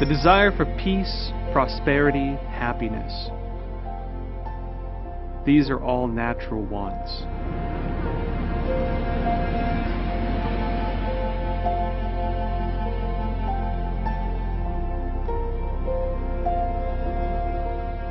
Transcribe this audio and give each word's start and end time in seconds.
The 0.00 0.06
desire 0.06 0.50
for 0.50 0.64
peace, 0.76 1.30
prosperity, 1.52 2.36
happiness. 2.50 3.30
These 5.46 5.70
are 5.70 5.80
all 5.80 6.08
natural 6.08 6.62
wants. 6.62 7.22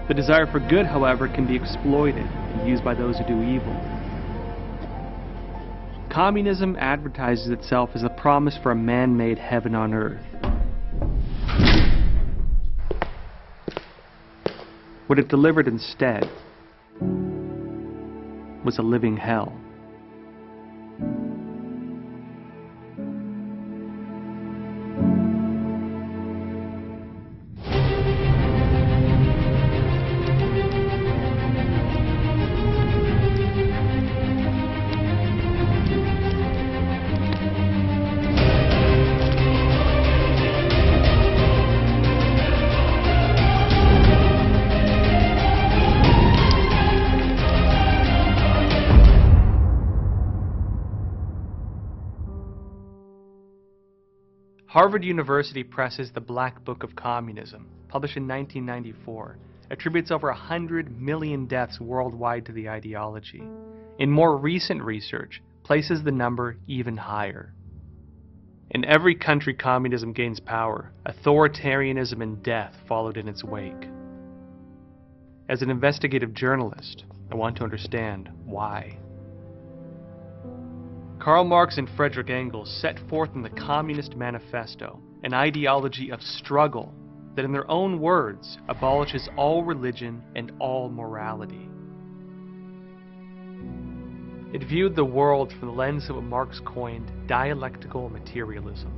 The 0.07 0.13
desire 0.13 0.47
for 0.47 0.59
good, 0.59 0.85
however, 0.85 1.27
can 1.27 1.45
be 1.45 1.55
exploited 1.55 2.25
and 2.25 2.67
used 2.67 2.85
by 2.85 2.93
those 2.93 3.17
who 3.17 3.25
do 3.25 3.43
evil. 3.43 3.73
Communism 6.09 6.77
advertises 6.77 7.49
itself 7.49 7.89
as 7.93 8.03
a 8.03 8.09
promise 8.09 8.57
for 8.63 8.71
a 8.71 8.75
man 8.75 9.17
made 9.17 9.37
heaven 9.37 9.75
on 9.75 9.93
earth. 9.93 10.32
What 15.13 15.19
it 15.19 15.27
delivered 15.27 15.67
instead 15.67 16.27
was 18.65 18.79
a 18.79 18.81
living 18.81 19.15
hell. 19.15 19.53
Harvard 54.83 55.05
University 55.05 55.63
presses 55.63 56.11
The 56.11 56.19
Black 56.19 56.61
Book 56.65 56.83
of 56.83 56.93
Communism, 56.93 57.69
published 57.87 58.17
in 58.17 58.27
1994, 58.27 59.37
attributes 59.71 60.11
over 60.11 60.27
100 60.27 60.99
million 60.99 61.45
deaths 61.45 61.79
worldwide 61.79 62.45
to 62.47 62.51
the 62.51 62.67
ideology. 62.67 63.41
In 63.97 64.11
more 64.11 64.35
recent 64.35 64.83
research, 64.83 65.41
places 65.63 66.03
the 66.03 66.11
number 66.11 66.57
even 66.67 66.97
higher. 66.97 67.53
In 68.71 68.83
every 68.83 69.15
country 69.15 69.53
communism 69.53 70.11
gains 70.11 70.41
power, 70.41 70.91
authoritarianism 71.05 72.21
and 72.21 72.43
death 72.43 72.75
followed 72.85 73.15
in 73.15 73.29
its 73.29 73.41
wake. 73.41 73.87
As 75.47 75.61
an 75.61 75.69
investigative 75.69 76.33
journalist, 76.33 77.05
I 77.31 77.35
want 77.35 77.55
to 77.55 77.63
understand 77.63 78.29
why. 78.43 78.97
Karl 81.23 81.45
Marx 81.45 81.77
and 81.77 81.89
Frederick 81.95 82.29
Engels 82.29 82.69
set 82.81 82.99
forth 83.07 83.29
in 83.33 83.41
the 83.43 83.49
Communist 83.49 84.17
Manifesto 84.17 84.99
an 85.23 85.33
ideology 85.33 86.09
of 86.09 86.21
struggle 86.21 86.93
that, 87.37 87.45
in 87.45 87.53
their 87.53 87.69
own 87.71 88.01
words, 88.01 88.57
abolishes 88.67 89.29
all 89.37 89.63
religion 89.63 90.21
and 90.35 90.51
all 90.59 90.89
morality. 90.89 91.69
It 94.51 94.67
viewed 94.67 94.97
the 94.97 95.05
world 95.05 95.53
from 95.57 95.69
the 95.69 95.73
lens 95.73 96.09
of 96.09 96.17
what 96.17 96.25
Marx 96.25 96.59
coined 96.65 97.09
dialectical 97.25 98.09
materialism, 98.09 98.91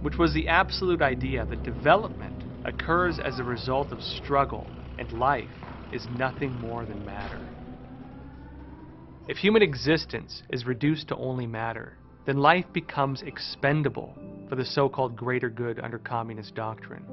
which 0.00 0.16
was 0.16 0.32
the 0.32 0.48
absolute 0.48 1.02
idea 1.02 1.44
that 1.44 1.62
development 1.62 2.44
occurs 2.64 3.18
as 3.18 3.38
a 3.38 3.44
result 3.44 3.92
of 3.92 4.00
struggle 4.00 4.72
and 4.98 5.12
life 5.12 5.52
is 5.92 6.08
nothing 6.08 6.58
more 6.58 6.86
than 6.86 7.04
matter. 7.04 7.55
If 9.28 9.38
human 9.38 9.60
existence 9.60 10.44
is 10.50 10.66
reduced 10.66 11.08
to 11.08 11.16
only 11.16 11.48
matter, 11.48 11.98
then 12.26 12.36
life 12.36 12.66
becomes 12.72 13.22
expendable 13.22 14.16
for 14.48 14.54
the 14.54 14.64
so-called 14.64 15.16
greater 15.16 15.50
good 15.50 15.80
under 15.80 15.98
communist 15.98 16.54
doctrine. 16.54 17.04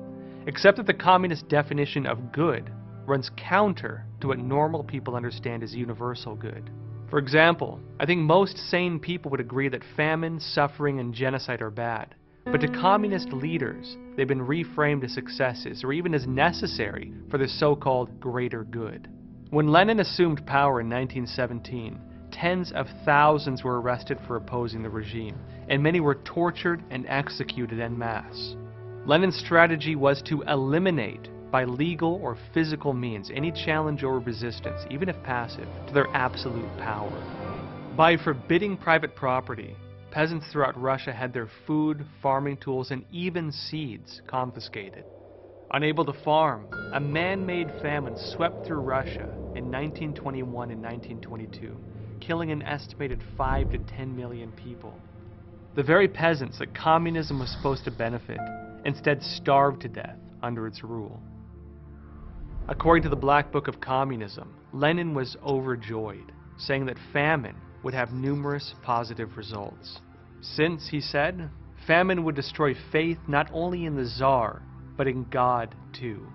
Except 0.46 0.78
that 0.78 0.85
the 0.85 0.94
communist 0.94 1.50
definition 1.50 2.06
of 2.06 2.31
good 2.31 2.69
runs 3.07 3.31
counter 3.35 4.06
to 4.22 4.28
what 4.28 4.38
normal 4.38 4.84
people 4.84 5.16
understand 5.16 5.63
as 5.63 5.74
universal 5.74 6.35
good. 6.35 6.69
For 7.09 7.18
example, 7.18 7.79
I 8.00 8.06
think 8.06 8.22
most 8.22 8.59
sane 8.69 9.00
people 9.00 9.31
would 9.31 9.40
agree 9.40 9.69
that 9.69 9.84
famine, 9.97 10.40
suffering, 10.40 11.00
and 11.00 11.16
genocide 11.16 11.63
are 11.63 11.72
bad. 11.72 12.13
But 12.45 12.62
to 12.62 12.68
communist 12.68 13.34
leaders, 13.34 13.97
they've 14.16 14.28
been 14.28 14.45
reframed 14.45 15.03
as 15.03 15.13
successes 15.13 15.84
or 15.84 15.94
even 15.94 16.13
as 16.13 16.28
necessary 16.28 17.12
for 17.31 17.40
the 17.40 17.47
so-called 17.47 18.19
greater 18.19 18.66
good. 18.66 19.07
When 19.53 19.67
Lenin 19.67 19.99
assumed 19.99 20.43
power 20.47 20.81
in 20.81 20.89
1917, 20.89 22.01
tens 22.31 22.71
of 22.71 22.87
thousands 23.05 23.63
were 23.63 23.79
arrested 23.79 24.17
for 24.25 24.35
opposing 24.35 24.81
the 24.81 24.89
regime, 24.89 25.37
and 25.69 25.83
many 25.83 25.99
were 25.99 26.15
tortured 26.15 26.83
and 26.89 27.05
executed 27.07 27.79
en 27.79 27.95
masse. 27.95 28.55
Lenin's 29.05 29.37
strategy 29.37 29.95
was 29.95 30.23
to 30.23 30.41
eliminate, 30.47 31.29
by 31.51 31.65
legal 31.65 32.15
or 32.23 32.35
physical 32.51 32.93
means, 32.93 33.29
any 33.31 33.51
challenge 33.51 34.03
or 34.03 34.17
resistance, 34.17 34.87
even 34.89 35.07
if 35.07 35.21
passive, 35.21 35.67
to 35.85 35.93
their 35.93 36.07
absolute 36.15 36.75
power. 36.79 37.13
By 37.95 38.17
forbidding 38.17 38.75
private 38.75 39.15
property, 39.15 39.75
peasants 40.09 40.47
throughout 40.51 40.81
Russia 40.81 41.13
had 41.13 41.31
their 41.31 41.49
food, 41.67 42.03
farming 42.23 42.57
tools, 42.57 42.89
and 42.89 43.05
even 43.11 43.51
seeds 43.51 44.23
confiscated. 44.25 45.05
Unable 45.73 46.06
to 46.06 46.13
farm, 46.13 46.67
a 46.94 47.00
man-made 47.00 47.72
famine 47.81 48.16
swept 48.16 48.63
through 48.63 48.81
Russia 48.81 49.28
in 49.56 49.72
1921 49.72 50.69
and 50.69 50.84
1922, 50.84 51.75
killing 52.19 52.51
an 52.51 52.61
estimated 52.61 53.19
5 53.35 53.72
to 53.72 53.79
10 53.79 54.16
million 54.16 54.51
people. 54.51 55.00
The 55.75 55.81
very 55.81 56.07
peasants 56.07 56.59
that 56.59 56.75
communism 56.75 57.39
was 57.39 57.50
supposed 57.50 57.85
to 57.85 57.91
benefit 57.91 58.38
instead 58.85 59.23
starved 59.23 59.81
to 59.81 59.88
death 59.88 60.19
under 60.44 60.67
its 60.67 60.83
rule. 60.83 61.19
According 62.67 63.01
to 63.03 63.09
the 63.09 63.16
Black 63.16 63.51
Book 63.51 63.67
of 63.67 63.81
Communism, 63.81 64.53
Lenin 64.73 65.16
was 65.16 65.35
overjoyed, 65.44 66.31
saying 66.59 66.85
that 66.85 66.97
famine 67.12 67.56
would 67.81 67.95
have 67.95 68.13
numerous 68.13 68.75
positive 68.83 69.38
results. 69.38 70.01
Since, 70.41 70.89
he 70.89 71.01
said, 71.01 71.50
famine 71.88 72.23
would 72.25 72.35
destroy 72.35 72.75
faith 72.91 73.17
not 73.28 73.50
only 73.51 73.85
in 73.85 73.95
the 73.95 74.06
Tsar, 74.06 74.62
but 74.97 75.07
in 75.07 75.25
God 75.29 75.75
too. 75.91 76.25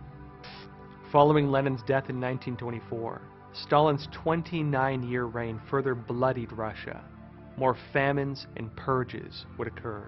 Following 1.12 1.50
Lenin's 1.50 1.80
death 1.82 2.10
in 2.10 2.20
1924, 2.20 3.20
Stalin's 3.52 4.08
29 4.12 5.02
year 5.08 5.24
reign 5.24 5.60
further 5.70 5.94
bloodied 5.94 6.52
Russia. 6.52 7.02
More 7.56 7.76
famines 7.92 8.46
and 8.56 8.74
purges 8.76 9.46
would 9.58 9.68
occur. 9.68 10.06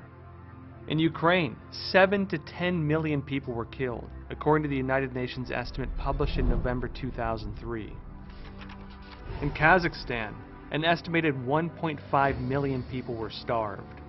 In 0.89 0.99
Ukraine, 0.99 1.56
7 1.71 2.27
to 2.28 2.39
10 2.39 2.87
million 2.87 3.22
people 3.22 3.55
were 3.55 3.66
killed, 3.66 4.09
according 4.31 4.62
to 4.65 4.69
the 4.69 4.77
United 4.77 5.15
Nations 5.15 5.50
estimate 5.50 5.91
published 5.97 6.39
in 6.39 6.49
November 6.49 6.89
2003. 6.89 7.93
In 9.43 9.50
Kazakhstan, 9.53 10.34
an 10.72 10.84
estimated 10.84 11.34
1.5 11.34 12.41
million 12.41 12.83
people 12.84 13.15
were 13.15 13.31
starved. 13.31 14.00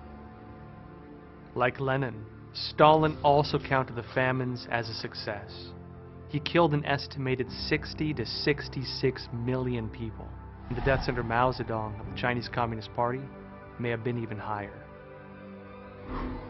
Like 1.54 1.80
Lenin, 1.80 2.24
Stalin 2.54 3.16
also 3.22 3.58
counted 3.58 3.96
the 3.96 4.02
famines 4.14 4.66
as 4.70 4.88
a 4.88 4.94
success. 4.94 5.70
He 6.28 6.40
killed 6.40 6.74
an 6.74 6.84
estimated 6.84 7.50
60 7.50 8.14
to 8.14 8.26
66 8.26 9.28
million 9.32 9.88
people. 9.88 10.28
The 10.74 10.80
deaths 10.82 11.08
under 11.08 11.22
Mao 11.22 11.52
Zedong 11.52 11.98
of 12.00 12.06
the 12.06 12.18
Chinese 12.18 12.48
Communist 12.48 12.92
Party 12.94 13.20
may 13.78 13.90
have 13.90 14.04
been 14.04 14.22
even 14.22 14.38
higher. 14.38 14.82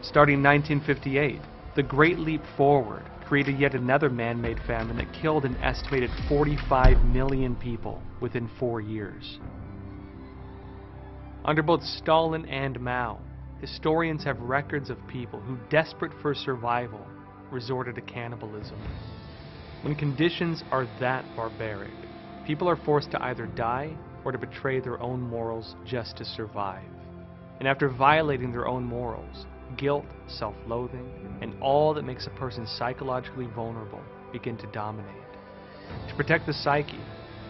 Starting 0.01 0.35
in 0.35 0.43
1958, 0.43 1.41
the 1.75 1.83
Great 1.83 2.19
Leap 2.19 2.41
Forward 2.55 3.03
created 3.25 3.57
yet 3.57 3.73
another 3.73 4.09
man-made 4.09 4.59
famine 4.67 4.97
that 4.97 5.11
killed 5.13 5.45
an 5.45 5.55
estimated 5.57 6.09
45 6.27 7.03
million 7.05 7.55
people 7.55 8.01
within 8.21 8.49
four 8.59 8.79
years. 8.79 9.39
Under 11.45 11.63
both 11.63 11.83
Stalin 11.83 12.45
and 12.45 12.79
Mao, 12.79 13.19
historians 13.63 14.25
have 14.25 14.37
records 14.41 14.89
of 14.89 14.97
people 15.07 15.39
who, 15.39 15.57
desperate 15.69 16.11
for 16.21 16.35
survival, 16.35 16.99
resorted 17.49 17.95
to 17.95 18.01
cannibalism. 18.01 18.77
When 19.83 19.95
conditions 19.95 20.65
are 20.69 20.85
that 20.99 21.23
barbaric, 21.33 21.93
people 22.45 22.69
are 22.69 22.75
forced 22.75 23.11
to 23.11 23.23
either 23.23 23.45
die 23.45 23.95
or 24.25 24.33
to 24.33 24.37
betray 24.37 24.81
their 24.81 25.01
own 25.01 25.21
morals 25.21 25.75
just 25.85 26.17
to 26.17 26.25
survive. 26.25 26.83
And 27.59 27.67
after 27.69 27.87
violating 27.87 28.51
their 28.51 28.67
own 28.67 28.83
morals, 28.83 29.45
guilt, 29.77 30.05
self-loathing, 30.27 31.37
and 31.41 31.55
all 31.61 31.93
that 31.93 32.03
makes 32.03 32.27
a 32.27 32.31
person 32.31 32.67
psychologically 32.67 33.47
vulnerable 33.55 34.01
begin 34.33 34.57
to 34.57 34.67
dominate. 34.73 35.15
To 36.09 36.15
protect 36.15 36.47
the 36.47 36.53
psyche, 36.53 36.99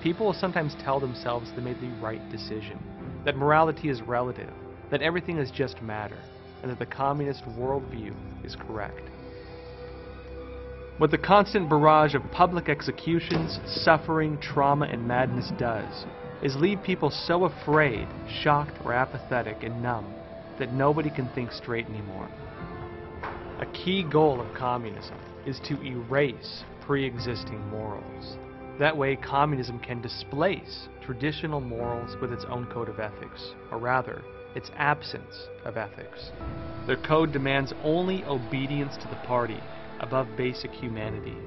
people 0.03 0.27
will 0.27 0.33
sometimes 0.33 0.75
tell 0.83 0.99
themselves 0.99 1.49
they 1.55 1.61
made 1.63 1.81
the 1.81 1.89
right 1.99 2.21
decision, 2.29 2.77
that 3.25 3.35
morality 3.35 3.89
is 3.89 4.03
relative, 4.03 4.53
that 4.93 5.01
everything 5.01 5.39
is 5.39 5.49
just 5.49 5.81
matter, 5.81 6.19
and 6.61 6.69
that 6.69 6.77
the 6.77 6.85
communist 6.85 7.43
worldview 7.57 8.13
is 8.45 8.55
correct. 8.55 9.09
What 10.99 11.09
the 11.09 11.17
constant 11.17 11.67
barrage 11.67 12.13
of 12.13 12.21
public 12.31 12.69
executions, 12.69 13.59
suffering, 13.65 14.37
trauma, 14.39 14.85
and 14.85 15.07
madness 15.07 15.51
does 15.57 16.05
is 16.43 16.55
leave 16.57 16.77
people 16.83 17.09
so 17.09 17.45
afraid, 17.45 18.07
shocked, 18.43 18.77
or 18.85 18.93
apathetic 18.93 19.63
and 19.63 19.81
numb 19.81 20.13
that 20.59 20.73
nobody 20.73 21.09
can 21.09 21.27
think 21.33 21.51
straight 21.51 21.87
anymore. 21.87 22.29
A 23.61 23.65
key 23.73 24.03
goal 24.03 24.39
of 24.39 24.55
communism 24.55 25.17
is 25.47 25.59
to 25.61 25.81
erase 25.81 26.63
pre-existing 26.81 27.67
morals. 27.69 28.37
That 28.77 28.95
way, 28.95 29.15
communism 29.15 29.79
can 29.79 30.03
displace 30.03 30.87
traditional 31.03 31.61
morals 31.61 32.15
with 32.21 32.31
its 32.31 32.45
own 32.47 32.67
code 32.67 32.89
of 32.89 32.99
ethics, 32.99 33.55
or 33.71 33.79
rather, 33.79 34.21
its 34.55 34.71
absence 34.75 35.47
of 35.65 35.77
ethics. 35.77 36.31
Their 36.87 36.97
code 36.97 37.31
demands 37.31 37.73
only 37.83 38.23
obedience 38.25 38.95
to 38.97 39.07
the 39.07 39.27
party 39.27 39.59
above 39.99 40.27
basic 40.35 40.71
humanity. 40.71 41.37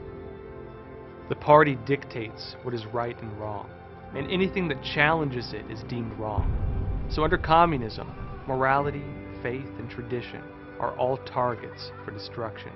The 1.29 1.37
party 1.37 1.77
dictates 1.87 2.57
what 2.63 2.75
is 2.75 2.87
right 2.87 3.21
and 3.21 3.39
wrong, 3.39 3.69
and 4.15 4.31
anything 4.31 4.69
that 4.69 4.83
challenges 4.83 5.53
it 5.53 5.71
is 5.71 5.83
deemed 5.85 6.13
wrong. 6.19 7.07
So 7.11 7.25
under 7.25 7.39
communism, 7.39 8.13
morality, 8.47 9.03
faith, 9.43 9.69
and 9.79 9.91
tradition 9.91 10.43
are 10.81 10.97
all 10.97 11.19
targets 11.19 11.91
for 12.05 12.11
destruction. 12.13 12.73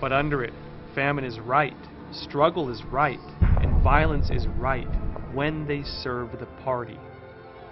But 0.00 0.12
under 0.12 0.42
it, 0.42 0.54
famine 0.94 1.24
is 1.24 1.38
right, 1.38 1.76
struggle 2.12 2.70
is 2.70 2.82
right, 2.84 3.20
and 3.40 3.82
violence 3.82 4.30
is 4.30 4.46
right 4.48 4.88
when 5.32 5.66
they 5.66 5.82
serve 5.82 6.38
the 6.38 6.46
party. 6.64 6.98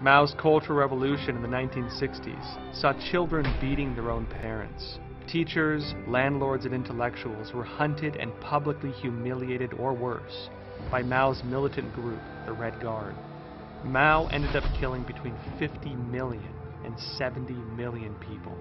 Mao's 0.00 0.32
Cultural 0.40 0.78
Revolution 0.78 1.34
in 1.34 1.42
the 1.42 1.48
1960s 1.48 2.74
saw 2.80 2.92
children 3.10 3.44
beating 3.60 3.96
their 3.96 4.12
own 4.12 4.26
parents. 4.26 5.00
Teachers, 5.26 5.92
landlords, 6.06 6.64
and 6.64 6.72
intellectuals 6.72 7.52
were 7.52 7.64
hunted 7.64 8.14
and 8.14 8.32
publicly 8.40 8.92
humiliated 8.92 9.72
or 9.72 9.92
worse 9.92 10.50
by 10.88 11.02
Mao's 11.02 11.42
militant 11.42 11.92
group, 11.94 12.20
the 12.46 12.52
Red 12.52 12.80
Guard. 12.80 13.16
Mao 13.82 14.28
ended 14.28 14.54
up 14.54 14.62
killing 14.78 15.02
between 15.02 15.36
50 15.58 15.96
million 15.96 16.54
and 16.84 16.96
70 17.16 17.52
million 17.76 18.14
people. 18.20 18.56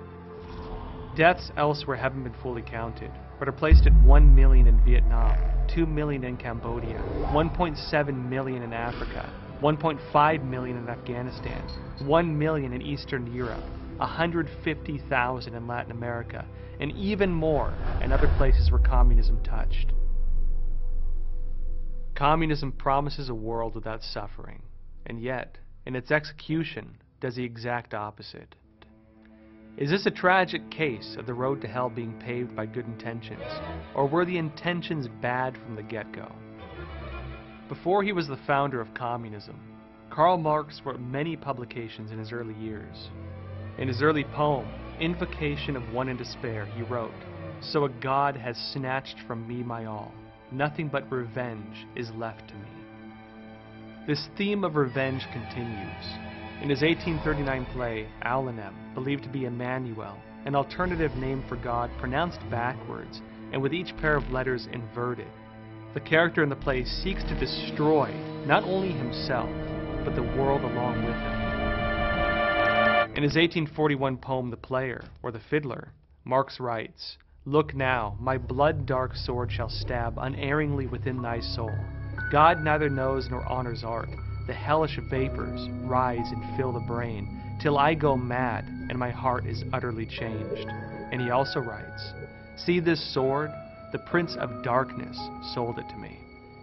Deaths 1.16 1.51
elsewhere 1.56 1.98
haven't 1.98 2.24
been 2.24 2.36
fully 2.42 2.63
counted, 2.63 3.12
but 3.38 3.48
are 3.48 3.51
placed 3.51 3.86
at 3.86 3.94
1 4.04 4.36
million 4.36 4.66
in 4.66 4.83
Vietnam, 4.83 5.38
2 5.68 5.86
million 5.86 6.24
in 6.24 6.36
Cambodia, 6.36 6.98
1.7 7.31 8.30
million 8.30 8.63
in 8.63 8.74
Africa, 8.74 9.31
1.5 9.62 10.44
million 10.44 10.77
in 10.77 10.88
Afghanistan, 10.88 11.62
1 12.06 12.38
million 12.38 12.74
in 12.74 12.81
Eastern 12.81 13.33
Europe, 13.33 13.63
150,000 13.98 15.56
in 15.56 15.68
Latin 15.68 15.92
America, 15.92 16.45
and 16.80 16.92
even 16.92 17.31
more 17.31 17.74
in 18.04 18.12
other 18.12 18.27
places 18.38 18.69
where 18.69 18.80
communism 18.80 19.42
touched. 19.44 19.92
Communism 22.13 22.71
promises 22.71 23.30
a 23.30 23.36
world 23.36 23.74
without 23.74 24.04
suffering, 24.04 24.62
and 25.07 25.19
yet, 25.19 25.57
in 25.86 25.95
its 25.95 26.12
execution, 26.12 26.98
does 27.19 27.36
the 27.36 27.44
exact 27.44 27.95
opposite. 27.95 28.56
Is 29.77 29.89
this 29.89 30.06
a 30.06 30.12
tragic 30.12 30.69
case 30.69 31.15
of 31.18 31.25
the 31.25 31.33
road 31.33 31.62
to 31.62 31.68
hell 31.68 31.89
being 31.89 32.13
paved 32.19 32.56
by 32.56 32.65
good 32.68 32.86
intentions, 32.86 33.44
or 33.95 34.07
were 34.07 34.25
the 34.25 34.38
intentions 34.38 35.07
bad 35.21 35.57
from 35.57 35.75
the 35.75 35.83
get-go? 35.83 36.31
Before 37.69 38.02
he 38.02 38.14
was 38.14 38.28
the 38.28 38.40
founder 38.48 38.80
of 38.80 38.94
communism, 38.94 39.60
Karl 40.10 40.38
Marx 40.38 40.81
wrote 40.86 41.02
many 41.02 41.36
publications 41.36 42.12
in 42.12 42.19
his 42.19 42.31
early 42.31 42.54
years. 42.54 43.10
In 43.78 43.90
his 43.90 44.02
early 44.02 44.24
poem, 44.24 44.66
Invocation 45.00 45.75
of 45.75 45.94
One 45.94 46.08
in 46.08 46.18
Despair, 46.18 46.66
he 46.66 46.81
wrote, 46.84 47.12
So 47.62 47.84
a 47.84 47.90
God 47.90 48.38
has 48.38 48.58
snatched 48.74 49.18
from 49.28 49.48
me 49.48 49.64
my 49.64 49.86
all, 49.86 50.14
nothing 50.52 50.88
but 50.88 51.12
revenge 51.12 51.86
is 51.96 52.10
left 52.12 52.48
to 52.48 52.56
me. 52.56 52.69
This 54.08 54.30
theme 54.38 54.64
of 54.64 54.78
revenge 54.78 55.28
continues. 55.34 56.06
In 56.62 56.69
his 56.69 56.81
1839 56.81 57.66
play, 57.74 58.08
Oulanem, 58.24 58.96
believed 58.96 59.24
to 59.24 59.30
be 59.30 59.46
Emmanuel, 59.46 60.18
an 60.46 60.56
alternative 60.56 61.14
name 61.18 61.44
for 61.50 61.58
God 61.58 61.92
pronounced 62.00 62.40
backwards 62.50 63.22
and 63.52 63.62
with 63.62 63.74
each 63.74 63.96
pair 63.98 64.16
of 64.16 64.31
letters 64.31 64.68
inverted, 64.72 65.28
the 65.94 66.00
character 66.00 66.44
in 66.44 66.50
the 66.50 66.56
play 66.56 66.84
seeks 66.84 67.24
to 67.24 67.39
destroy 67.39 68.12
not 68.45 68.63
only 68.63 68.92
himself, 68.92 69.50
but 70.06 70.16
the 70.16 70.24
world 70.24 70.62
along 70.62 71.04
with 71.06 71.16
him. 71.16 71.48
In 73.18 73.24
his 73.24 73.36
1841 73.36 74.18
poem, 74.18 74.51
The 74.51 74.57
Player, 74.57 75.04
or 75.24 75.31
The 75.31 75.42
Fiddler, 75.50 75.92
Marx 76.24 76.60
writes, 76.60 77.18
Look 77.45 77.74
now, 77.74 78.16
my 78.19 78.38
blood-dark 78.38 79.16
sword 79.16 79.51
shall 79.51 79.69
stab 79.69 80.18
unerringly 80.18 80.86
within 80.86 81.22
thy 81.22 81.39
soul. 81.39 81.72
God 82.31 82.62
neither 82.62 82.90
knows 82.90 83.30
nor 83.30 83.44
honors 83.45 83.83
art. 83.83 84.10
The 84.48 84.54
hellish 84.54 85.00
vapors 85.10 85.68
rise 85.83 86.31
and 86.31 86.57
fill 86.57 86.74
the 86.74 86.80
brain, 86.81 87.57
till 87.62 87.78
I 87.78 87.94
go 87.95 88.16
mad, 88.16 88.66
and 88.90 88.98
my 88.98 89.10
heart 89.10 89.45
is 89.45 89.63
utterly 89.74 90.06
changed. 90.06 90.68
And 91.12 91.22
he 91.22 91.31
also 91.31 91.60
writes, 91.60 92.13
See 92.56 92.80
this 92.80 93.13
sword? 93.13 93.50
The 93.92 94.00
prince 94.00 94.36
of 94.36 94.63
darkness 94.63 95.18
sold 95.54 95.80
it 95.80 95.88
to 95.89 95.98
me. 95.98 96.19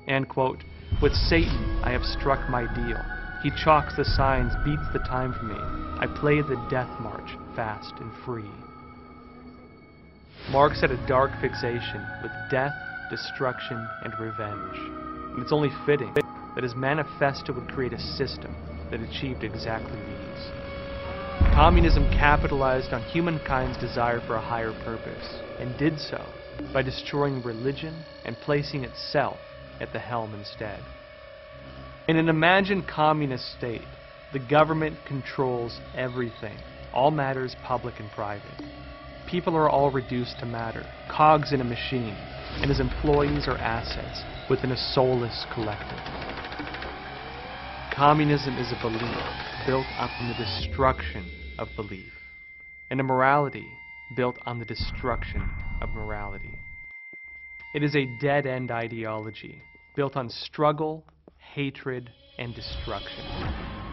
And, 0.06 0.28
quote, 0.28 0.62
With 1.00 1.14
Satan 1.14 1.80
I 1.82 1.90
have 1.92 2.04
struck 2.04 2.50
my 2.50 2.66
deal. 2.74 3.00
He 3.42 3.50
chalks 3.62 3.96
the 3.96 4.04
signs, 4.04 4.52
beats 4.64 4.86
the 4.92 4.98
time 5.00 5.32
for 5.32 5.44
me. 5.44 5.56
I 5.56 6.06
play 6.20 6.40
the 6.42 6.62
death 6.70 6.90
march, 7.00 7.36
fast 7.56 7.94
and 8.00 8.12
free. 8.24 8.50
Marx 10.50 10.80
had 10.80 10.90
a 10.90 11.06
dark 11.06 11.30
fixation 11.40 12.04
with 12.22 12.32
death, 12.50 12.74
destruction, 13.10 13.88
and 14.02 14.12
revenge. 14.18 14.76
And 15.32 15.42
it's 15.42 15.52
only 15.52 15.70
fitting 15.86 16.12
that 16.54 16.62
his 16.62 16.74
manifesto 16.74 17.54
would 17.54 17.68
create 17.68 17.94
a 17.94 17.98
system 17.98 18.54
that 18.90 19.00
achieved 19.00 19.44
exactly 19.44 19.96
these. 19.96 20.63
Communism 21.54 22.10
capitalized 22.10 22.92
on 22.92 23.02
humankind's 23.02 23.78
desire 23.78 24.20
for 24.20 24.36
a 24.36 24.40
higher 24.40 24.72
purpose, 24.72 25.40
and 25.60 25.76
did 25.78 25.98
so 26.00 26.20
by 26.72 26.82
destroying 26.82 27.42
religion 27.42 27.94
and 28.24 28.36
placing 28.40 28.82
itself 28.84 29.38
at 29.80 29.92
the 29.92 29.98
helm 29.98 30.34
instead. 30.34 30.80
In 32.08 32.16
an 32.16 32.28
imagined 32.28 32.88
communist 32.88 33.56
state, 33.56 33.86
the 34.32 34.40
government 34.50 34.96
controls 35.06 35.78
everything, 35.96 36.56
all 36.92 37.10
matters 37.10 37.54
public 37.64 38.00
and 38.00 38.10
private. 38.10 38.60
People 39.30 39.56
are 39.56 39.70
all 39.70 39.90
reduced 39.90 40.38
to 40.40 40.46
matter, 40.46 40.84
cogs 41.08 41.52
in 41.52 41.60
a 41.60 41.64
machine, 41.64 42.16
and 42.60 42.70
as 42.70 42.80
employees 42.80 43.46
or 43.46 43.56
assets 43.58 44.22
within 44.50 44.72
a 44.72 44.76
soulless 44.76 45.46
collective. 45.54 45.98
Communism 47.94 48.58
is 48.58 48.72
a 48.72 48.82
belief 48.82 49.53
built 49.64 49.92
on 49.98 50.10
the 50.28 50.34
destruction 50.34 51.30
of 51.58 51.74
belief, 51.76 52.12
and 52.90 53.00
a 53.00 53.04
morality 53.04 53.78
built 54.14 54.38
on 54.46 54.58
the 54.58 54.64
destruction 54.64 55.40
of 55.80 55.94
morality. 55.94 56.58
It 57.72 57.82
is 57.82 57.96
a 57.96 58.04
dead-end 58.04 58.70
ideology 58.70 59.62
built 59.96 60.16
on 60.16 60.28
struggle, 60.28 61.04
hatred, 61.38 62.10
and 62.38 62.54
destruction. 62.54 63.83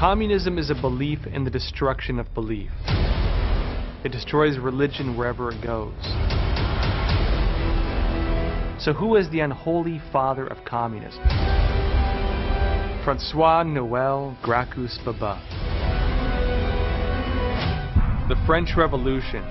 Communism 0.00 0.56
is 0.56 0.70
a 0.70 0.74
belief 0.74 1.18
in 1.26 1.44
the 1.44 1.50
destruction 1.50 2.18
of 2.18 2.32
belief. 2.32 2.70
It 4.02 4.10
destroys 4.10 4.56
religion 4.56 5.14
wherever 5.14 5.50
it 5.50 5.62
goes. 5.62 5.92
So 8.82 8.94
who 8.94 9.16
is 9.16 9.28
the 9.28 9.40
unholy 9.40 10.00
father 10.10 10.46
of 10.46 10.64
communism? 10.64 11.22
Francois 13.04 13.62
Noel 13.62 14.38
Gracchus 14.42 14.98
Babeuf. 15.04 15.46
The 18.30 18.42
French 18.46 18.70
Revolution 18.78 19.44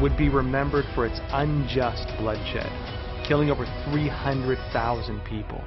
would 0.00 0.16
be 0.16 0.28
remembered 0.28 0.84
for 0.94 1.04
its 1.04 1.18
unjust 1.32 2.06
bloodshed, 2.16 2.70
killing 3.26 3.50
over 3.50 3.64
300,000 3.90 5.20
people. 5.24 5.64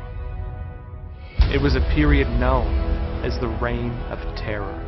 It 1.54 1.62
was 1.62 1.76
a 1.76 1.82
period 1.94 2.30
known 2.40 2.97
as 3.24 3.40
the 3.40 3.48
Reign 3.48 3.92
of 4.12 4.20
Terror. 4.38 4.84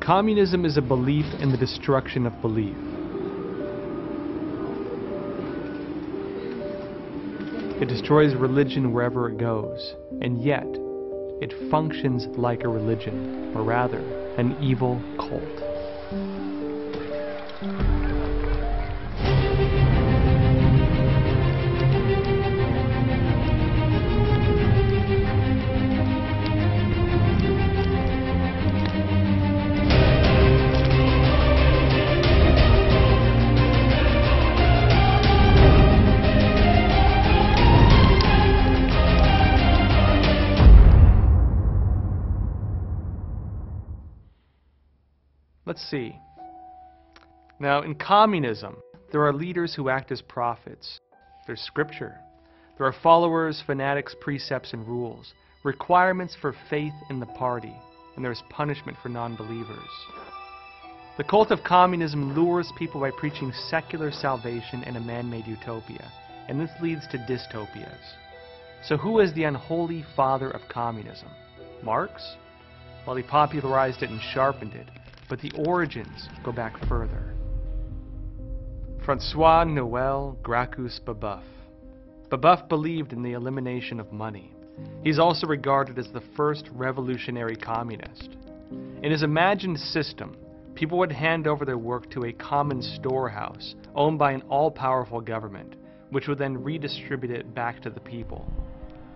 Communism 0.00 0.64
is 0.64 0.76
a 0.76 0.82
belief 0.82 1.26
in 1.40 1.52
the 1.52 1.56
destruction 1.56 2.26
of 2.26 2.40
belief. 2.42 2.76
It 7.80 7.88
destroys 7.88 8.34
religion 8.34 8.92
wherever 8.92 9.28
it 9.28 9.38
goes, 9.38 9.94
and 10.20 10.42
yet 10.42 10.66
it 11.40 11.52
functions 11.70 12.26
like 12.36 12.62
a 12.64 12.68
religion, 12.68 13.52
or 13.56 13.62
rather, 13.62 14.00
an 14.38 14.56
evil 14.62 15.00
cult. 15.18 16.51
Let's 45.72 45.90
see. 45.90 46.20
Now, 47.58 47.80
in 47.80 47.94
communism, 47.94 48.76
there 49.10 49.24
are 49.24 49.32
leaders 49.32 49.74
who 49.74 49.88
act 49.88 50.12
as 50.12 50.20
prophets. 50.20 51.00
There's 51.46 51.62
scripture. 51.62 52.14
There 52.76 52.86
are 52.86 52.94
followers, 53.02 53.62
fanatics, 53.66 54.14
precepts, 54.20 54.74
and 54.74 54.86
rules, 54.86 55.32
requirements 55.64 56.36
for 56.38 56.54
faith 56.68 56.92
in 57.08 57.20
the 57.20 57.26
party, 57.40 57.74
and 58.16 58.22
there's 58.22 58.42
punishment 58.50 58.98
for 59.02 59.08
non 59.08 59.34
believers. 59.34 59.88
The 61.16 61.24
cult 61.24 61.50
of 61.50 61.64
communism 61.64 62.34
lures 62.36 62.70
people 62.78 63.00
by 63.00 63.10
preaching 63.10 63.50
secular 63.70 64.12
salvation 64.12 64.84
and 64.84 64.98
a 64.98 65.00
man 65.00 65.30
made 65.30 65.46
utopia, 65.46 66.12
and 66.48 66.60
this 66.60 66.82
leads 66.82 67.08
to 67.12 67.16
dystopias. 67.16 68.12
So, 68.84 68.98
who 68.98 69.20
is 69.20 69.32
the 69.32 69.44
unholy 69.44 70.04
father 70.14 70.50
of 70.50 70.68
communism? 70.68 71.30
Marx? 71.82 72.36
Well, 73.06 73.16
he 73.16 73.22
popularized 73.22 74.02
it 74.02 74.10
and 74.10 74.20
sharpened 74.34 74.74
it, 74.74 74.86
but 75.32 75.40
the 75.40 75.64
origins 75.64 76.28
go 76.44 76.52
back 76.52 76.76
further. 76.86 77.32
Francois 79.02 79.64
Noel 79.64 80.36
Gracchus 80.42 81.00
Babeuf. 81.06 81.42
Babeuf 82.28 82.68
believed 82.68 83.14
in 83.14 83.22
the 83.22 83.32
elimination 83.32 83.98
of 83.98 84.12
money. 84.12 84.52
He's 85.02 85.18
also 85.18 85.46
regarded 85.46 85.98
as 85.98 86.10
the 86.12 86.22
first 86.36 86.68
revolutionary 86.74 87.56
communist. 87.56 88.36
In 89.02 89.10
his 89.10 89.22
imagined 89.22 89.78
system, 89.78 90.36
people 90.74 90.98
would 90.98 91.12
hand 91.12 91.46
over 91.46 91.64
their 91.64 91.78
work 91.78 92.10
to 92.10 92.24
a 92.24 92.32
common 92.34 92.82
storehouse 92.82 93.74
owned 93.94 94.18
by 94.18 94.32
an 94.32 94.42
all 94.50 94.70
powerful 94.70 95.22
government, 95.22 95.76
which 96.10 96.28
would 96.28 96.36
then 96.36 96.62
redistribute 96.62 97.32
it 97.32 97.54
back 97.54 97.80
to 97.80 97.88
the 97.88 98.00
people. 98.00 98.52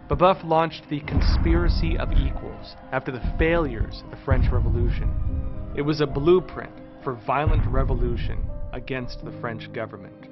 Babeuf 0.09 0.43
launched 0.45 0.89
the 0.89 1.01
Conspiracy 1.01 1.99
of 1.99 2.11
Equals 2.13 2.75
after 2.91 3.13
the 3.13 3.35
failures 3.39 4.01
of 4.03 4.13
the 4.13 4.25
French 4.25 4.51
Revolution. 4.51 5.46
It 5.77 5.83
was 5.83 6.01
a 6.01 6.07
blueprint 6.07 6.73
for 7.05 7.13
violent 7.27 7.67
revolution 7.67 8.39
against 8.73 9.23
the 9.23 9.33
French 9.43 9.71
government. 9.75 10.27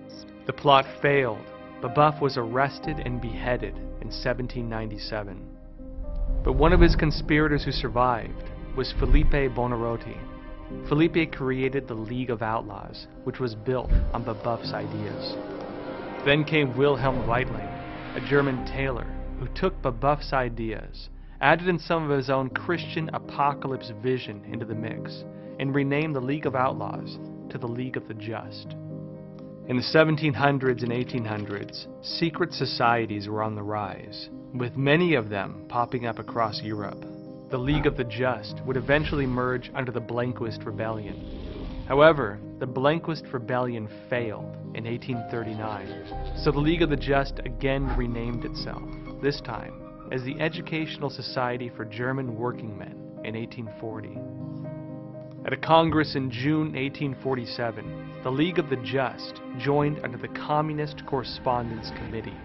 The 0.46 0.54
plot 0.54 0.86
failed. 1.02 1.44
Babeuf 1.82 2.18
was 2.22 2.38
arrested 2.38 2.98
and 3.04 3.20
beheaded 3.20 3.76
in 3.76 4.08
1797. 4.08 5.46
But 6.42 6.54
one 6.54 6.72
of 6.72 6.80
his 6.80 6.96
conspirators 6.96 7.62
who 7.62 7.72
survived 7.72 8.50
was 8.74 8.94
Felipe 8.98 9.54
Buonarroti. 9.54 10.16
Felipe 10.88 11.30
created 11.32 11.88
the 11.88 11.94
League 11.94 12.30
of 12.30 12.40
Outlaws, 12.40 13.06
which 13.24 13.38
was 13.38 13.54
built 13.54 13.90
on 14.14 14.24
Babeuf's 14.24 14.72
ideas. 14.72 15.36
Then 16.24 16.44
came 16.44 16.74
Wilhelm 16.74 17.26
Weitling, 17.26 18.16
a 18.16 18.26
German 18.30 18.64
tailor 18.64 19.06
who 19.38 19.48
took 19.48 19.82
Babeuf's 19.82 20.32
ideas 20.32 21.10
added 21.44 21.68
in 21.68 21.78
some 21.78 22.10
of 22.10 22.16
his 22.16 22.30
own 22.30 22.48
Christian 22.48 23.10
apocalypse 23.12 23.92
vision 24.02 24.42
into 24.50 24.64
the 24.64 24.74
mix, 24.74 25.24
and 25.58 25.74
renamed 25.74 26.16
the 26.16 26.20
League 26.20 26.46
of 26.46 26.54
Outlaws 26.54 27.18
to 27.50 27.58
the 27.58 27.66
League 27.66 27.98
of 27.98 28.08
the 28.08 28.14
Just. 28.14 28.72
In 29.68 29.76
the 29.76 29.82
1700s 29.94 30.82
and 30.82 30.90
1800s, 30.90 31.86
secret 32.02 32.54
societies 32.54 33.28
were 33.28 33.42
on 33.42 33.54
the 33.54 33.62
rise, 33.62 34.30
with 34.54 34.78
many 34.78 35.16
of 35.16 35.28
them 35.28 35.66
popping 35.68 36.06
up 36.06 36.18
across 36.18 36.62
Europe. 36.62 37.04
The 37.50 37.58
League 37.58 37.86
of 37.86 37.98
the 37.98 38.04
Just 38.04 38.62
would 38.64 38.78
eventually 38.78 39.26
merge 39.26 39.70
under 39.74 39.92
the 39.92 40.00
Blanquist 40.00 40.64
Rebellion. 40.64 41.84
However, 41.86 42.40
the 42.58 42.66
Blanquist 42.66 43.30
Rebellion 43.34 43.86
failed 44.08 44.56
in 44.74 44.84
1839, 44.84 46.38
so 46.42 46.50
the 46.50 46.58
League 46.58 46.80
of 46.80 46.88
the 46.88 46.96
Just 46.96 47.40
again 47.40 47.94
renamed 47.98 48.46
itself, 48.46 48.82
this 49.20 49.42
time 49.42 49.83
as 50.12 50.22
the 50.22 50.38
Educational 50.40 51.10
Society 51.10 51.70
for 51.76 51.84
German 51.84 52.36
Workingmen 52.36 52.92
in 53.24 53.34
1840. 53.34 54.18
At 55.46 55.52
a 55.52 55.56
Congress 55.56 56.14
in 56.14 56.30
June 56.30 56.72
1847, 56.72 58.22
the 58.22 58.30
League 58.30 58.58
of 58.58 58.70
the 58.70 58.76
Just 58.76 59.40
joined 59.58 60.00
under 60.02 60.16
the 60.16 60.28
Communist 60.28 61.04
Correspondence 61.06 61.90
Committee, 61.98 62.36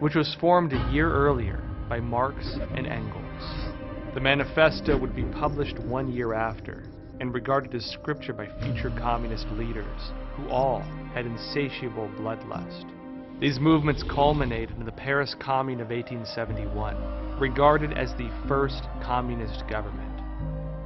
which 0.00 0.14
was 0.14 0.36
formed 0.40 0.72
a 0.72 0.90
year 0.92 1.10
earlier 1.10 1.62
by 1.88 2.00
Marx 2.00 2.58
and 2.74 2.86
Engels. 2.86 3.74
The 4.14 4.20
manifesto 4.20 4.96
would 4.98 5.16
be 5.16 5.24
published 5.24 5.78
one 5.78 6.12
year 6.12 6.34
after 6.34 6.84
and 7.20 7.32
regarded 7.32 7.74
as 7.74 7.84
scripture 7.84 8.32
by 8.32 8.46
future 8.60 8.90
communist 8.98 9.46
leaders, 9.52 10.12
who 10.36 10.48
all 10.48 10.80
had 11.14 11.26
insatiable 11.26 12.08
bloodlust. 12.18 12.93
These 13.40 13.58
movements 13.58 14.04
culminated 14.04 14.76
in 14.78 14.84
the 14.84 14.92
Paris 14.92 15.34
Commune 15.40 15.80
of 15.80 15.90
1871, 15.90 17.38
regarded 17.38 17.92
as 17.98 18.12
the 18.14 18.30
first 18.46 18.84
communist 19.02 19.64
government. 19.68 20.20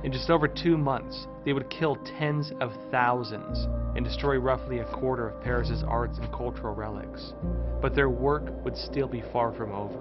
In 0.02 0.12
just 0.12 0.30
over 0.30 0.48
two 0.48 0.78
months, 0.78 1.26
they 1.44 1.52
would 1.52 1.68
kill 1.68 1.96
tens 2.18 2.52
of 2.60 2.72
thousands 2.90 3.66
and 3.94 4.04
destroy 4.04 4.38
roughly 4.38 4.78
a 4.78 4.84
quarter 4.86 5.28
of 5.28 5.42
Paris's 5.42 5.84
arts 5.86 6.18
and 6.18 6.32
cultural 6.32 6.74
relics. 6.74 7.34
But 7.82 7.94
their 7.94 8.08
work 8.08 8.50
would 8.64 8.76
still 8.76 9.08
be 9.08 9.22
far 9.32 9.52
from 9.52 9.72
over. 9.72 9.98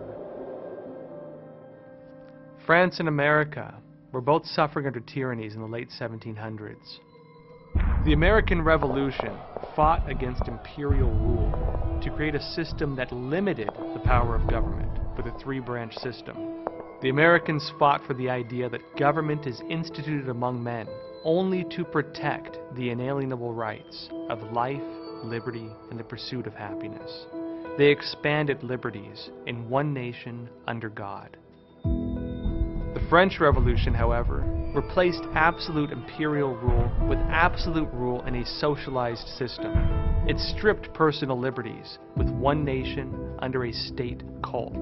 France 2.65 2.99
and 2.99 3.09
America 3.09 3.75
were 4.11 4.21
both 4.21 4.45
suffering 4.45 4.87
under 4.87 4.99
tyrannies 5.01 5.55
in 5.55 5.61
the 5.61 5.67
late 5.67 5.89
1700s. 5.89 6.99
The 8.05 8.13
American 8.13 8.61
Revolution 8.61 9.35
fought 9.75 10.09
against 10.09 10.47
imperial 10.47 11.11
rule 11.11 11.99
to 12.03 12.09
create 12.11 12.35
a 12.35 12.41
system 12.53 12.95
that 12.95 13.11
limited 13.11 13.69
the 13.93 14.01
power 14.05 14.35
of 14.35 14.49
government 14.49 14.91
with 15.15 15.25
a 15.25 15.39
three 15.39 15.59
branch 15.59 15.93
system. 15.95 16.65
The 17.01 17.09
Americans 17.09 17.71
fought 17.77 18.01
for 18.07 18.13
the 18.13 18.29
idea 18.29 18.69
that 18.69 18.97
government 18.97 19.45
is 19.45 19.61
instituted 19.69 20.29
among 20.29 20.63
men 20.63 20.87
only 21.23 21.63
to 21.75 21.83
protect 21.83 22.57
the 22.75 22.89
inalienable 22.89 23.53
rights 23.53 24.09
of 24.29 24.41
life, 24.51 24.81
liberty, 25.23 25.69
and 25.91 25.99
the 25.99 26.03
pursuit 26.03 26.47
of 26.47 26.53
happiness. 26.53 27.25
They 27.77 27.91
expanded 27.91 28.63
liberties 28.63 29.29
in 29.45 29.69
one 29.69 29.93
nation 29.93 30.49
under 30.65 30.89
God. 30.89 31.37
The 31.83 33.05
French 33.09 33.39
Revolution, 33.39 33.93
however, 33.93 34.43
replaced 34.77 35.23
absolute 35.33 35.91
imperial 35.91 36.55
rule 36.57 36.91
with 37.09 37.17
absolute 37.31 37.91
rule 37.93 38.23
in 38.25 38.35
a 38.35 38.45
socialized 38.45 39.27
system. 39.29 39.73
It 40.27 40.37
stripped 40.37 40.93
personal 40.93 41.39
liberties 41.39 41.97
with 42.15 42.29
one 42.29 42.63
nation 42.63 43.35
under 43.39 43.65
a 43.65 43.73
state 43.73 44.21
cult. 44.43 44.75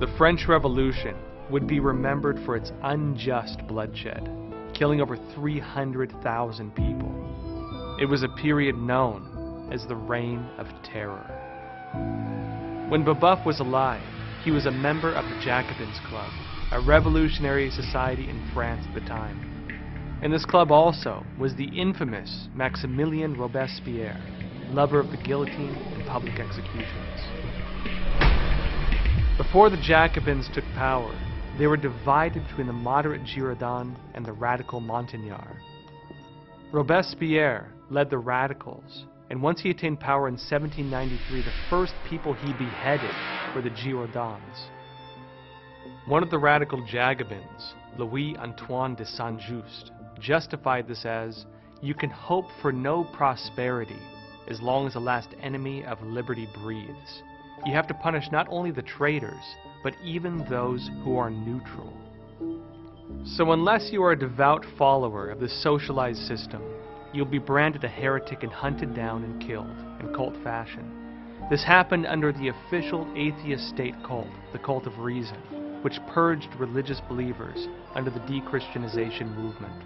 The 0.00 0.12
French 0.18 0.48
Revolution 0.48 1.16
would 1.50 1.68
be 1.68 1.78
remembered 1.78 2.40
for 2.44 2.56
its 2.56 2.72
unjust 2.82 3.64
bloodshed, 3.68 4.28
killing 4.74 5.00
over 5.00 5.16
300,000 5.36 6.74
people. 6.74 7.96
It 8.00 8.06
was 8.06 8.24
a 8.24 8.42
period 8.42 8.76
known 8.76 9.70
as 9.72 9.86
the 9.86 9.94
Reign 9.94 10.44
of 10.58 10.66
Terror. 10.82 11.24
When 12.88 13.04
Babeuf 13.04 13.46
was 13.46 13.60
alive, 13.60 14.02
he 14.42 14.50
was 14.50 14.66
a 14.66 14.72
member 14.72 15.14
of 15.14 15.24
the 15.24 15.40
Jacobins 15.44 16.00
Club, 16.08 16.30
a 16.72 16.80
revolutionary 16.80 17.70
society 17.70 18.28
in 18.28 18.42
France 18.52 18.84
at 18.88 18.94
the 18.94 19.08
time. 19.08 19.40
In 20.22 20.32
this 20.32 20.44
club 20.44 20.72
also 20.72 21.24
was 21.38 21.54
the 21.54 21.68
infamous 21.78 22.48
Maximilien 22.56 23.38
Robespierre, 23.38 24.20
lover 24.72 24.98
of 24.98 25.10
the 25.10 25.16
guillotine 25.18 25.74
and 25.94 26.04
public 26.06 26.40
executions. 26.40 27.20
Before 29.36 29.70
the 29.70 29.76
Jacobins 29.76 30.48
took 30.52 30.64
power, 30.74 31.14
they 31.58 31.66
were 31.66 31.76
divided 31.76 32.46
between 32.48 32.66
the 32.66 32.72
moderate 32.72 33.22
Girondins 33.22 33.96
and 34.14 34.26
the 34.26 34.32
radical 34.32 34.80
Montagnards. 34.80 35.60
Robespierre 36.72 37.68
led 37.90 38.10
the 38.10 38.18
radicals, 38.18 39.04
and 39.30 39.40
once 39.40 39.60
he 39.60 39.70
attained 39.70 40.00
power 40.00 40.26
in 40.26 40.34
1793, 40.34 41.42
the 41.42 41.70
first 41.70 41.94
people 42.08 42.32
he 42.32 42.52
beheaded 42.54 43.14
were 43.54 43.62
the 43.62 43.70
Girondins. 43.70 44.70
One 46.06 46.22
of 46.22 46.30
the 46.30 46.38
radical 46.38 46.86
Jacobins, 46.86 47.74
Louis 47.98 48.36
Antoine 48.36 48.94
de 48.94 49.04
Saint 49.04 49.40
Just, 49.40 49.90
justified 50.20 50.86
this 50.86 51.04
as 51.04 51.46
you 51.82 51.94
can 51.94 52.10
hope 52.10 52.46
for 52.62 52.70
no 52.70 53.02
prosperity 53.02 53.98
as 54.46 54.62
long 54.62 54.86
as 54.86 54.92
the 54.92 55.00
last 55.00 55.30
enemy 55.42 55.84
of 55.84 56.00
liberty 56.02 56.46
breathes. 56.62 57.24
You 57.64 57.72
have 57.72 57.88
to 57.88 57.94
punish 57.94 58.30
not 58.30 58.46
only 58.48 58.70
the 58.70 58.82
traitors, 58.82 59.56
but 59.82 59.96
even 60.04 60.48
those 60.48 60.88
who 61.02 61.16
are 61.16 61.28
neutral. 61.28 61.92
So, 63.24 63.50
unless 63.50 63.88
you 63.90 64.00
are 64.04 64.12
a 64.12 64.18
devout 64.18 64.64
follower 64.78 65.28
of 65.30 65.40
the 65.40 65.48
socialized 65.48 66.20
system, 66.28 66.62
you'll 67.12 67.26
be 67.26 67.40
branded 67.40 67.82
a 67.82 67.88
heretic 67.88 68.44
and 68.44 68.52
hunted 68.52 68.94
down 68.94 69.24
and 69.24 69.44
killed 69.44 69.76
in 69.98 70.14
cult 70.14 70.40
fashion. 70.44 70.88
This 71.50 71.64
happened 71.64 72.06
under 72.06 72.32
the 72.32 72.48
official 72.48 73.12
atheist 73.16 73.68
state 73.70 73.94
cult, 74.04 74.28
the 74.52 74.58
Cult 74.60 74.86
of 74.86 74.98
Reason, 74.98 75.36
which 75.82 75.98
purged 76.08 76.48
religious 76.58 77.00
believers 77.08 77.68
under 77.94 78.10
the 78.10 78.20
de-Christianization 78.20 79.34
movement. 79.34 79.82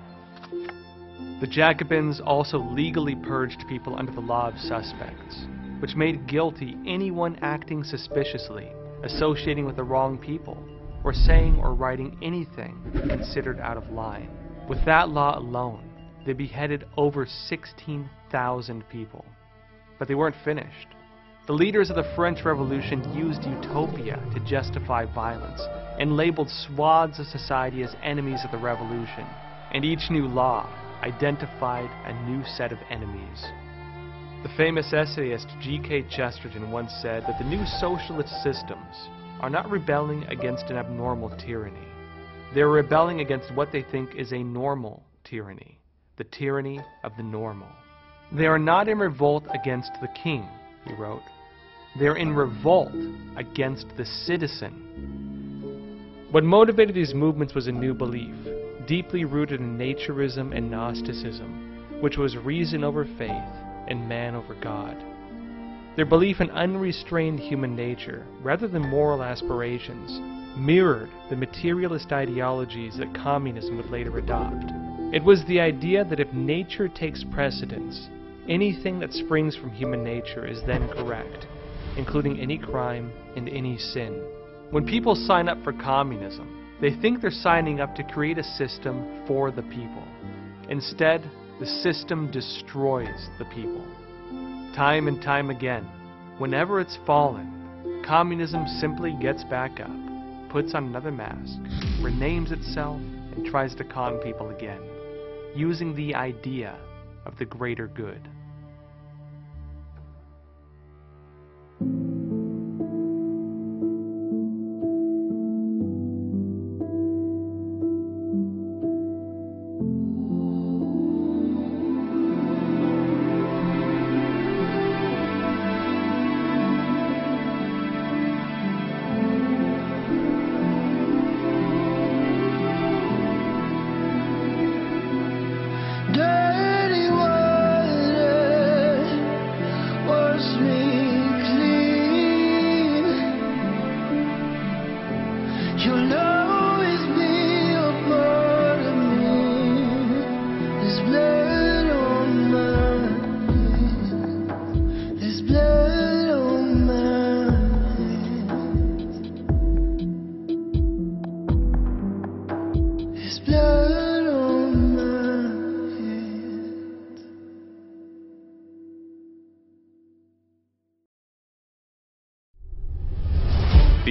The 1.40 1.46
Jacobins 1.46 2.20
also 2.20 2.58
legally 2.58 3.16
purged 3.16 3.64
people 3.68 3.96
under 3.98 4.12
the 4.12 4.20
law 4.20 4.48
of 4.48 4.58
suspects, 4.58 5.46
which 5.80 5.96
made 5.96 6.26
guilty 6.26 6.76
anyone 6.86 7.38
acting 7.40 7.82
suspiciously, 7.82 8.70
associating 9.02 9.64
with 9.64 9.76
the 9.76 9.84
wrong 9.84 10.18
people, 10.18 10.62
or 11.02 11.14
saying 11.14 11.56
or 11.56 11.74
writing 11.74 12.18
anything 12.22 12.78
considered 13.08 13.58
out 13.58 13.76
of 13.76 13.90
line. 13.90 14.30
With 14.68 14.84
that 14.84 15.08
law 15.08 15.38
alone, 15.38 15.90
they 16.26 16.34
beheaded 16.34 16.84
over 16.96 17.26
16,000 17.26 18.88
people. 18.90 19.24
But 19.98 20.08
they 20.08 20.14
weren't 20.14 20.36
finished. 20.44 20.88
The 21.46 21.54
leaders 21.54 21.90
of 21.90 21.96
the 21.96 22.12
French 22.14 22.44
Revolution 22.44 23.02
used 23.14 23.44
utopia 23.44 24.22
to 24.34 24.40
justify 24.40 25.06
violence 25.06 25.60
and 25.98 26.16
labeled 26.16 26.50
swaths 26.50 27.18
of 27.18 27.26
society 27.26 27.82
as 27.82 27.96
enemies 28.02 28.40
of 28.44 28.50
the 28.50 28.58
revolution. 28.58 29.26
And 29.72 29.84
each 29.84 30.10
new 30.10 30.26
law 30.26 30.68
identified 31.02 31.90
a 32.04 32.12
new 32.28 32.44
set 32.44 32.72
of 32.72 32.78
enemies. 32.90 33.44
The 34.42 34.54
famous 34.56 34.92
essayist 34.92 35.48
G.K. 35.60 36.06
Chesterton 36.10 36.70
once 36.70 36.92
said 37.00 37.24
that 37.26 37.38
the 37.38 37.48
new 37.48 37.64
socialist 37.78 38.32
systems 38.42 39.08
are 39.40 39.50
not 39.50 39.70
rebelling 39.70 40.24
against 40.24 40.66
an 40.66 40.76
abnormal 40.76 41.30
tyranny. 41.38 41.88
They're 42.54 42.68
rebelling 42.68 43.20
against 43.20 43.54
what 43.54 43.72
they 43.72 43.82
think 43.82 44.14
is 44.14 44.32
a 44.32 44.42
normal 44.42 45.02
tyranny, 45.24 45.78
the 46.16 46.24
tyranny 46.24 46.80
of 47.02 47.12
the 47.16 47.22
normal. 47.22 47.68
They 48.30 48.46
are 48.46 48.58
not 48.58 48.88
in 48.88 48.98
revolt 48.98 49.44
against 49.52 49.92
the 50.00 50.08
king, 50.22 50.46
he 50.86 50.94
wrote. 50.94 51.22
They're 51.98 52.16
in 52.16 52.34
revolt 52.34 52.92
against 53.36 53.86
the 53.96 54.04
citizen. 54.04 56.28
What 56.30 56.44
motivated 56.44 56.94
these 56.94 57.14
movements 57.14 57.54
was 57.54 57.66
a 57.66 57.72
new 57.72 57.94
belief, 57.94 58.36
deeply 58.86 59.24
rooted 59.24 59.60
in 59.60 59.76
naturism 59.76 60.56
and 60.56 60.70
Gnosticism, 60.70 61.98
which 62.00 62.16
was 62.16 62.36
reason 62.36 62.84
over 62.84 63.04
faith 63.04 63.54
and 63.88 64.08
man 64.08 64.36
over 64.36 64.54
God. 64.54 64.96
Their 65.96 66.06
belief 66.06 66.40
in 66.40 66.50
unrestrained 66.50 67.40
human 67.40 67.74
nature, 67.74 68.24
rather 68.42 68.68
than 68.68 68.88
moral 68.88 69.24
aspirations, 69.24 70.20
mirrored 70.56 71.10
the 71.28 71.36
materialist 71.36 72.12
ideologies 72.12 72.96
that 72.98 73.12
communism 73.14 73.76
would 73.76 73.90
later 73.90 74.16
adopt. 74.18 74.70
It 75.12 75.24
was 75.24 75.44
the 75.44 75.58
idea 75.58 76.04
that 76.04 76.20
if 76.20 76.32
nature 76.32 76.88
takes 76.88 77.24
precedence, 77.24 78.08
anything 78.48 78.98
that 79.00 79.12
springs 79.12 79.56
from 79.56 79.70
human 79.70 80.02
nature 80.02 80.46
is 80.46 80.60
then 80.66 80.88
correct, 80.88 81.46
including 81.96 82.38
any 82.40 82.58
crime 82.58 83.12
and 83.36 83.48
any 83.48 83.78
sin. 83.78 84.22
When 84.70 84.86
people 84.86 85.14
sign 85.14 85.48
up 85.48 85.62
for 85.64 85.72
communism, 85.72 86.78
they 86.80 86.94
think 87.00 87.20
they're 87.20 87.30
signing 87.30 87.80
up 87.80 87.94
to 87.96 88.04
create 88.04 88.38
a 88.38 88.44
system 88.44 89.24
for 89.26 89.50
the 89.50 89.62
people. 89.62 90.04
Instead, 90.68 91.28
the 91.58 91.66
system 91.66 92.30
destroys 92.30 93.28
the 93.38 93.44
people. 93.46 93.84
Time 94.74 95.08
and 95.08 95.20
time 95.20 95.50
again, 95.50 95.84
whenever 96.38 96.80
it's 96.80 96.98
fallen, 97.06 98.02
communism 98.06 98.66
simply 98.78 99.14
gets 99.20 99.44
back 99.44 99.80
up, 99.80 99.90
puts 100.50 100.74
on 100.74 100.84
another 100.84 101.10
mask, 101.10 101.58
renames 102.00 102.52
itself, 102.52 103.00
and 103.34 103.44
tries 103.44 103.74
to 103.74 103.84
con 103.84 104.18
people 104.18 104.50
again, 104.50 104.80
using 105.54 105.94
the 105.94 106.14
idea 106.14 106.78
of 107.26 107.36
the 107.38 107.44
greater 107.44 107.86
good. 107.86 108.28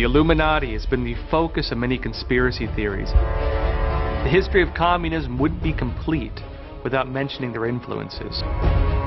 Illuminati 0.10 0.74
has 0.74 0.88
been 0.88 1.04
the 1.04 1.14
focus 1.30 1.72
of 1.72 1.78
many 1.78 1.96
conspiracy 1.96 2.66
theories. 2.76 3.12
The 3.12 4.30
history 4.32 4.64
of 4.64 4.74
communism 4.74 5.38
wouldn't 5.38 5.62
be 5.62 5.72
complete 5.72 6.34
without 6.84 7.08
mentioning 7.08 7.52
their 7.52 7.68
influences. 7.68 8.42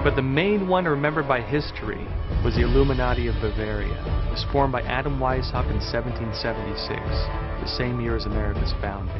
But 0.04 0.14
the 0.14 0.22
main 0.22 0.68
one 0.68 0.84
remembered 0.84 1.26
by 1.26 1.40
history 1.40 2.06
was 2.44 2.54
the 2.54 2.62
Illuminati 2.62 3.26
of 3.26 3.34
Bavaria. 3.42 3.98
It 4.28 4.30
was 4.30 4.46
formed 4.52 4.70
by 4.70 4.82
Adam 4.82 5.18
Weishaupt 5.18 5.74
in 5.74 5.82
1776, 5.82 6.86
the 6.86 7.66
same 7.66 8.00
year 8.00 8.14
as 8.14 8.26
America's 8.26 8.72
founding. 8.80 9.18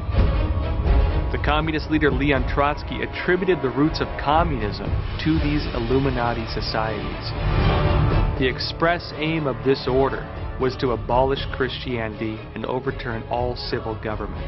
The 1.33 1.43
communist 1.45 1.91
leader 1.91 2.13
Leon 2.13 2.47
Trotsky 2.47 3.03
attributed 3.03 3.61
the 3.61 3.71
roots 3.71 4.01
of 4.01 4.07
communism 4.23 4.87
to 5.25 5.35
these 5.43 5.67
Illuminati 5.75 6.47
societies. 6.55 7.27
The 8.39 8.47
express 8.47 9.13
aim 9.17 9.49
of 9.49 9.57
this 9.65 9.89
order 9.91 10.23
was 10.61 10.77
to 10.77 10.91
abolish 10.91 11.41
Christianity 11.53 12.39
and 12.55 12.65
overturn 12.67 13.23
all 13.31 13.57
civil 13.57 14.01
government. 14.03 14.45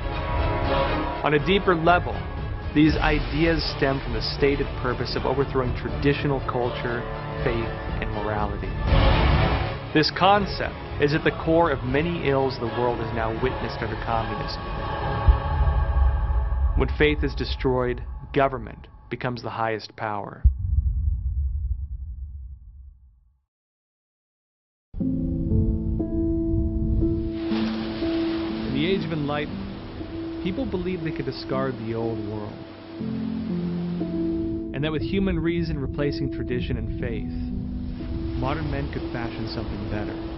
On 1.24 1.34
a 1.34 1.46
deeper 1.46 1.74
level, 1.74 2.14
these 2.74 2.96
ideas 2.96 3.62
stem 3.76 4.00
from 4.02 4.14
the 4.14 4.34
stated 4.36 4.66
purpose 4.82 5.16
of 5.16 5.24
overthrowing 5.24 5.74
traditional 5.76 6.40
culture, 6.50 7.00
faith, 7.44 7.70
and 8.02 8.10
morality. 8.10 8.70
This 9.94 10.10
concept 10.10 10.74
is 11.00 11.14
at 11.14 11.22
the 11.22 11.30
core 11.44 11.70
of 11.70 11.84
many 11.84 12.28
ills 12.28 12.58
the 12.58 12.66
world 12.66 12.98
has 12.98 13.14
now 13.14 13.30
witnessed 13.42 13.78
under 13.80 13.94
communism. 14.04 14.60
When 16.76 16.88
faith 16.98 17.22
is 17.22 17.34
destroyed, 17.36 18.02
government 18.32 18.88
becomes 19.08 19.42
the 19.42 19.50
highest 19.50 19.94
power. 19.94 20.42
The 28.84 28.90
Age 28.90 29.06
of 29.06 29.12
Enlightenment, 29.12 30.42
people 30.42 30.66
believed 30.66 31.04
they 31.04 31.10
could 31.10 31.24
discard 31.24 31.78
the 31.78 31.94
old 31.94 32.18
world. 32.18 32.66
And 34.74 34.84
that 34.84 34.92
with 34.92 35.00
human 35.00 35.38
reason 35.38 35.78
replacing 35.78 36.30
tradition 36.30 36.76
and 36.76 37.00
faith, 37.00 37.32
modern 38.38 38.70
men 38.70 38.92
could 38.92 39.10
fashion 39.10 39.48
something 39.48 39.88
better. 39.88 40.33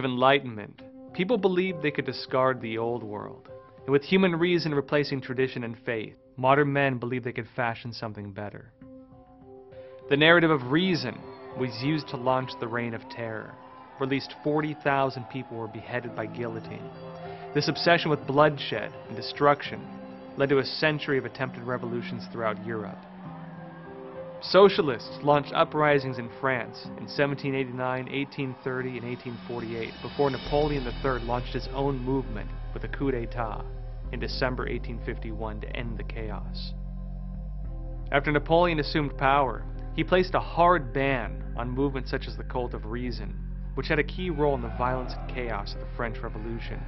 Of 0.00 0.04
Enlightenment, 0.06 0.82
people 1.12 1.36
believed 1.36 1.82
they 1.82 1.90
could 1.90 2.06
discard 2.06 2.60
the 2.60 2.78
old 2.78 3.02
world. 3.02 3.48
And 3.84 3.92
with 3.92 4.02
human 4.02 4.34
reason 4.34 4.74
replacing 4.74 5.20
tradition 5.20 5.62
and 5.62 5.76
faith, 5.84 6.14
modern 6.36 6.72
men 6.72 6.98
believed 6.98 7.24
they 7.24 7.32
could 7.32 7.48
fashion 7.54 7.92
something 7.92 8.32
better. 8.32 8.72
The 10.08 10.16
narrative 10.16 10.50
of 10.50 10.72
reason 10.72 11.20
was 11.58 11.82
used 11.82 12.08
to 12.08 12.16
launch 12.16 12.50
the 12.58 12.66
Reign 12.66 12.94
of 12.94 13.08
Terror, 13.10 13.54
where 13.98 14.06
at 14.06 14.10
least 14.10 14.34
40,000 14.42 15.24
people 15.24 15.58
were 15.58 15.68
beheaded 15.68 16.16
by 16.16 16.24
guillotine. 16.26 16.90
This 17.54 17.68
obsession 17.68 18.10
with 18.10 18.26
bloodshed 18.26 18.92
and 19.08 19.16
destruction 19.16 19.86
led 20.38 20.48
to 20.48 20.60
a 20.60 20.64
century 20.64 21.18
of 21.18 21.26
attempted 21.26 21.62
revolutions 21.64 22.26
throughout 22.32 22.64
Europe. 22.64 22.98
Socialists 24.42 25.18
launched 25.22 25.52
uprisings 25.52 26.18
in 26.18 26.30
France 26.40 26.84
in 26.84 27.04
1789, 27.04 27.76
1830, 27.76 28.88
and 28.96 29.06
1848 29.06 29.92
before 30.00 30.30
Napoleon 30.30 30.82
III 30.86 31.26
launched 31.26 31.52
his 31.52 31.68
own 31.74 31.98
movement 31.98 32.50
with 32.72 32.84
a 32.84 32.88
coup 32.88 33.10
d'etat 33.10 33.62
in 34.12 34.18
December 34.18 34.62
1851 34.62 35.60
to 35.60 35.76
end 35.76 35.98
the 35.98 36.04
chaos. 36.04 36.72
After 38.12 38.32
Napoleon 38.32 38.80
assumed 38.80 39.16
power, 39.18 39.62
he 39.94 40.02
placed 40.02 40.34
a 40.34 40.40
hard 40.40 40.92
ban 40.94 41.44
on 41.56 41.68
movements 41.68 42.10
such 42.10 42.26
as 42.26 42.38
the 42.38 42.44
Cult 42.44 42.72
of 42.72 42.86
Reason, 42.86 43.34
which 43.74 43.88
had 43.88 43.98
a 43.98 44.04
key 44.04 44.30
role 44.30 44.54
in 44.54 44.62
the 44.62 44.68
violence 44.78 45.12
and 45.18 45.30
chaos 45.30 45.74
of 45.74 45.80
the 45.80 45.96
French 45.96 46.16
Revolution. 46.18 46.80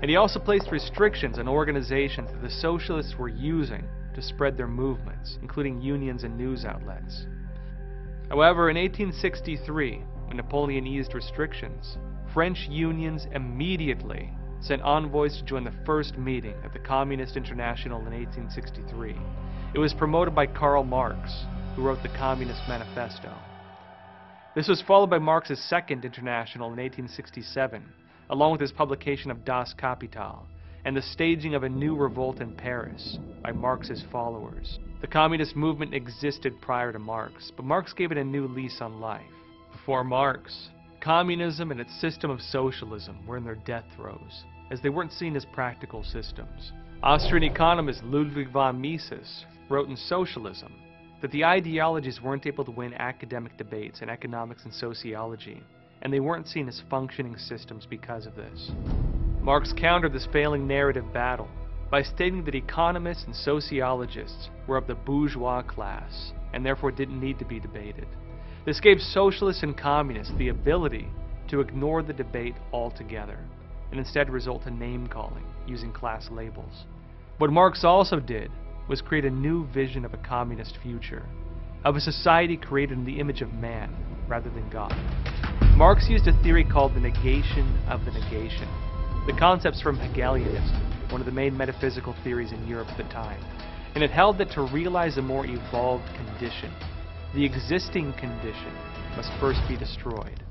And 0.00 0.10
he 0.10 0.16
also 0.16 0.40
placed 0.40 0.72
restrictions 0.72 1.38
on 1.38 1.48
organizations 1.48 2.30
that 2.32 2.40
the 2.40 2.50
socialists 2.50 3.14
were 3.18 3.28
using 3.28 3.84
to 4.14 4.22
spread 4.22 4.56
their 4.56 4.68
movements, 4.68 5.38
including 5.42 5.80
unions 5.80 6.24
and 6.24 6.36
news 6.36 6.64
outlets. 6.64 7.26
However, 8.28 8.70
in 8.70 8.76
1863, 8.76 10.02
when 10.26 10.36
Napoleon 10.36 10.86
eased 10.86 11.14
restrictions, 11.14 11.98
French 12.32 12.66
unions 12.68 13.26
immediately 13.32 14.30
sent 14.60 14.82
envoys 14.82 15.36
to 15.36 15.44
join 15.44 15.62
the 15.62 15.74
first 15.84 16.16
meeting 16.16 16.54
of 16.64 16.72
the 16.72 16.78
Communist 16.78 17.36
International 17.36 17.98
in 17.98 18.12
1863. 18.12 19.14
It 19.74 19.78
was 19.78 19.92
promoted 19.92 20.34
by 20.34 20.46
Karl 20.46 20.84
Marx, 20.84 21.44
who 21.76 21.82
wrote 21.82 22.02
the 22.02 22.08
Communist 22.08 22.62
Manifesto. 22.66 23.32
This 24.54 24.68
was 24.68 24.80
followed 24.80 25.10
by 25.10 25.18
Marx's 25.18 25.58
Second 25.68 26.04
International 26.04 26.68
in 26.68 26.78
1867, 26.78 27.82
along 28.30 28.52
with 28.52 28.60
his 28.60 28.72
publication 28.72 29.30
of 29.30 29.44
Das 29.44 29.74
Kapital, 29.74 30.46
and 30.84 30.96
the 30.96 31.02
staging 31.02 31.54
of 31.54 31.62
a 31.62 31.68
new 31.68 31.96
revolt 31.96 32.40
in 32.40 32.54
Paris 32.54 33.18
by 33.42 33.52
Marx's 33.52 34.04
followers. 34.12 34.78
The 35.00 35.06
communist 35.06 35.56
movement 35.56 35.94
existed 35.94 36.60
prior 36.60 36.92
to 36.92 36.98
Marx, 36.98 37.52
but 37.56 37.64
Marx 37.64 37.92
gave 37.92 38.12
it 38.12 38.18
a 38.18 38.24
new 38.24 38.46
lease 38.46 38.80
on 38.80 39.00
life. 39.00 39.22
Before 39.72 40.04
Marx, 40.04 40.68
communism 41.00 41.70
and 41.70 41.80
its 41.80 42.00
system 42.00 42.30
of 42.30 42.40
socialism 42.40 43.26
were 43.26 43.36
in 43.36 43.44
their 43.44 43.54
death 43.54 43.84
throes, 43.96 44.44
as 44.70 44.80
they 44.80 44.88
weren't 44.88 45.12
seen 45.12 45.36
as 45.36 45.44
practical 45.44 46.02
systems. 46.02 46.72
Austrian 47.02 47.44
economist 47.44 48.02
Ludwig 48.04 48.50
von 48.50 48.80
Mises 48.80 49.44
wrote 49.68 49.88
in 49.88 49.96
Socialism 49.96 50.72
that 51.20 51.30
the 51.32 51.44
ideologies 51.44 52.20
weren't 52.22 52.46
able 52.46 52.64
to 52.64 52.70
win 52.70 52.94
academic 52.94 53.56
debates 53.56 54.00
in 54.00 54.08
economics 54.08 54.64
and 54.64 54.72
sociology, 54.72 55.62
and 56.02 56.12
they 56.12 56.20
weren't 56.20 56.48
seen 56.48 56.68
as 56.68 56.82
functioning 56.90 57.36
systems 57.36 57.86
because 57.86 58.26
of 58.26 58.36
this. 58.36 58.70
Marx 59.44 59.74
countered 59.78 60.14
this 60.14 60.26
failing 60.32 60.66
narrative 60.66 61.04
battle 61.12 61.50
by 61.90 62.02
stating 62.02 62.42
that 62.44 62.54
economists 62.54 63.24
and 63.24 63.36
sociologists 63.36 64.48
were 64.66 64.78
of 64.78 64.86
the 64.86 64.94
bourgeois 64.94 65.60
class 65.60 66.32
and 66.54 66.64
therefore 66.64 66.90
didn't 66.90 67.20
need 67.20 67.38
to 67.38 67.44
be 67.44 67.60
debated. 67.60 68.08
This 68.64 68.80
gave 68.80 68.98
socialists 68.98 69.62
and 69.62 69.76
communists 69.76 70.32
the 70.38 70.48
ability 70.48 71.08
to 71.48 71.60
ignore 71.60 72.02
the 72.02 72.14
debate 72.14 72.54
altogether 72.72 73.38
and 73.90 74.00
instead 74.00 74.30
result 74.30 74.66
in 74.66 74.78
name 74.78 75.06
calling 75.08 75.44
using 75.66 75.92
class 75.92 76.30
labels. 76.30 76.86
What 77.36 77.52
Marx 77.52 77.84
also 77.84 78.20
did 78.20 78.50
was 78.88 79.02
create 79.02 79.26
a 79.26 79.30
new 79.30 79.66
vision 79.74 80.06
of 80.06 80.14
a 80.14 80.18
communist 80.26 80.78
future, 80.82 81.26
of 81.84 81.96
a 81.96 82.00
society 82.00 82.56
created 82.56 82.96
in 82.96 83.04
the 83.04 83.20
image 83.20 83.42
of 83.42 83.52
man 83.52 83.94
rather 84.26 84.48
than 84.48 84.70
God. 84.70 84.94
Marx 85.76 86.06
used 86.08 86.28
a 86.28 86.42
theory 86.42 86.64
called 86.64 86.94
the 86.94 87.00
negation 87.00 87.78
of 87.90 88.06
the 88.06 88.10
negation 88.10 88.68
the 89.26 89.32
concept's 89.32 89.80
from 89.80 89.98
Hegelianism, 89.98 90.92
one 91.08 91.20
of 91.22 91.24
the 91.24 91.32
main 91.32 91.56
metaphysical 91.56 92.14
theories 92.22 92.52
in 92.52 92.66
Europe 92.66 92.88
at 92.90 92.98
the 92.98 93.04
time, 93.04 93.42
and 93.94 94.04
it 94.04 94.10
held 94.10 94.36
that 94.36 94.50
to 94.50 94.62
realize 94.64 95.16
a 95.16 95.22
more 95.22 95.46
evolved 95.46 96.04
condition, 96.14 96.70
the 97.34 97.42
existing 97.42 98.12
condition 98.14 98.72
must 99.16 99.30
first 99.40 99.60
be 99.66 99.78
destroyed. 99.78 100.44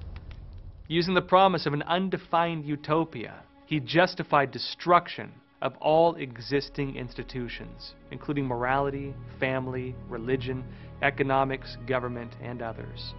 Using 0.87 1.13
the 1.13 1.21
promise 1.21 1.67
of 1.67 1.73
an 1.73 1.83
undefined 1.83 2.65
utopia, 2.65 3.43
he 3.67 3.79
justified 3.79 4.49
destruction 4.49 5.31
of 5.61 5.75
all 5.79 6.15
existing 6.15 6.95
institutions, 6.95 7.93
including 8.09 8.45
morality, 8.45 9.13
family, 9.39 9.95
religion, 10.09 10.63
economics, 11.03 11.77
government, 11.85 12.33
and 12.41 12.63
others. 12.63 13.13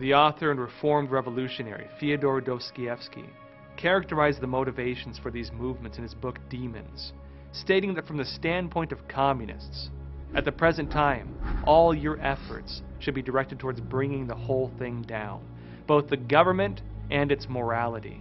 The 0.00 0.14
author 0.14 0.50
and 0.50 0.58
reformed 0.58 1.10
revolutionary 1.10 1.88
Fyodor 2.00 2.40
Dostoevsky 2.40 3.28
characterized 3.76 4.40
the 4.40 4.46
motivations 4.46 5.18
for 5.18 5.30
these 5.30 5.52
movements 5.52 5.96
in 5.96 6.02
his 6.02 6.14
book 6.14 6.38
Demons, 6.48 7.12
stating 7.52 7.94
that 7.94 8.06
from 8.06 8.16
the 8.16 8.24
standpoint 8.24 8.92
of 8.92 9.08
communists, 9.08 9.90
at 10.34 10.44
the 10.44 10.52
present 10.52 10.90
time, 10.90 11.34
all 11.66 11.94
your 11.94 12.20
efforts 12.20 12.82
should 12.98 13.14
be 13.14 13.22
directed 13.22 13.58
towards 13.58 13.80
bringing 13.80 14.26
the 14.26 14.34
whole 14.34 14.70
thing 14.78 15.02
down, 15.02 15.42
both 15.86 16.08
the 16.08 16.16
government 16.16 16.82
and 17.10 17.30
its 17.30 17.48
morality. 17.48 18.20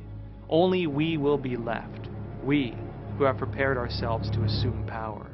Only 0.50 0.88
we 0.88 1.18
will 1.18 1.38
be 1.38 1.58
left, 1.58 2.10
we 2.44 2.76
who 3.18 3.24
have 3.24 3.38
prepared 3.38 3.78
ourselves 3.78 4.30
to 4.32 4.44
assume 4.44 4.86
power. 4.88 5.32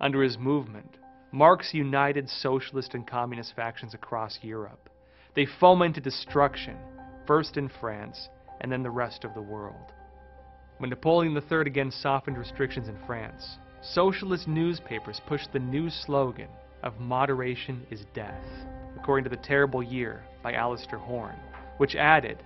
Under 0.00 0.22
his 0.22 0.36
movement, 0.38 0.98
Marx 1.32 1.72
united 1.72 2.28
socialist 2.28 2.94
and 2.94 3.06
communist 3.06 3.56
factions 3.56 3.94
across 3.94 4.38
Europe. 4.42 4.90
They 5.34 5.46
fomented 5.58 6.04
destruction 6.04 6.76
first 7.26 7.56
in 7.56 7.68
France 7.80 8.28
and 8.60 8.70
then 8.70 8.82
the 8.82 8.90
rest 8.90 9.24
of 9.24 9.34
the 9.34 9.42
world. 9.42 9.92
When 10.78 10.90
Napoleon 10.90 11.36
III 11.36 11.60
again 11.60 11.90
softened 11.90 12.38
restrictions 12.38 12.88
in 12.88 12.98
France, 13.06 13.58
socialist 13.80 14.48
newspapers 14.48 15.20
pushed 15.26 15.52
the 15.52 15.58
new 15.58 15.90
slogan 15.90 16.48
of 16.82 17.00
moderation 17.00 17.86
is 17.90 18.04
death, 18.14 18.44
according 18.96 19.24
to 19.24 19.30
The 19.30 19.42
Terrible 19.42 19.82
Year 19.82 20.24
by 20.42 20.52
Alistair 20.54 20.98
Horne, 20.98 21.38
which 21.78 21.96
added, 21.96 22.42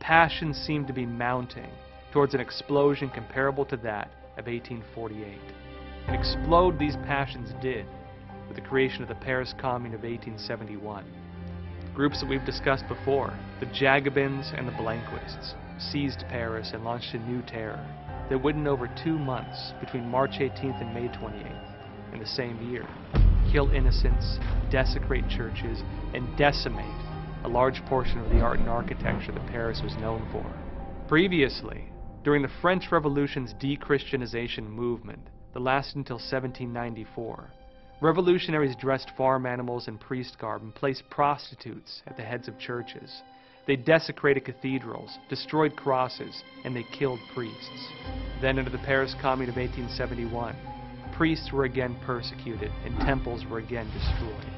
passions 0.00 0.56
seemed 0.56 0.86
to 0.86 0.92
be 0.92 1.06
mounting 1.06 1.70
towards 2.12 2.34
an 2.34 2.40
explosion 2.40 3.08
comparable 3.10 3.64
to 3.66 3.76
that 3.78 4.10
of 4.36 4.46
1848. 4.46 5.38
And 6.06 6.16
explode 6.16 6.78
these 6.78 6.96
passions 7.06 7.54
did 7.62 7.86
with 8.48 8.56
the 8.56 8.68
creation 8.68 9.02
of 9.02 9.08
the 9.08 9.14
Paris 9.14 9.54
Commune 9.58 9.94
of 9.94 10.02
1871. 10.02 11.04
Groups 11.94 12.20
that 12.20 12.28
we've 12.28 12.44
discussed 12.46 12.88
before, 12.88 13.38
the 13.60 13.66
Jacobins 13.66 14.50
and 14.56 14.66
the 14.66 14.72
Blanquists, 14.72 15.54
seized 15.78 16.24
Paris 16.30 16.70
and 16.72 16.84
launched 16.84 17.12
a 17.12 17.18
new 17.18 17.42
terror 17.42 17.84
that 18.30 18.42
would 18.42 18.56
in 18.56 18.66
over 18.66 18.88
two 19.04 19.18
months, 19.18 19.74
between 19.78 20.08
March 20.08 20.38
18th 20.40 20.80
and 20.80 20.94
May 20.94 21.08
28th, 21.08 22.14
in 22.14 22.18
the 22.18 22.26
same 22.26 22.70
year, 22.70 22.86
kill 23.52 23.68
innocents, 23.72 24.38
desecrate 24.70 25.28
churches, 25.28 25.82
and 26.14 26.34
decimate 26.38 26.86
a 27.44 27.48
large 27.48 27.84
portion 27.84 28.20
of 28.20 28.30
the 28.30 28.40
art 28.40 28.58
and 28.58 28.70
architecture 28.70 29.32
that 29.32 29.46
Paris 29.48 29.82
was 29.82 29.94
known 29.96 30.26
for. 30.32 30.50
Previously, 31.08 31.92
during 32.24 32.40
the 32.40 32.50
French 32.62 32.90
Revolution's 32.90 33.52
de-Christianization 33.60 34.70
movement 34.70 35.28
that 35.52 35.60
lasted 35.60 35.96
until 35.96 36.16
1794, 36.16 37.50
Revolutionaries 38.02 38.74
dressed 38.74 39.12
farm 39.16 39.46
animals 39.46 39.86
in 39.86 39.96
priest 39.96 40.36
garb 40.40 40.62
and 40.62 40.74
placed 40.74 41.08
prostitutes 41.08 42.02
at 42.08 42.16
the 42.16 42.22
heads 42.24 42.48
of 42.48 42.58
churches. 42.58 43.22
They 43.68 43.76
desecrated 43.76 44.44
cathedrals, 44.44 45.18
destroyed 45.28 45.76
crosses, 45.76 46.42
and 46.64 46.74
they 46.74 46.84
killed 46.98 47.20
priests. 47.32 47.86
Then, 48.40 48.58
under 48.58 48.72
the 48.72 48.78
Paris 48.78 49.14
Commune 49.22 49.48
of 49.48 49.54
1871, 49.54 50.56
priests 51.16 51.52
were 51.52 51.62
again 51.62 51.96
persecuted 52.04 52.72
and 52.84 52.98
temples 52.98 53.44
were 53.48 53.58
again 53.58 53.88
destroyed. 53.92 54.50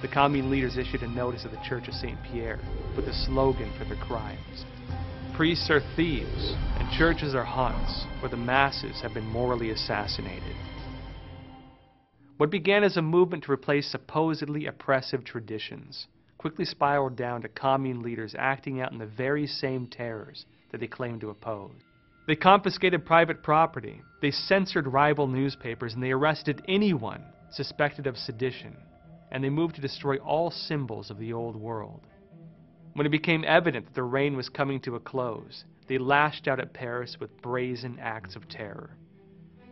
The 0.00 0.08
Commune 0.08 0.50
leaders 0.50 0.78
issued 0.78 1.02
a 1.02 1.08
notice 1.08 1.44
of 1.44 1.50
the 1.50 1.60
Church 1.68 1.88
of 1.88 1.94
St. 1.94 2.16
Pierre 2.32 2.58
with 2.96 3.06
a 3.06 3.12
slogan 3.26 3.70
for 3.78 3.84
their 3.84 4.02
crimes 4.06 4.64
Priests 5.38 5.70
are 5.70 5.82
thieves, 5.94 6.54
and 6.80 6.90
churches 6.98 7.32
are 7.32 7.44
haunts 7.44 8.06
where 8.20 8.28
the 8.28 8.36
masses 8.36 9.00
have 9.02 9.14
been 9.14 9.26
morally 9.26 9.70
assassinated. 9.70 10.56
What 12.38 12.50
began 12.50 12.84
as 12.84 12.96
a 12.96 13.02
movement 13.02 13.42
to 13.44 13.52
replace 13.52 13.90
supposedly 13.90 14.66
oppressive 14.66 15.24
traditions 15.24 16.06
quickly 16.38 16.64
spiraled 16.64 17.16
down 17.16 17.42
to 17.42 17.48
commune 17.48 18.00
leaders 18.00 18.36
acting 18.38 18.80
out 18.80 18.92
in 18.92 18.98
the 18.98 19.06
very 19.06 19.44
same 19.44 19.88
terrors 19.88 20.46
that 20.70 20.78
they 20.78 20.86
claimed 20.86 21.20
to 21.22 21.30
oppose. 21.30 21.72
They 22.28 22.36
confiscated 22.36 23.04
private 23.04 23.42
property, 23.42 24.02
they 24.22 24.30
censored 24.30 24.86
rival 24.86 25.26
newspapers, 25.26 25.94
and 25.94 26.02
they 26.02 26.12
arrested 26.12 26.62
anyone 26.68 27.24
suspected 27.50 28.06
of 28.06 28.16
sedition, 28.16 28.76
and 29.32 29.42
they 29.42 29.50
moved 29.50 29.74
to 29.74 29.80
destroy 29.80 30.18
all 30.18 30.52
symbols 30.52 31.10
of 31.10 31.18
the 31.18 31.32
old 31.32 31.56
world. 31.56 32.02
When 32.92 33.04
it 33.04 33.10
became 33.10 33.44
evident 33.44 33.86
that 33.86 33.94
the 33.96 34.04
reign 34.04 34.36
was 34.36 34.48
coming 34.48 34.78
to 34.82 34.94
a 34.94 35.00
close, 35.00 35.64
they 35.88 35.98
lashed 35.98 36.46
out 36.46 36.60
at 36.60 36.72
Paris 36.72 37.16
with 37.18 37.42
brazen 37.42 37.98
acts 38.00 38.36
of 38.36 38.48
terror. 38.48 38.90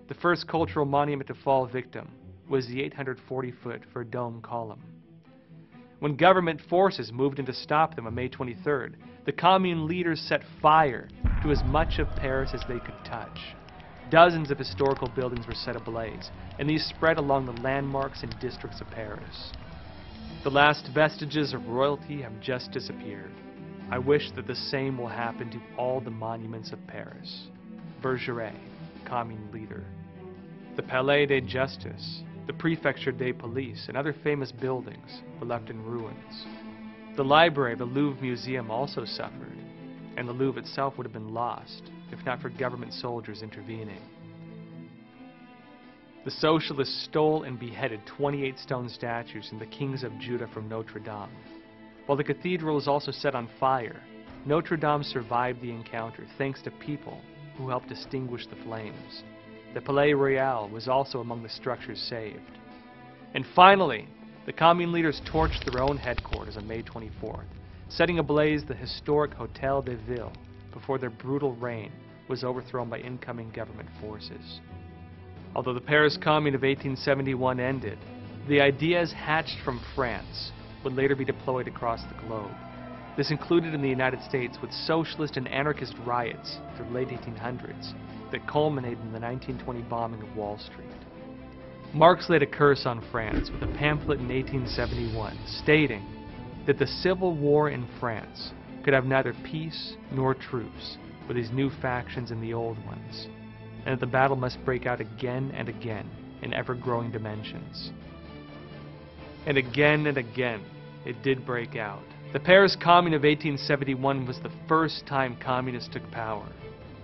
The 0.09 0.15
first 0.15 0.49
cultural 0.49 0.87
monument 0.87 1.29
to 1.29 1.35
fall 1.35 1.67
victim 1.67 2.11
was 2.49 2.67
the 2.67 2.83
840 2.83 3.53
foot 3.63 3.83
Vendôme 3.95 4.43
column. 4.43 4.83
When 6.01 6.17
government 6.17 6.61
forces 6.69 7.11
moved 7.11 7.39
in 7.39 7.47
to 7.47 7.55
stop 7.55 7.97
them 7.97 8.07
on 8.07 8.15
May 8.15 8.29
23rd, 8.29 8.95
the 9.25 9.33
commune 9.33 9.87
leaders 9.87 10.21
set 10.21 10.43
fire 10.61 11.09
to 11.43 11.51
as 11.51 11.63
much 11.65 11.99
of 11.99 12.09
Paris 12.17 12.51
as 12.53 12.63
they 12.69 12.79
could 12.79 12.95
touch. 13.05 13.39
Dozens 14.11 14.51
of 14.51 14.59
historical 14.59 15.09
buildings 15.09 15.47
were 15.47 15.55
set 15.55 15.75
ablaze, 15.75 16.31
and 16.59 16.69
these 16.69 16.85
spread 16.85 17.19
along 17.19 17.47
the 17.47 17.61
landmarks 17.63 18.23
and 18.23 18.39
districts 18.41 18.81
of 18.81 18.89
Paris. 18.91 19.53
The 20.45 20.51
last 20.51 20.89
vestiges 20.95 21.55
of 21.55 21.67
royalty 21.67 22.23
have 22.23 22.41
just 22.41 22.71
disappeared. 22.71 23.33
I 23.91 23.99
wish 23.99 24.31
that 24.37 24.47
the 24.47 24.55
same 24.55 24.99
will 24.99 25.09
happen 25.09 25.51
to 25.51 25.61
all 25.77 26.01
the 26.01 26.11
monuments 26.11 26.73
of 26.73 26.87
Paris. 26.87 27.49
Bergeret, 28.03 28.55
commune 29.05 29.49
leader. 29.53 29.85
The 30.77 30.83
Palais 30.83 31.27
de 31.27 31.41
Justice, 31.41 32.23
the 32.47 32.53
Prefecture 32.53 33.13
de 33.13 33.33
Police, 33.33 33.87
and 33.89 33.97
other 33.97 34.15
famous 34.25 34.53
buildings 34.53 35.23
were 35.41 35.47
left 35.47 35.71
in 35.71 35.85
ruins. 35.85 36.47
The 37.17 37.25
library 37.25 37.73
of 37.73 37.79
the 37.81 37.85
Louvre 37.85 38.23
Museum 38.23 38.71
also 38.71 39.05
suffered, 39.05 39.59
and 40.17 40.29
the 40.29 40.33
Louvre 40.33 40.61
itself 40.61 40.97
would 40.97 41.07
have 41.07 41.13
been 41.13 41.35
lost 41.35 41.91
if 42.13 42.25
not 42.25 42.41
for 42.41 42.51
government 42.51 42.93
soldiers 42.93 43.43
intervening. 43.43 44.01
The 46.25 46.31
socialists 46.31 47.05
stole 47.05 47.45
and 47.45 47.59
beheaded 47.59 48.01
28 48.07 48.59
stone 48.59 48.89
statues 48.89 49.49
and 49.53 49.61
the 49.61 49.67
kings 49.67 50.03
of 50.03 50.19
Judah 50.19 50.49
from 50.53 50.69
Notre 50.69 51.01
Dame. 51.01 51.31
While 52.07 52.19
the 52.19 52.25
cathedral 52.25 52.77
was 52.77 52.89
also 52.89 53.13
set 53.13 53.35
on 53.35 53.49
fire, 53.61 54.01
Notre 54.45 54.77
Dame 54.77 55.03
survived 55.03 55.61
the 55.61 55.71
encounter 55.71 56.25
thanks 56.39 56.63
to 56.63 56.71
people 56.71 57.21
who 57.57 57.69
helped 57.69 57.91
extinguish 57.91 58.47
the 58.47 58.57
flames. 58.65 59.23
The 59.75 59.81
Palais 59.81 60.15
Royal 60.15 60.69
was 60.69 60.89
also 60.89 61.21
among 61.21 61.43
the 61.43 61.49
structures 61.49 62.01
saved. 62.01 62.59
And 63.35 63.45
finally, 63.55 64.09
the 64.47 64.53
commune 64.53 64.93
leaders 64.93 65.21
torched 65.31 65.65
their 65.65 65.83
own 65.83 65.97
headquarters 65.97 66.57
on 66.57 66.67
May 66.67 66.83
24th, 66.83 67.45
setting 67.89 68.19
ablaze 68.19 68.65
the 68.65 68.75
historic 68.75 69.35
Hotel 69.35 69.83
de 69.83 69.97
Ville 69.97 70.33
before 70.73 70.99
their 70.99 71.11
brutal 71.11 71.55
reign 71.57 71.93
was 72.29 72.45
overthrown 72.45 72.89
by 72.89 72.99
incoming 72.99 73.51
government 73.51 73.89
forces. 74.01 74.61
Although 75.55 75.75
the 75.75 75.81
Paris 75.81 76.19
Commune 76.23 76.55
of 76.55 76.63
1871 76.63 77.61
ended, 77.61 77.99
the 78.49 78.61
ideas 78.61 79.13
hatched 79.13 79.59
from 79.65 79.81
France 79.95 80.53
would 80.85 80.95
later 80.95 81.17
be 81.17 81.25
deployed 81.25 81.67
across 81.67 82.03
the 82.05 82.27
globe. 82.27 82.51
This 83.17 83.31
included 83.31 83.73
in 83.73 83.81
the 83.81 83.89
United 83.89 84.23
States 84.23 84.59
with 84.61 84.73
socialist 84.73 85.37
and 85.37 85.49
anarchist 85.49 85.95
riots 86.05 86.59
through 86.77 86.87
the 86.87 86.93
late 86.93 87.09
1800s 87.09 87.95
that 88.31 88.47
culminated 88.47 88.99
in 88.99 89.13
the 89.13 89.21
1920 89.21 89.83
bombing 89.83 90.23
of 90.23 90.37
Wall 90.37 90.59
Street. 90.59 90.87
Marx 91.95 92.29
laid 92.29 92.43
a 92.43 92.47
curse 92.47 92.85
on 92.85 93.03
France 93.11 93.51
with 93.51 93.63
a 93.63 93.73
pamphlet 93.79 94.21
in 94.21 94.29
1871 94.29 95.39
stating 95.47 96.05
that 96.67 96.79
the 96.79 96.87
civil 96.87 97.35
war 97.35 97.71
in 97.71 97.89
France 97.99 98.53
could 98.85 98.93
have 98.93 99.07
neither 99.07 99.35
peace 99.45 99.97
nor 100.13 100.35
truce 100.35 100.99
with 101.27 101.37
these 101.37 101.51
new 101.53 101.71
factions 101.81 102.31
and 102.31 102.43
the 102.43 102.53
old 102.53 102.77
ones 102.85 103.29
and 103.87 103.95
that 103.95 104.01
the 104.01 104.07
battle 104.07 104.37
must 104.37 104.63
break 104.65 104.85
out 104.85 105.01
again 105.01 105.53
and 105.55 105.69
again 105.69 106.11
in 106.43 106.53
ever 106.53 106.75
growing 106.75 107.11
dimensions. 107.11 107.93
And 109.47 109.57
again 109.57 110.07
and 110.09 110.19
again, 110.19 110.61
it 111.05 111.23
did 111.23 111.47
break 111.47 111.77
out. 111.77 112.03
The 112.37 112.41
Paris 112.41 112.77
Commune 112.79 113.15
of 113.15 113.23
1871 113.23 114.27
was 114.27 114.39
the 114.41 114.53
first 114.69 115.07
time 115.07 115.39
communists 115.43 115.89
took 115.91 116.03
power, 116.11 116.47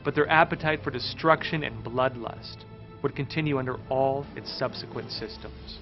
but 0.04 0.14
their 0.14 0.28
appetite 0.28 0.84
for 0.84 0.90
destruction 0.90 1.64
and 1.64 1.82
bloodlust 1.82 2.66
would 3.02 3.16
continue 3.16 3.58
under 3.58 3.80
all 3.88 4.26
its 4.36 4.52
subsequent 4.58 5.10
systems. 5.10 5.78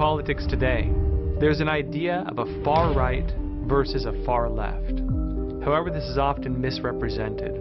Politics 0.00 0.46
today, 0.48 0.90
there's 1.40 1.60
an 1.60 1.68
idea 1.68 2.24
of 2.26 2.38
a 2.38 2.64
far 2.64 2.94
right 2.94 3.30
versus 3.68 4.06
a 4.06 4.24
far 4.24 4.48
left. 4.48 4.98
However, 5.62 5.90
this 5.90 6.04
is 6.04 6.16
often 6.16 6.58
misrepresented. 6.58 7.52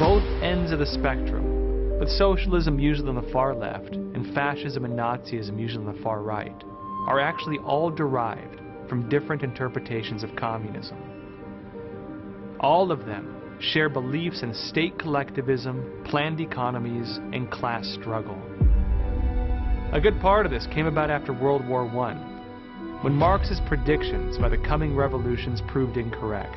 Both 0.00 0.24
ends 0.42 0.72
of 0.72 0.80
the 0.80 0.86
spectrum, 0.86 2.00
with 2.00 2.08
socialism 2.08 2.80
usually 2.80 3.08
on 3.08 3.14
the 3.14 3.30
far 3.32 3.54
left 3.54 3.94
and 3.94 4.34
fascism 4.34 4.84
and 4.84 4.98
Nazism 4.98 5.56
usually 5.56 5.86
on 5.86 5.94
the 5.94 6.02
far 6.02 6.22
right, 6.22 6.60
are 7.06 7.20
actually 7.20 7.58
all 7.58 7.88
derived 7.88 8.60
from 8.88 9.08
different 9.08 9.44
interpretations 9.44 10.24
of 10.24 10.34
communism. 10.34 10.98
All 12.58 12.90
of 12.90 13.06
them 13.06 13.60
share 13.60 13.88
beliefs 13.88 14.42
in 14.42 14.52
state 14.52 14.98
collectivism, 14.98 16.02
planned 16.04 16.40
economies, 16.40 17.20
and 17.32 17.48
class 17.48 17.86
struggle. 18.00 18.42
A 19.94 20.00
good 20.00 20.20
part 20.20 20.44
of 20.44 20.50
this 20.50 20.66
came 20.74 20.86
about 20.86 21.08
after 21.08 21.32
World 21.32 21.64
War 21.68 21.86
I, 21.86 22.14
when 23.02 23.14
Marx's 23.14 23.60
predictions 23.68 24.36
about 24.36 24.50
the 24.50 24.58
coming 24.58 24.96
revolutions 24.96 25.62
proved 25.68 25.96
incorrect. 25.96 26.56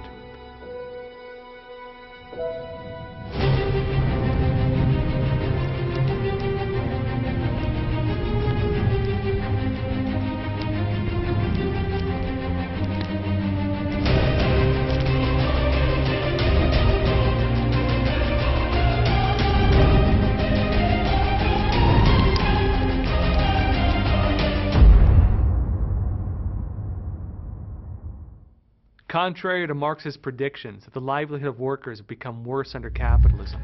Contrary 29.18 29.66
to 29.66 29.74
Marx's 29.74 30.16
predictions 30.16 30.84
that 30.84 30.94
the 30.94 31.02
livelihood 31.02 31.48
of 31.48 31.60
workers 31.60 31.98
would 31.98 32.08
become 32.08 32.46
worse 32.46 32.76
under 32.76 32.92
capitalism, 32.92 33.60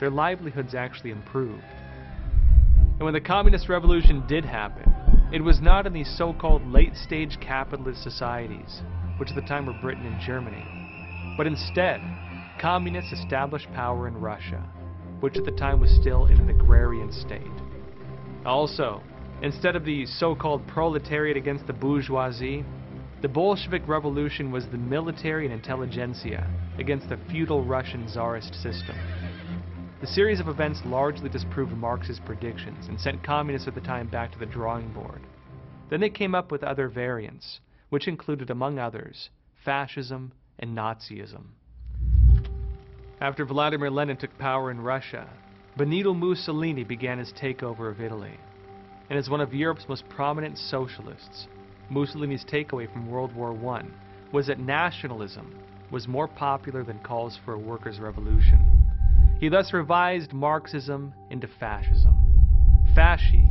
their 0.00 0.10
livelihoods 0.10 0.74
actually 0.74 1.12
improved. 1.12 1.64
And 2.98 3.00
when 3.00 3.14
the 3.14 3.20
communist 3.22 3.70
revolution 3.70 4.22
did 4.28 4.44
happen, 4.44 4.94
it 5.32 5.40
was 5.42 5.62
not 5.62 5.86
in 5.86 5.94
these 5.94 6.14
so 6.18 6.34
called 6.34 6.62
late 6.66 6.94
stage 6.94 7.38
capitalist 7.40 8.02
societies, 8.02 8.82
which 9.16 9.30
at 9.30 9.34
the 9.34 9.40
time 9.40 9.64
were 9.64 9.72
Britain 9.80 10.04
and 10.04 10.20
Germany, 10.20 10.62
but 11.38 11.46
instead, 11.46 12.02
communists 12.60 13.12
established 13.12 13.72
power 13.72 14.08
in 14.08 14.20
Russia, 14.20 14.62
which 15.20 15.38
at 15.38 15.46
the 15.46 15.52
time 15.52 15.80
was 15.80 15.98
still 16.02 16.26
in 16.26 16.38
an 16.38 16.50
agrarian 16.50 17.10
state. 17.10 17.40
Also, 18.44 19.02
instead 19.40 19.74
of 19.74 19.86
the 19.86 20.04
so 20.04 20.34
called 20.34 20.66
proletariat 20.66 21.38
against 21.38 21.66
the 21.66 21.72
bourgeoisie, 21.72 22.62
the 23.20 23.28
Bolshevik 23.28 23.82
Revolution 23.88 24.52
was 24.52 24.66
the 24.68 24.78
military 24.78 25.44
and 25.44 25.52
intelligentsia 25.52 26.48
against 26.78 27.08
the 27.08 27.18
feudal 27.28 27.64
Russian 27.64 28.06
czarist 28.08 28.54
system. 28.54 28.96
The 30.00 30.06
series 30.06 30.38
of 30.38 30.46
events 30.46 30.80
largely 30.86 31.28
disproved 31.28 31.72
Marx's 31.72 32.20
predictions 32.24 32.86
and 32.86 33.00
sent 33.00 33.24
communists 33.24 33.66
at 33.66 33.74
the 33.74 33.80
time 33.80 34.06
back 34.06 34.30
to 34.32 34.38
the 34.38 34.46
drawing 34.46 34.92
board. 34.92 35.20
Then 35.90 36.00
they 36.00 36.10
came 36.10 36.36
up 36.36 36.52
with 36.52 36.62
other 36.62 36.86
variants, 36.88 37.58
which 37.88 38.06
included, 38.06 38.50
among 38.50 38.78
others, 38.78 39.30
fascism 39.64 40.32
and 40.60 40.76
Nazism. 40.76 41.46
After 43.20 43.44
Vladimir 43.44 43.90
Lenin 43.90 44.16
took 44.16 44.38
power 44.38 44.70
in 44.70 44.80
Russia, 44.80 45.28
Benito 45.76 46.14
Mussolini 46.14 46.84
began 46.84 47.18
his 47.18 47.32
takeover 47.32 47.90
of 47.90 48.00
Italy. 48.00 48.38
And 49.10 49.18
as 49.18 49.28
one 49.28 49.40
of 49.40 49.52
Europe's 49.52 49.88
most 49.88 50.08
prominent 50.08 50.56
socialists, 50.58 51.48
Mussolini's 51.90 52.44
takeaway 52.44 52.92
from 52.92 53.06
World 53.06 53.34
War 53.34 53.56
I 53.74 53.84
was 54.30 54.46
that 54.48 54.58
nationalism 54.58 55.54
was 55.90 56.06
more 56.06 56.28
popular 56.28 56.84
than 56.84 56.98
calls 56.98 57.38
for 57.44 57.54
a 57.54 57.58
workers' 57.58 57.98
revolution. 57.98 58.60
He 59.40 59.48
thus 59.48 59.72
revised 59.72 60.32
Marxism 60.32 61.14
into 61.30 61.48
fascism. 61.58 62.14
Fasci 62.94 63.48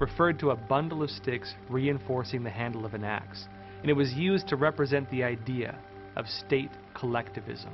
referred 0.00 0.38
to 0.40 0.50
a 0.50 0.56
bundle 0.56 1.02
of 1.02 1.10
sticks 1.10 1.54
reinforcing 1.70 2.42
the 2.42 2.50
handle 2.50 2.84
of 2.84 2.94
an 2.94 3.04
axe, 3.04 3.48
and 3.80 3.90
it 3.90 3.94
was 3.94 4.12
used 4.12 4.48
to 4.48 4.56
represent 4.56 5.10
the 5.10 5.24
idea 5.24 5.78
of 6.16 6.28
state 6.28 6.70
collectivism. 6.94 7.72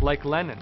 Like 0.00 0.24
Lenin, 0.24 0.58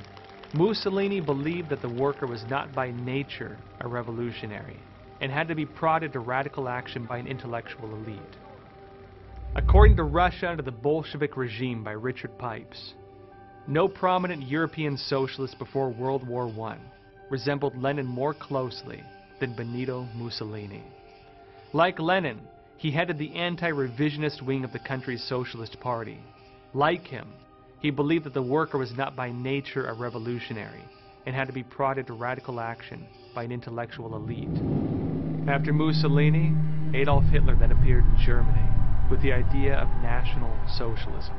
Mussolini 0.55 1.21
believed 1.21 1.68
that 1.68 1.83
the 1.83 1.88
worker 1.88 2.27
was 2.27 2.44
not 2.49 2.75
by 2.75 2.90
nature 2.90 3.59
a 3.81 3.88
revolutionary 3.88 4.81
and 5.20 5.33
had 5.33 5.48
to 5.48 5.54
be 5.54 5.66
prodded 5.66 6.12
to 6.12 6.20
radical 6.20 6.68
action 6.68 7.04
by 7.07 7.18
an 7.18 7.26
intellectual 7.26 7.94
elite. 7.94 8.37
According 9.57 9.96
to 9.96 10.04
Russia 10.04 10.48
under 10.50 10.62
the 10.62 10.70
Bolshevik 10.70 11.37
regime 11.37 11.83
by 11.83 11.92
Richard 11.92 12.38
Pipes, 12.38 12.94
no 13.66 13.88
prominent 13.88 14.42
European 14.42 14.96
socialist 14.96 15.59
before 15.59 15.90
World 15.90 16.26
War 16.26 16.48
I 16.68 16.78
resembled 17.31 17.76
Lenin 17.76 18.07
more 18.07 18.35
closely 18.35 19.02
than 19.40 19.54
Benito 19.54 20.07
Mussolini. 20.14 20.83
Like 21.72 21.98
Lenin, 21.98 22.40
he 22.76 22.90
headed 22.90 23.18
the 23.18 23.35
anti 23.35 23.70
revisionist 23.70 24.40
wing 24.40 24.64
of 24.64 24.72
the 24.72 24.78
country's 24.78 25.22
Socialist 25.24 25.78
Party. 25.81 26.18
Like 26.72 27.07
him, 27.07 27.28
he 27.81 27.90
believed 27.90 28.24
that 28.24 28.35
the 28.35 28.42
worker 28.42 28.78
was 28.78 28.96
not 28.96 29.16
by 29.16 29.31
nature 29.31 29.87
a 29.87 29.92
revolutionary 29.92 30.85
and 31.26 31.35
had 31.35 31.46
to 31.48 31.52
be 31.52 31.62
prodded 31.62 32.07
to 32.07 32.12
radical 32.12 32.61
action 32.61 33.07
by 33.35 33.42
an 33.42 33.52
intellectual 33.52 34.16
elite. 34.16 34.97
After 35.48 35.72
Mussolini, 35.72 36.52
Adolf 36.92 37.24
Hitler 37.24 37.56
then 37.56 37.72
appeared 37.72 38.04
in 38.04 38.18
Germany 38.18 38.68
with 39.11 39.22
the 39.22 39.32
idea 39.32 39.76
of 39.76 39.88
National 40.02 40.54
Socialism. 40.76 41.34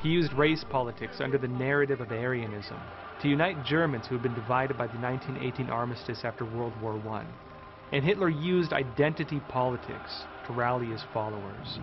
He 0.00 0.10
used 0.10 0.32
race 0.34 0.62
politics 0.62 1.20
under 1.20 1.36
the 1.36 1.48
narrative 1.48 2.00
of 2.00 2.12
Aryanism 2.12 2.80
to 3.20 3.28
unite 3.28 3.64
Germans 3.64 4.06
who 4.06 4.14
had 4.14 4.22
been 4.22 4.36
divided 4.36 4.78
by 4.78 4.86
the 4.86 4.98
1918 4.98 5.68
armistice 5.68 6.24
after 6.24 6.44
World 6.44 6.80
War 6.80 6.96
I. 7.16 7.26
And 7.90 8.04
Hitler 8.04 8.28
used 8.28 8.72
identity 8.72 9.40
politics 9.40 10.26
to 10.46 10.52
rally 10.52 10.86
his 10.86 11.02
followers. 11.12 11.80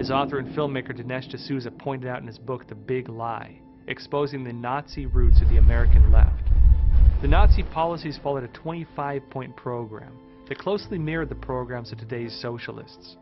As 0.00 0.10
author 0.10 0.38
and 0.38 0.48
filmmaker 0.56 0.96
Dinesh 0.96 1.28
D'Souza 1.28 1.70
pointed 1.70 2.08
out 2.08 2.22
in 2.22 2.26
his 2.26 2.38
book 2.38 2.66
The 2.66 2.74
Big 2.74 3.10
Lie, 3.10 3.60
exposing 3.88 4.42
the 4.42 4.54
Nazi 4.54 5.04
roots 5.04 5.42
of 5.42 5.50
the 5.50 5.58
American 5.58 6.10
left, 6.10 6.41
the 7.22 7.28
Nazi 7.28 7.62
policies 7.62 8.18
followed 8.20 8.42
a 8.42 8.48
25 8.48 9.30
point 9.30 9.54
program 9.56 10.12
that 10.48 10.58
closely 10.58 10.98
mirrored 10.98 11.28
the 11.28 11.36
programs 11.36 11.92
of 11.92 11.98
today's 11.98 12.36
socialists. 12.42 13.16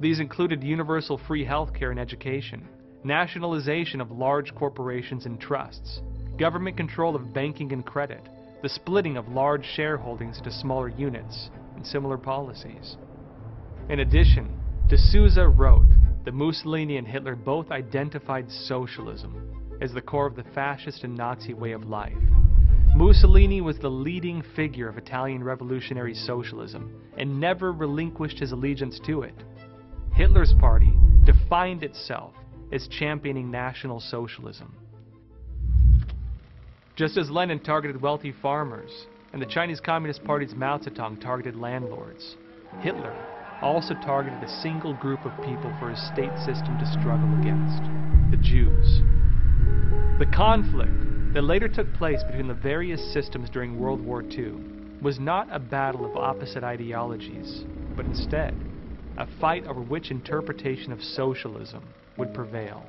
These 0.00 0.18
included 0.18 0.64
universal 0.64 1.20
free 1.28 1.44
healthcare 1.44 1.90
and 1.90 2.00
education, 2.00 2.66
nationalization 3.04 4.00
of 4.00 4.10
large 4.10 4.54
corporations 4.54 5.26
and 5.26 5.38
trusts, 5.38 6.00
government 6.38 6.78
control 6.78 7.14
of 7.14 7.34
banking 7.34 7.74
and 7.74 7.84
credit, 7.84 8.26
the 8.62 8.70
splitting 8.70 9.18
of 9.18 9.28
large 9.28 9.66
shareholdings 9.76 10.38
into 10.38 10.50
smaller 10.50 10.88
units, 10.88 11.50
and 11.76 11.86
similar 11.86 12.16
policies. 12.16 12.96
In 13.90 14.00
addition, 14.00 14.58
D'Souza 14.88 15.48
wrote 15.48 15.88
that 16.24 16.32
Mussolini 16.32 16.96
and 16.96 17.06
Hitler 17.06 17.36
both 17.36 17.70
identified 17.72 18.50
socialism 18.50 19.76
as 19.82 19.92
the 19.92 20.00
core 20.00 20.26
of 20.26 20.36
the 20.36 20.44
fascist 20.54 21.04
and 21.04 21.14
Nazi 21.14 21.52
way 21.52 21.72
of 21.72 21.84
life. 21.84 22.16
Mussolini 22.94 23.62
was 23.62 23.78
the 23.78 23.88
leading 23.88 24.42
figure 24.54 24.86
of 24.86 24.98
Italian 24.98 25.42
revolutionary 25.42 26.14
socialism 26.14 26.94
and 27.16 27.40
never 27.40 27.72
relinquished 27.72 28.38
his 28.38 28.52
allegiance 28.52 29.00
to 29.06 29.22
it. 29.22 29.34
Hitler's 30.12 30.52
party 30.60 30.92
defined 31.24 31.82
itself 31.82 32.34
as 32.70 32.86
championing 32.88 33.50
National 33.50 33.98
Socialism. 33.98 34.74
Just 36.94 37.16
as 37.16 37.30
Lenin 37.30 37.60
targeted 37.60 38.02
wealthy 38.02 38.34
farmers 38.42 39.06
and 39.32 39.40
the 39.40 39.46
Chinese 39.46 39.80
Communist 39.80 40.22
Party's 40.24 40.54
Mao 40.54 40.76
Zedong 40.76 41.18
targeted 41.18 41.56
landlords, 41.56 42.36
Hitler 42.80 43.16
also 43.62 43.94
targeted 43.94 44.42
a 44.42 44.60
single 44.60 44.92
group 44.92 45.24
of 45.24 45.32
people 45.38 45.74
for 45.80 45.88
his 45.88 46.06
state 46.08 46.36
system 46.44 46.78
to 46.78 46.86
struggle 47.00 47.32
against 47.40 47.82
the 48.30 48.36
Jews. 48.36 49.00
The 50.18 50.30
conflict 50.36 51.11
that 51.34 51.44
later 51.44 51.68
took 51.68 51.92
place 51.94 52.22
between 52.24 52.46
the 52.46 52.54
various 52.54 53.12
systems 53.14 53.48
during 53.48 53.78
World 53.78 54.00
War 54.00 54.22
II 54.22 54.52
was 55.00 55.18
not 55.18 55.48
a 55.50 55.58
battle 55.58 56.04
of 56.04 56.16
opposite 56.16 56.62
ideologies, 56.62 57.64
but 57.96 58.04
instead 58.04 58.54
a 59.18 59.26
fight 59.40 59.66
over 59.66 59.80
which 59.80 60.10
interpretation 60.10 60.92
of 60.92 61.02
socialism 61.02 61.86
would 62.16 62.32
prevail. 62.34 62.84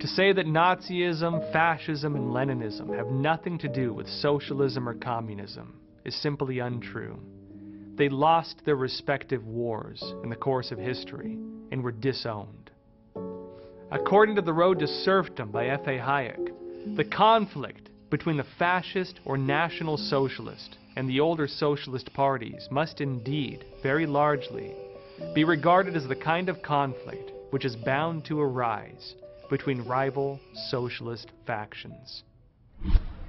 To 0.00 0.06
say 0.08 0.32
that 0.32 0.46
Nazism, 0.46 1.52
fascism, 1.52 2.14
and 2.14 2.30
Leninism 2.30 2.94
have 2.96 3.08
nothing 3.08 3.58
to 3.58 3.68
do 3.68 3.92
with 3.92 4.08
socialism 4.08 4.88
or 4.88 4.94
communism 4.94 5.80
is 6.04 6.20
simply 6.20 6.58
untrue. 6.58 7.18
They 7.96 8.08
lost 8.08 8.62
their 8.64 8.76
respective 8.76 9.46
wars 9.46 10.02
in 10.22 10.30
the 10.30 10.36
course 10.36 10.72
of 10.72 10.78
history 10.78 11.38
and 11.70 11.82
were 11.82 11.92
disowned. 11.92 12.70
According 13.90 14.34
to 14.36 14.42
The 14.42 14.52
Road 14.52 14.80
to 14.80 14.86
Serfdom 14.86 15.50
by 15.50 15.66
F.A. 15.66 15.98
Hayek, 15.98 16.53
the 16.96 17.04
conflict 17.04 17.88
between 18.10 18.36
the 18.36 18.46
fascist 18.58 19.18
or 19.24 19.36
national 19.36 19.96
socialist 19.96 20.76
and 20.96 21.08
the 21.08 21.18
older 21.18 21.48
socialist 21.48 22.12
parties 22.12 22.68
must 22.70 23.00
indeed, 23.00 23.64
very 23.82 24.06
largely, 24.06 24.72
be 25.34 25.44
regarded 25.44 25.96
as 25.96 26.06
the 26.06 26.14
kind 26.14 26.48
of 26.48 26.62
conflict 26.62 27.32
which 27.50 27.64
is 27.64 27.74
bound 27.74 28.24
to 28.24 28.40
arise 28.40 29.14
between 29.50 29.82
rival 29.82 30.38
socialist 30.70 31.28
factions. 31.46 32.22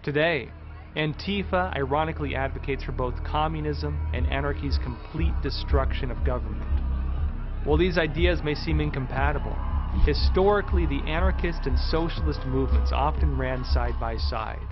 Today, 0.04 0.52
Antifa 0.96 1.76
ironically 1.76 2.36
advocates 2.36 2.84
for 2.84 2.92
both 2.92 3.24
communism 3.24 4.00
and 4.14 4.28
anarchy's 4.28 4.78
complete 4.84 5.34
destruction 5.42 6.12
of 6.12 6.26
government. 6.26 6.70
While 7.66 7.78
these 7.78 7.98
ideas 7.98 8.42
may 8.44 8.54
seem 8.54 8.80
incompatible, 8.80 9.56
historically 10.04 10.86
the 10.86 11.06
anarchist 11.08 11.66
and 11.66 11.78
socialist 11.78 12.46
movements 12.46 12.92
often 12.92 13.38
ran 13.38 13.64
side 13.64 14.00
by 14.00 14.18
side. 14.18 14.68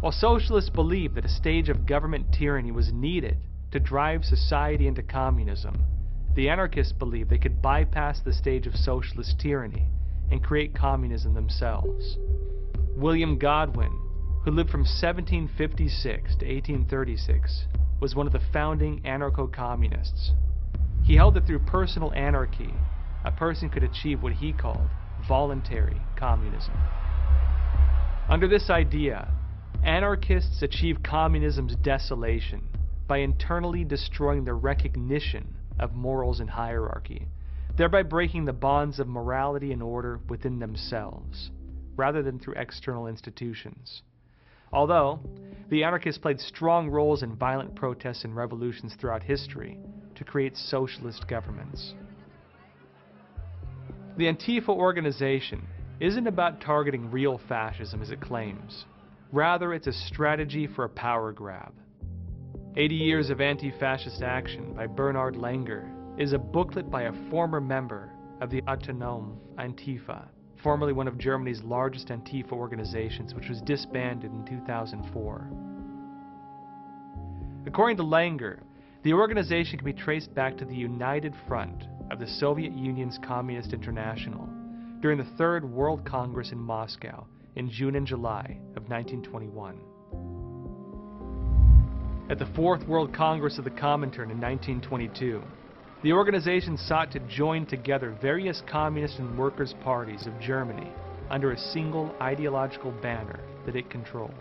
While 0.00 0.12
socialists 0.12 0.70
believed 0.70 1.14
that 1.14 1.24
a 1.24 1.28
stage 1.28 1.68
of 1.68 1.86
government 1.86 2.26
tyranny 2.32 2.72
was 2.72 2.92
needed 2.92 3.36
to 3.70 3.80
drive 3.80 4.24
society 4.24 4.86
into 4.86 5.02
communism, 5.02 5.84
the 6.34 6.48
anarchists 6.48 6.92
believed 6.92 7.30
they 7.30 7.38
could 7.38 7.62
bypass 7.62 8.20
the 8.20 8.32
stage 8.32 8.66
of 8.66 8.74
socialist 8.74 9.38
tyranny 9.38 9.86
and 10.30 10.42
create 10.42 10.74
communism 10.74 11.34
themselves. 11.34 12.16
William 12.96 13.38
Godwin 13.38 13.92
who 14.44 14.50
lived 14.50 14.70
from 14.70 14.80
1756 14.80 16.36
to 16.36 16.46
1836, 16.46 17.66
was 18.00 18.16
one 18.16 18.26
of 18.26 18.32
the 18.32 18.42
founding 18.52 19.00
anarcho 19.02 19.52
communists. 19.52 20.32
He 21.04 21.14
held 21.14 21.34
that 21.34 21.46
through 21.46 21.60
personal 21.60 22.12
anarchy, 22.12 22.74
a 23.24 23.30
person 23.32 23.68
could 23.68 23.82
achieve 23.82 24.22
what 24.22 24.32
he 24.32 24.52
called 24.52 24.88
voluntary 25.28 26.00
communism. 26.16 26.74
Under 28.28 28.48
this 28.48 28.70
idea, 28.70 29.28
anarchists 29.84 30.62
achieve 30.62 30.98
communism's 31.02 31.76
desolation 31.76 32.62
by 33.06 33.18
internally 33.18 33.84
destroying 33.84 34.44
the 34.44 34.54
recognition 34.54 35.54
of 35.78 35.92
morals 35.92 36.40
and 36.40 36.50
hierarchy, 36.50 37.26
thereby 37.76 38.02
breaking 38.02 38.44
the 38.44 38.52
bonds 38.52 38.98
of 38.98 39.08
morality 39.08 39.72
and 39.72 39.82
order 39.82 40.20
within 40.28 40.58
themselves, 40.58 41.50
rather 41.96 42.22
than 42.22 42.38
through 42.38 42.54
external 42.54 43.06
institutions. 43.06 44.02
Although, 44.72 45.20
the 45.68 45.84
anarchists 45.84 46.20
played 46.20 46.40
strong 46.40 46.88
roles 46.88 47.22
in 47.22 47.36
violent 47.36 47.74
protests 47.74 48.24
and 48.24 48.34
revolutions 48.34 48.94
throughout 48.98 49.22
history 49.22 49.78
to 50.14 50.24
create 50.24 50.56
socialist 50.56 51.26
governments. 51.28 51.94
The 54.14 54.24
Antifa 54.24 54.68
organization 54.68 55.66
isn't 55.98 56.26
about 56.26 56.60
targeting 56.60 57.10
real 57.10 57.40
fascism 57.48 58.02
as 58.02 58.10
it 58.10 58.20
claims. 58.20 58.84
Rather, 59.32 59.72
it's 59.72 59.86
a 59.86 59.92
strategy 59.92 60.66
for 60.66 60.84
a 60.84 60.88
power 60.90 61.32
grab. 61.32 61.72
80 62.76 62.94
Years 62.94 63.30
of 63.30 63.40
Anti-Fascist 63.40 64.22
Action 64.22 64.74
by 64.74 64.86
Bernhard 64.86 65.36
Langer 65.36 65.88
is 66.20 66.34
a 66.34 66.38
booklet 66.38 66.90
by 66.90 67.04
a 67.04 67.30
former 67.30 67.58
member 67.58 68.12
of 68.42 68.50
the 68.50 68.60
Autonome 68.62 69.38
Antifa, 69.56 70.26
formerly 70.62 70.92
one 70.92 71.08
of 71.08 71.16
Germany's 71.16 71.62
largest 71.62 72.08
Antifa 72.08 72.52
organizations, 72.52 73.32
which 73.32 73.48
was 73.48 73.62
disbanded 73.62 74.30
in 74.30 74.44
2004. 74.44 75.50
According 77.66 77.96
to 77.96 78.02
Langer, 78.02 78.58
the 79.04 79.14
organization 79.14 79.78
can 79.78 79.86
be 79.86 79.94
traced 79.94 80.34
back 80.34 80.58
to 80.58 80.66
the 80.66 80.74
United 80.74 81.34
Front 81.48 81.84
of 82.10 82.18
the 82.18 82.26
Soviet 82.26 82.72
Union's 82.72 83.18
Communist 83.24 83.72
International 83.72 84.48
during 85.00 85.18
the 85.18 85.30
Third 85.36 85.64
World 85.64 86.04
Congress 86.04 86.52
in 86.52 86.58
Moscow 86.58 87.26
in 87.56 87.70
June 87.70 87.96
and 87.96 88.06
July 88.06 88.58
of 88.76 88.88
1921. 88.88 89.78
At 92.30 92.38
the 92.38 92.46
Fourth 92.54 92.86
World 92.86 93.12
Congress 93.14 93.58
of 93.58 93.64
the 93.64 93.70
Comintern 93.70 94.30
in 94.30 94.40
1922, 94.40 95.42
the 96.02 96.12
organization 96.12 96.76
sought 96.76 97.12
to 97.12 97.20
join 97.20 97.66
together 97.66 98.16
various 98.20 98.62
communist 98.70 99.18
and 99.18 99.38
workers' 99.38 99.74
parties 99.82 100.26
of 100.26 100.40
Germany 100.40 100.90
under 101.30 101.52
a 101.52 101.58
single 101.58 102.14
ideological 102.20 102.90
banner 103.02 103.40
that 103.66 103.76
it 103.76 103.90
controlled. 103.90 104.34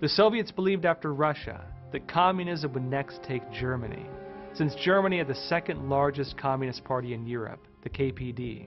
The 0.00 0.08
Soviets 0.08 0.50
believed 0.50 0.84
after 0.84 1.12
Russia 1.12 1.64
that 1.92 2.08
communism 2.08 2.72
would 2.72 2.84
next 2.84 3.22
take 3.22 3.42
Germany, 3.52 4.06
since 4.54 4.74
Germany 4.74 5.18
had 5.18 5.28
the 5.28 5.34
second 5.34 5.88
largest 5.88 6.36
communist 6.36 6.84
party 6.84 7.14
in 7.14 7.26
Europe, 7.26 7.60
the 7.82 7.90
KPD. 7.90 8.66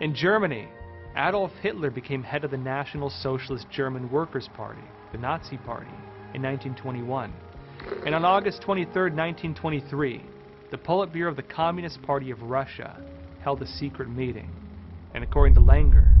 In 0.00 0.14
Germany, 0.14 0.68
Adolf 1.16 1.52
Hitler 1.60 1.90
became 1.90 2.22
head 2.22 2.44
of 2.44 2.50
the 2.50 2.56
National 2.56 3.10
Socialist 3.10 3.66
German 3.70 4.10
Workers' 4.10 4.48
Party, 4.56 4.82
the 5.12 5.18
Nazi 5.18 5.58
Party, 5.58 5.90
in 6.34 6.42
1921. 6.42 7.32
And 8.06 8.14
on 8.14 8.24
August 8.24 8.62
23, 8.62 9.10
1923, 9.10 10.22
the 10.70 10.78
Politburo 10.78 11.28
of 11.28 11.36
the 11.36 11.42
Communist 11.42 12.00
Party 12.02 12.30
of 12.30 12.42
Russia 12.42 12.96
held 13.42 13.60
a 13.62 13.66
secret 13.66 14.08
meeting. 14.08 14.50
And 15.14 15.24
according 15.24 15.54
to 15.54 15.60
Langer, 15.60 16.14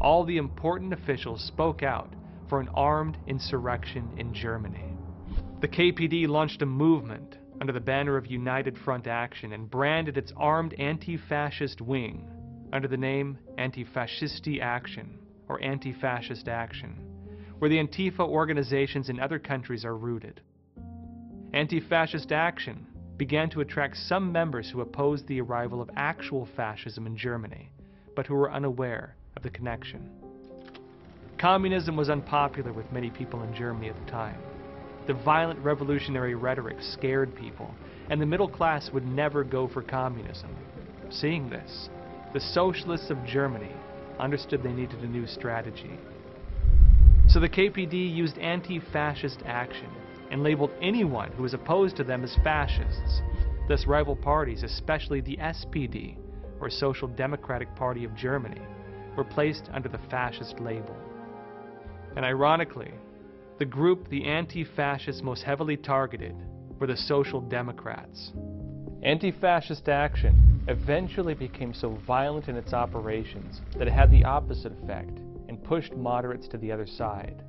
all 0.00 0.24
the 0.24 0.38
important 0.38 0.92
officials 0.92 1.44
spoke 1.46 1.82
out 1.82 2.12
for 2.52 2.60
an 2.60 2.68
armed 2.74 3.16
insurrection 3.26 4.12
in 4.18 4.34
Germany. 4.34 4.94
The 5.62 5.68
KPD 5.68 6.28
launched 6.28 6.60
a 6.60 6.66
movement 6.66 7.38
under 7.62 7.72
the 7.72 7.80
banner 7.80 8.18
of 8.18 8.26
United 8.26 8.76
Front 8.76 9.06
Action 9.06 9.54
and 9.54 9.70
branded 9.70 10.18
its 10.18 10.34
armed 10.36 10.74
anti-fascist 10.74 11.80
wing 11.80 12.28
under 12.70 12.88
the 12.88 12.96
name 12.98 13.38
Antifaschistische 13.56 14.60
Aktion 14.62 15.16
or 15.48 15.62
Anti-Fascist 15.62 16.46
Action, 16.46 16.94
where 17.58 17.70
the 17.70 17.82
Antifa 17.82 18.20
organizations 18.20 19.08
in 19.08 19.18
other 19.18 19.38
countries 19.38 19.86
are 19.86 19.96
rooted. 19.96 20.42
Anti-Fascist 21.54 22.32
Action 22.32 22.86
began 23.16 23.48
to 23.48 23.62
attract 23.62 23.96
some 23.96 24.30
members 24.30 24.68
who 24.68 24.82
opposed 24.82 25.26
the 25.26 25.40
arrival 25.40 25.80
of 25.80 25.88
actual 25.96 26.46
fascism 26.54 27.06
in 27.06 27.16
Germany, 27.16 27.72
but 28.14 28.26
who 28.26 28.34
were 28.34 28.52
unaware 28.52 29.16
of 29.38 29.42
the 29.42 29.48
connection. 29.48 30.21
Communism 31.42 31.96
was 31.96 32.08
unpopular 32.08 32.72
with 32.72 32.92
many 32.92 33.10
people 33.10 33.42
in 33.42 33.52
Germany 33.52 33.88
at 33.88 33.96
the 33.96 34.08
time. 34.12 34.38
The 35.08 35.14
violent 35.14 35.58
revolutionary 35.58 36.36
rhetoric 36.36 36.76
scared 36.80 37.34
people, 37.34 37.74
and 38.08 38.20
the 38.20 38.26
middle 38.26 38.46
class 38.46 38.90
would 38.92 39.04
never 39.04 39.42
go 39.42 39.66
for 39.66 39.82
communism. 39.82 40.50
Seeing 41.10 41.50
this, 41.50 41.88
the 42.32 42.38
socialists 42.38 43.10
of 43.10 43.26
Germany 43.26 43.72
understood 44.20 44.62
they 44.62 44.70
needed 44.70 45.00
a 45.00 45.08
new 45.08 45.26
strategy. 45.26 45.98
So 47.26 47.40
the 47.40 47.48
KPD 47.48 48.14
used 48.14 48.38
anti-fascist 48.38 49.42
action 49.44 49.90
and 50.30 50.44
labeled 50.44 50.70
anyone 50.80 51.32
who 51.32 51.42
was 51.42 51.54
opposed 51.54 51.96
to 51.96 52.04
them 52.04 52.22
as 52.22 52.36
fascists. 52.44 53.20
Thus 53.66 53.88
rival 53.88 54.14
parties, 54.14 54.62
especially 54.62 55.20
the 55.20 55.38
SPD, 55.38 56.14
or 56.60 56.70
Social 56.70 57.08
Democratic 57.08 57.74
Party 57.74 58.04
of 58.04 58.14
Germany, 58.14 58.62
were 59.16 59.24
placed 59.24 59.70
under 59.72 59.88
the 59.88 59.98
fascist 60.08 60.60
label. 60.60 60.94
And 62.16 62.24
ironically, 62.24 62.92
the 63.58 63.64
group 63.64 64.08
the 64.08 64.24
anti-fascists 64.24 65.22
most 65.22 65.42
heavily 65.42 65.76
targeted 65.76 66.34
were 66.78 66.86
the 66.86 66.96
Social 66.96 67.40
Democrats. 67.40 68.32
Anti-fascist 69.02 69.88
action 69.88 70.64
eventually 70.68 71.34
became 71.34 71.74
so 71.74 72.00
violent 72.06 72.48
in 72.48 72.56
its 72.56 72.72
operations 72.72 73.60
that 73.78 73.88
it 73.88 73.92
had 73.92 74.10
the 74.10 74.24
opposite 74.24 74.72
effect 74.82 75.18
and 75.48 75.62
pushed 75.64 75.94
moderates 75.94 76.48
to 76.48 76.58
the 76.58 76.70
other 76.70 76.86
side. 76.86 77.42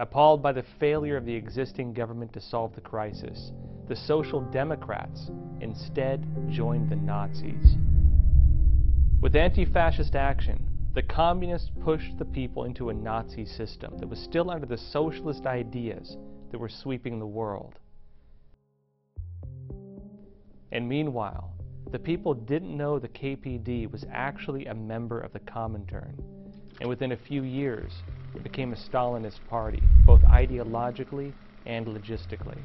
Appalled 0.00 0.42
by 0.42 0.52
the 0.52 0.64
failure 0.80 1.16
of 1.16 1.24
the 1.24 1.34
existing 1.34 1.92
government 1.92 2.32
to 2.32 2.40
solve 2.40 2.74
the 2.74 2.80
crisis, 2.80 3.52
the 3.88 3.96
Social 3.96 4.40
Democrats 4.40 5.30
instead 5.60 6.26
joined 6.50 6.90
the 6.90 6.96
Nazis. 6.96 7.76
With 9.20 9.36
anti-fascist 9.36 10.16
action, 10.16 10.68
the 10.94 11.02
communists 11.02 11.70
pushed 11.82 12.18
the 12.18 12.24
people 12.24 12.64
into 12.64 12.90
a 12.90 12.94
Nazi 12.94 13.46
system 13.46 13.96
that 13.98 14.08
was 14.08 14.18
still 14.18 14.50
under 14.50 14.66
the 14.66 14.76
socialist 14.76 15.46
ideas 15.46 16.18
that 16.50 16.58
were 16.58 16.68
sweeping 16.68 17.18
the 17.18 17.26
world. 17.26 17.78
And 20.70 20.86
meanwhile, 20.88 21.54
the 21.90 21.98
people 21.98 22.34
didn't 22.34 22.76
know 22.76 22.98
the 22.98 23.08
KPD 23.08 23.90
was 23.90 24.04
actually 24.12 24.66
a 24.66 24.74
member 24.74 25.20
of 25.20 25.32
the 25.32 25.40
Comintern, 25.40 26.18
and 26.80 26.88
within 26.88 27.12
a 27.12 27.16
few 27.16 27.42
years, 27.42 27.92
it 28.34 28.42
became 28.42 28.72
a 28.72 28.76
Stalinist 28.76 29.40
party, 29.48 29.82
both 30.06 30.22
ideologically 30.22 31.32
and 31.66 31.86
logistically. 31.86 32.58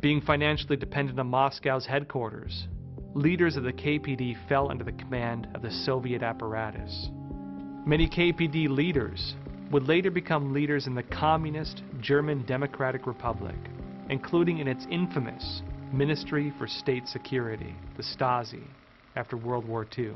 Being 0.00 0.20
financially 0.20 0.76
dependent 0.76 1.20
on 1.20 1.26
Moscow's 1.26 1.86
headquarters, 1.86 2.66
leaders 3.14 3.56
of 3.56 3.64
the 3.64 3.72
KPD 3.72 4.36
fell 4.48 4.70
under 4.70 4.84
the 4.84 4.92
command 4.92 5.48
of 5.54 5.62
the 5.62 5.70
Soviet 5.70 6.22
apparatus. 6.22 7.08
Many 7.84 8.08
KPD 8.08 8.68
leaders 8.68 9.34
would 9.72 9.88
later 9.88 10.12
become 10.12 10.52
leaders 10.52 10.86
in 10.86 10.94
the 10.94 11.02
communist 11.02 11.82
German 12.00 12.46
Democratic 12.46 13.08
Republic, 13.08 13.56
including 14.10 14.58
in 14.58 14.68
its 14.68 14.86
infamous 14.90 15.62
Ministry 15.92 16.52
for 16.56 16.68
State 16.68 17.08
Security, 17.08 17.74
the 17.96 18.02
Stasi, 18.02 18.62
after 19.16 19.36
World 19.36 19.66
War 19.66 19.88
II. 19.98 20.12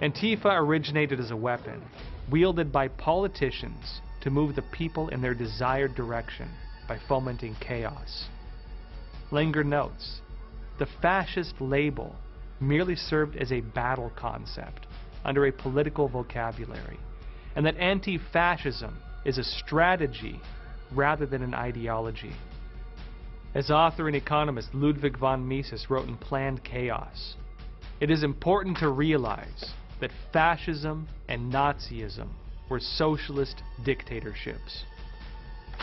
Antifa 0.00 0.58
originated 0.58 1.20
as 1.20 1.30
a 1.30 1.36
weapon, 1.36 1.82
wielded 2.30 2.72
by 2.72 2.88
politicians 2.88 4.00
to 4.22 4.30
move 4.30 4.54
the 4.54 4.62
people 4.72 5.08
in 5.08 5.20
their 5.20 5.34
desired 5.34 5.94
direction 5.94 6.48
by 6.88 6.98
fomenting 7.08 7.54
chaos. 7.60 8.28
Langer 9.30 9.64
notes, 9.64 10.21
the 10.82 10.88
fascist 11.00 11.60
label 11.60 12.16
merely 12.58 12.96
served 12.96 13.36
as 13.36 13.52
a 13.52 13.60
battle 13.60 14.10
concept 14.16 14.88
under 15.24 15.46
a 15.46 15.52
political 15.52 16.08
vocabulary, 16.08 16.98
and 17.54 17.64
that 17.64 17.76
anti-fascism 17.76 18.92
is 19.24 19.38
a 19.38 19.44
strategy 19.44 20.40
rather 20.90 21.24
than 21.24 21.40
an 21.40 21.54
ideology. 21.54 22.32
As 23.54 23.70
author 23.70 24.08
and 24.08 24.16
economist 24.16 24.74
Ludwig 24.74 25.16
von 25.16 25.46
Mises 25.46 25.88
wrote 25.88 26.08
in 26.08 26.16
Planned 26.16 26.64
Chaos, 26.64 27.36
it 28.00 28.10
is 28.10 28.24
important 28.24 28.76
to 28.78 28.88
realize 28.88 29.74
that 30.00 30.10
fascism 30.32 31.06
and 31.28 31.52
Nazism 31.52 32.28
were 32.68 32.80
socialist 32.80 33.62
dictatorships. 33.84 34.82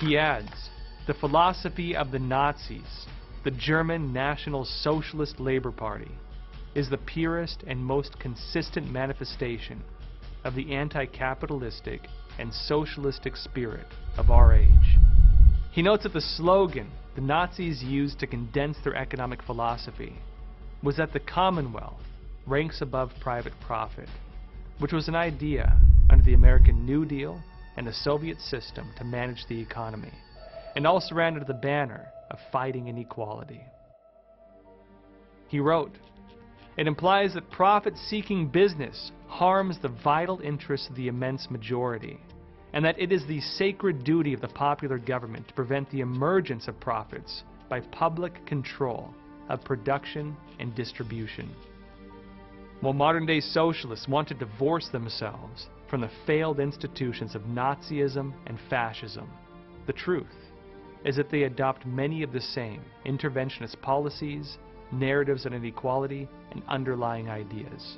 He 0.01 0.17
adds, 0.17 0.69
the 1.07 1.13
philosophy 1.13 1.95
of 1.95 2.11
the 2.11 2.19
Nazis 2.19 3.07
the 3.43 3.51
German 3.51 4.11
National 4.11 4.65
Socialist 4.65 5.39
Labor 5.39 5.71
Party 5.71 6.11
is 6.75 6.89
the 6.89 6.97
purest 6.97 7.63
and 7.65 7.83
most 7.83 8.19
consistent 8.19 8.91
manifestation 8.91 9.81
of 10.43 10.55
the 10.55 10.75
anti-capitalistic 10.75 12.01
and 12.37 12.53
socialistic 12.53 13.37
spirit 13.37 13.87
of 14.17 14.29
our 14.29 14.53
age. 14.53 14.97
He 15.71 15.81
notes 15.81 16.03
that 16.03 16.13
the 16.13 16.21
slogan 16.21 16.91
the 17.15 17.21
Nazis 17.21 17.81
used 17.81 18.19
to 18.19 18.27
condense 18.27 18.77
their 18.83 18.95
economic 18.95 19.41
philosophy 19.43 20.15
was 20.83 20.97
that 20.97 21.13
the 21.13 21.19
Commonwealth 21.19 22.03
ranks 22.45 22.81
above 22.81 23.11
private 23.21 23.53
profit, 23.61 24.09
which 24.79 24.93
was 24.93 25.07
an 25.07 25.15
idea 25.15 25.77
under 26.09 26.23
the 26.23 26.33
American 26.33 26.85
New 26.85 27.05
Deal 27.05 27.41
and 27.77 27.87
the 27.87 27.93
Soviet 27.93 28.39
system 28.41 28.91
to 28.97 29.03
manage 29.03 29.45
the 29.47 29.59
economy 29.59 30.13
and 30.75 30.85
all 30.85 31.01
surrounded 31.01 31.47
the 31.47 31.53
banner 31.53 32.11
of 32.31 32.39
fighting 32.51 32.87
inequality. 32.87 33.61
He 35.47 35.59
wrote, 35.59 35.97
It 36.77 36.87
implies 36.87 37.33
that 37.33 37.49
profit 37.49 37.97
seeking 37.97 38.47
business 38.47 39.11
harms 39.27 39.79
the 39.79 39.89
vital 39.89 40.39
interests 40.41 40.89
of 40.89 40.95
the 40.95 41.07
immense 41.07 41.49
majority, 41.49 42.19
and 42.73 42.85
that 42.85 42.99
it 42.99 43.11
is 43.11 43.25
the 43.25 43.41
sacred 43.41 44.03
duty 44.03 44.33
of 44.33 44.41
the 44.41 44.47
popular 44.47 44.99
government 44.99 45.47
to 45.47 45.53
prevent 45.53 45.89
the 45.89 46.01
emergence 46.01 46.67
of 46.67 46.79
profits 46.79 47.43
by 47.67 47.79
public 47.79 48.45
control 48.45 49.13
of 49.49 49.63
production 49.63 50.37
and 50.59 50.75
distribution. 50.75 51.49
While 52.81 52.93
modern 52.93 53.25
day 53.25 53.41
socialists 53.41 54.07
want 54.07 54.27
to 54.29 54.33
divorce 54.35 54.87
themselves 54.89 55.67
from 55.89 56.01
the 56.01 56.11
failed 56.25 56.59
institutions 56.59 57.35
of 57.35 57.41
Nazism 57.41 58.33
and 58.45 58.57
fascism, 58.69 59.29
the 59.85 59.93
truth 59.93 60.27
is 61.05 61.15
that 61.15 61.29
they 61.29 61.43
adopt 61.43 61.85
many 61.85 62.23
of 62.23 62.31
the 62.31 62.41
same 62.41 62.81
interventionist 63.05 63.79
policies, 63.81 64.57
narratives 64.91 65.45
on 65.45 65.53
inequality, 65.53 66.27
and 66.51 66.63
underlying 66.67 67.29
ideas. 67.29 67.97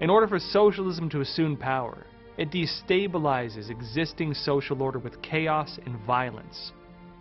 In 0.00 0.10
order 0.10 0.26
for 0.26 0.38
socialism 0.38 1.08
to 1.10 1.20
assume 1.20 1.56
power, 1.56 2.06
it 2.36 2.50
destabilizes 2.50 3.70
existing 3.70 4.34
social 4.34 4.82
order 4.82 4.98
with 4.98 5.22
chaos 5.22 5.78
and 5.86 5.96
violence, 6.04 6.72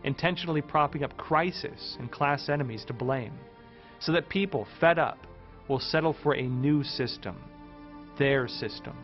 intentionally 0.04 0.62
propping 0.62 1.04
up 1.04 1.16
crisis 1.18 1.98
and 2.00 2.12
class 2.12 2.50
enemies 2.50 2.84
to 2.86 2.94
blame, 2.94 3.34
so 4.00 4.12
that 4.12 4.28
people, 4.28 4.68
fed 4.80 4.98
up, 4.98 5.20
will 5.68 5.80
settle 5.80 6.16
for 6.24 6.36
a 6.36 6.42
new 6.42 6.84
system, 6.84 7.38
their 8.18 8.48
system. 8.48 8.96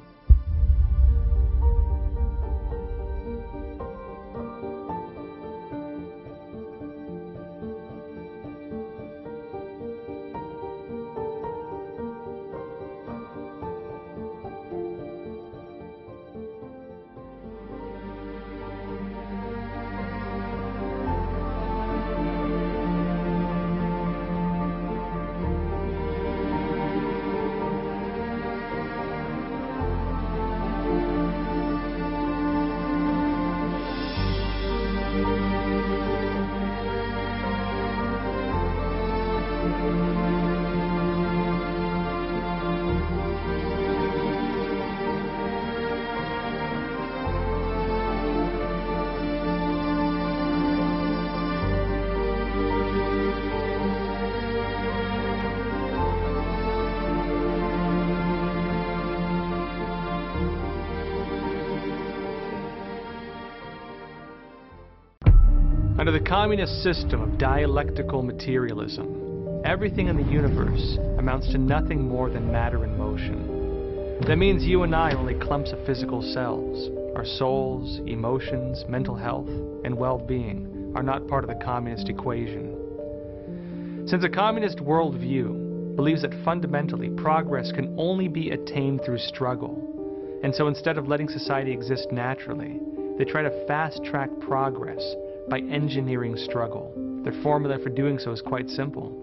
Under 66.09 66.21
the 66.21 66.27
communist 66.27 66.81
system 66.81 67.21
of 67.21 67.37
dialectical 67.37 68.23
materialism, 68.23 69.61
everything 69.63 70.07
in 70.07 70.17
the 70.17 70.23
universe 70.23 70.97
amounts 71.19 71.51
to 71.51 71.59
nothing 71.59 72.01
more 72.01 72.31
than 72.31 72.51
matter 72.51 72.83
in 72.83 72.97
motion. 72.97 74.17
That 74.25 74.37
means 74.37 74.63
you 74.63 74.81
and 74.81 74.95
I 74.95 75.11
are 75.11 75.17
only 75.19 75.35
clumps 75.35 75.71
of 75.71 75.85
physical 75.85 76.23
cells. 76.33 76.89
Our 77.15 77.25
souls, 77.25 77.99
emotions, 78.07 78.83
mental 78.89 79.13
health, 79.13 79.49
and 79.85 79.95
well-being 79.95 80.93
are 80.95 81.03
not 81.03 81.27
part 81.27 81.43
of 81.43 81.49
the 81.51 81.63
communist 81.63 82.09
equation. 82.09 84.07
Since 84.07 84.23
a 84.23 84.29
communist 84.29 84.79
worldview 84.79 85.95
believes 85.95 86.23
that 86.23 86.43
fundamentally 86.43 87.11
progress 87.11 87.71
can 87.71 87.93
only 87.99 88.27
be 88.27 88.49
attained 88.49 89.03
through 89.05 89.19
struggle, 89.19 90.39
and 90.41 90.55
so 90.55 90.67
instead 90.69 90.97
of 90.97 91.07
letting 91.07 91.29
society 91.29 91.71
exist 91.71 92.07
naturally, 92.11 92.79
they 93.19 93.25
try 93.25 93.43
to 93.43 93.67
fast-track 93.67 94.31
progress 94.39 95.03
by 95.49 95.59
engineering 95.59 96.37
struggle. 96.37 96.93
Their 97.23 97.33
formula 97.43 97.77
for 97.79 97.89
doing 97.89 98.19
so 98.19 98.31
is 98.31 98.41
quite 98.41 98.69
simple. 98.69 99.18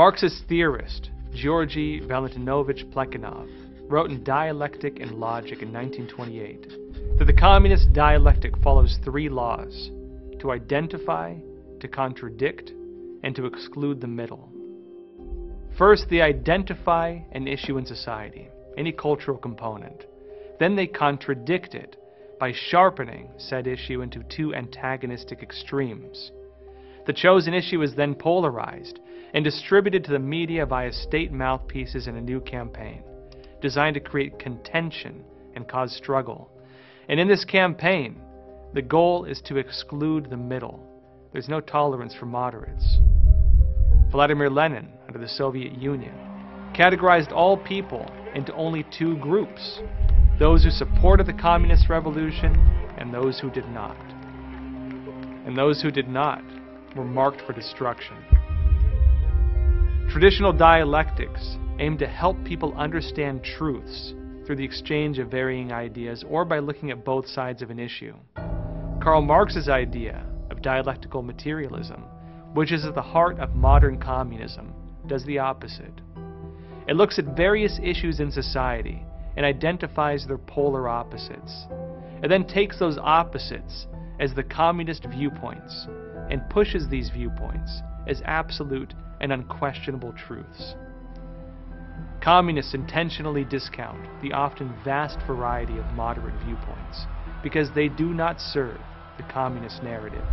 Marxist 0.00 0.44
theorist 0.48 1.10
Georgy 1.34 2.00
Valentinovich 2.00 2.90
Plekhanov 2.90 3.46
wrote 3.90 4.10
in 4.10 4.24
Dialectic 4.24 4.98
and 4.98 5.10
Logic 5.10 5.60
in 5.60 5.70
1928 5.74 7.18
that 7.18 7.26
the 7.26 7.34
communist 7.34 7.92
dialectic 7.92 8.56
follows 8.62 8.98
three 9.04 9.28
laws 9.28 9.90
to 10.38 10.52
identify, 10.52 11.34
to 11.80 11.86
contradict, 11.86 12.72
and 13.24 13.36
to 13.36 13.44
exclude 13.44 14.00
the 14.00 14.06
middle. 14.06 14.50
First, 15.76 16.06
they 16.08 16.22
identify 16.22 17.18
an 17.32 17.46
issue 17.46 17.76
in 17.76 17.84
society, 17.84 18.48
any 18.78 18.92
cultural 18.92 19.36
component. 19.36 20.06
Then 20.58 20.76
they 20.76 20.86
contradict 20.86 21.74
it 21.74 21.96
by 22.40 22.54
sharpening 22.54 23.28
said 23.36 23.66
issue 23.66 24.00
into 24.00 24.22
two 24.34 24.54
antagonistic 24.54 25.42
extremes. 25.42 26.30
The 27.06 27.12
chosen 27.12 27.54
issue 27.54 27.82
is 27.82 27.94
then 27.94 28.14
polarized 28.14 29.00
and 29.32 29.44
distributed 29.44 30.04
to 30.04 30.12
the 30.12 30.18
media 30.18 30.66
via 30.66 30.92
state 30.92 31.32
mouthpieces 31.32 32.06
in 32.06 32.16
a 32.16 32.20
new 32.20 32.40
campaign, 32.40 33.02
designed 33.60 33.94
to 33.94 34.00
create 34.00 34.38
contention 34.38 35.24
and 35.54 35.68
cause 35.68 35.94
struggle. 35.96 36.50
And 37.08 37.18
in 37.18 37.28
this 37.28 37.44
campaign, 37.44 38.20
the 38.74 38.82
goal 38.82 39.24
is 39.24 39.40
to 39.46 39.56
exclude 39.56 40.28
the 40.28 40.36
middle. 40.36 40.86
There's 41.32 41.48
no 41.48 41.60
tolerance 41.60 42.14
for 42.14 42.26
moderates. 42.26 42.98
Vladimir 44.10 44.50
Lenin, 44.50 44.88
under 45.06 45.18
the 45.18 45.28
Soviet 45.28 45.76
Union, 45.78 46.14
categorized 46.74 47.32
all 47.32 47.56
people 47.56 48.10
into 48.34 48.54
only 48.54 48.84
two 48.96 49.16
groups 49.18 49.80
those 50.38 50.64
who 50.64 50.70
supported 50.70 51.26
the 51.26 51.34
communist 51.34 51.90
revolution 51.90 52.54
and 52.96 53.12
those 53.12 53.38
who 53.38 53.50
did 53.50 53.68
not. 53.68 53.98
And 55.44 55.54
those 55.56 55.82
who 55.82 55.90
did 55.90 56.08
not 56.08 56.42
were 56.96 57.04
marked 57.04 57.40
for 57.46 57.52
destruction. 57.52 58.16
Traditional 60.10 60.52
dialectics 60.52 61.56
aim 61.78 61.96
to 61.98 62.06
help 62.06 62.42
people 62.44 62.74
understand 62.76 63.44
truths 63.44 64.12
through 64.44 64.56
the 64.56 64.64
exchange 64.64 65.18
of 65.18 65.30
varying 65.30 65.72
ideas 65.72 66.24
or 66.28 66.44
by 66.44 66.58
looking 66.58 66.90
at 66.90 67.04
both 67.04 67.26
sides 67.28 67.62
of 67.62 67.70
an 67.70 67.78
issue. 67.78 68.14
Karl 69.02 69.22
Marx's 69.22 69.68
idea 69.68 70.26
of 70.50 70.62
dialectical 70.62 71.22
materialism, 71.22 72.02
which 72.54 72.72
is 72.72 72.84
at 72.84 72.94
the 72.94 73.02
heart 73.02 73.38
of 73.38 73.54
modern 73.54 73.98
communism, 73.98 74.74
does 75.06 75.24
the 75.24 75.38
opposite. 75.38 76.00
It 76.88 76.96
looks 76.96 77.18
at 77.18 77.36
various 77.36 77.78
issues 77.82 78.20
in 78.20 78.30
society 78.30 79.02
and 79.36 79.46
identifies 79.46 80.26
their 80.26 80.38
polar 80.38 80.88
opposites. 80.88 81.66
It 82.22 82.28
then 82.28 82.46
takes 82.46 82.78
those 82.78 82.98
opposites 82.98 83.86
as 84.18 84.34
the 84.34 84.42
communist 84.42 85.06
viewpoints 85.08 85.86
and 86.30 86.48
pushes 86.48 86.88
these 86.88 87.10
viewpoints 87.10 87.82
as 88.06 88.22
absolute 88.24 88.94
and 89.20 89.32
unquestionable 89.32 90.12
truths. 90.12 90.74
Communists 92.22 92.74
intentionally 92.74 93.44
discount 93.44 94.06
the 94.22 94.32
often 94.32 94.74
vast 94.84 95.18
variety 95.26 95.78
of 95.78 95.86
moderate 95.94 96.34
viewpoints 96.44 97.06
because 97.42 97.68
they 97.74 97.88
do 97.88 98.12
not 98.12 98.40
serve 98.40 98.78
the 99.16 99.32
communist 99.32 99.82
narrative. 99.82 100.24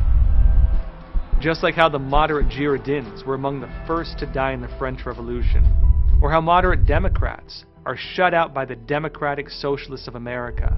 Just 1.39 1.63
like 1.63 1.75
how 1.75 1.87
the 1.87 1.99
moderate 1.99 2.49
Girondins 2.49 3.25
were 3.25 3.35
among 3.35 3.61
the 3.61 3.69
first 3.85 4.17
to 4.19 4.25
die 4.25 4.53
in 4.53 4.61
the 4.61 4.75
French 4.79 5.05
Revolution, 5.05 5.63
or 6.21 6.31
how 6.31 6.41
moderate 6.41 6.85
Democrats 6.85 7.63
are 7.85 7.95
shut 7.95 8.33
out 8.33 8.53
by 8.53 8.65
the 8.65 8.75
Democratic 8.75 9.49
Socialists 9.49 10.07
of 10.07 10.15
America, 10.15 10.77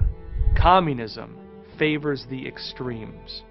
communism 0.56 1.36
favors 1.78 2.26
the 2.28 2.46
extremes. 2.46 3.42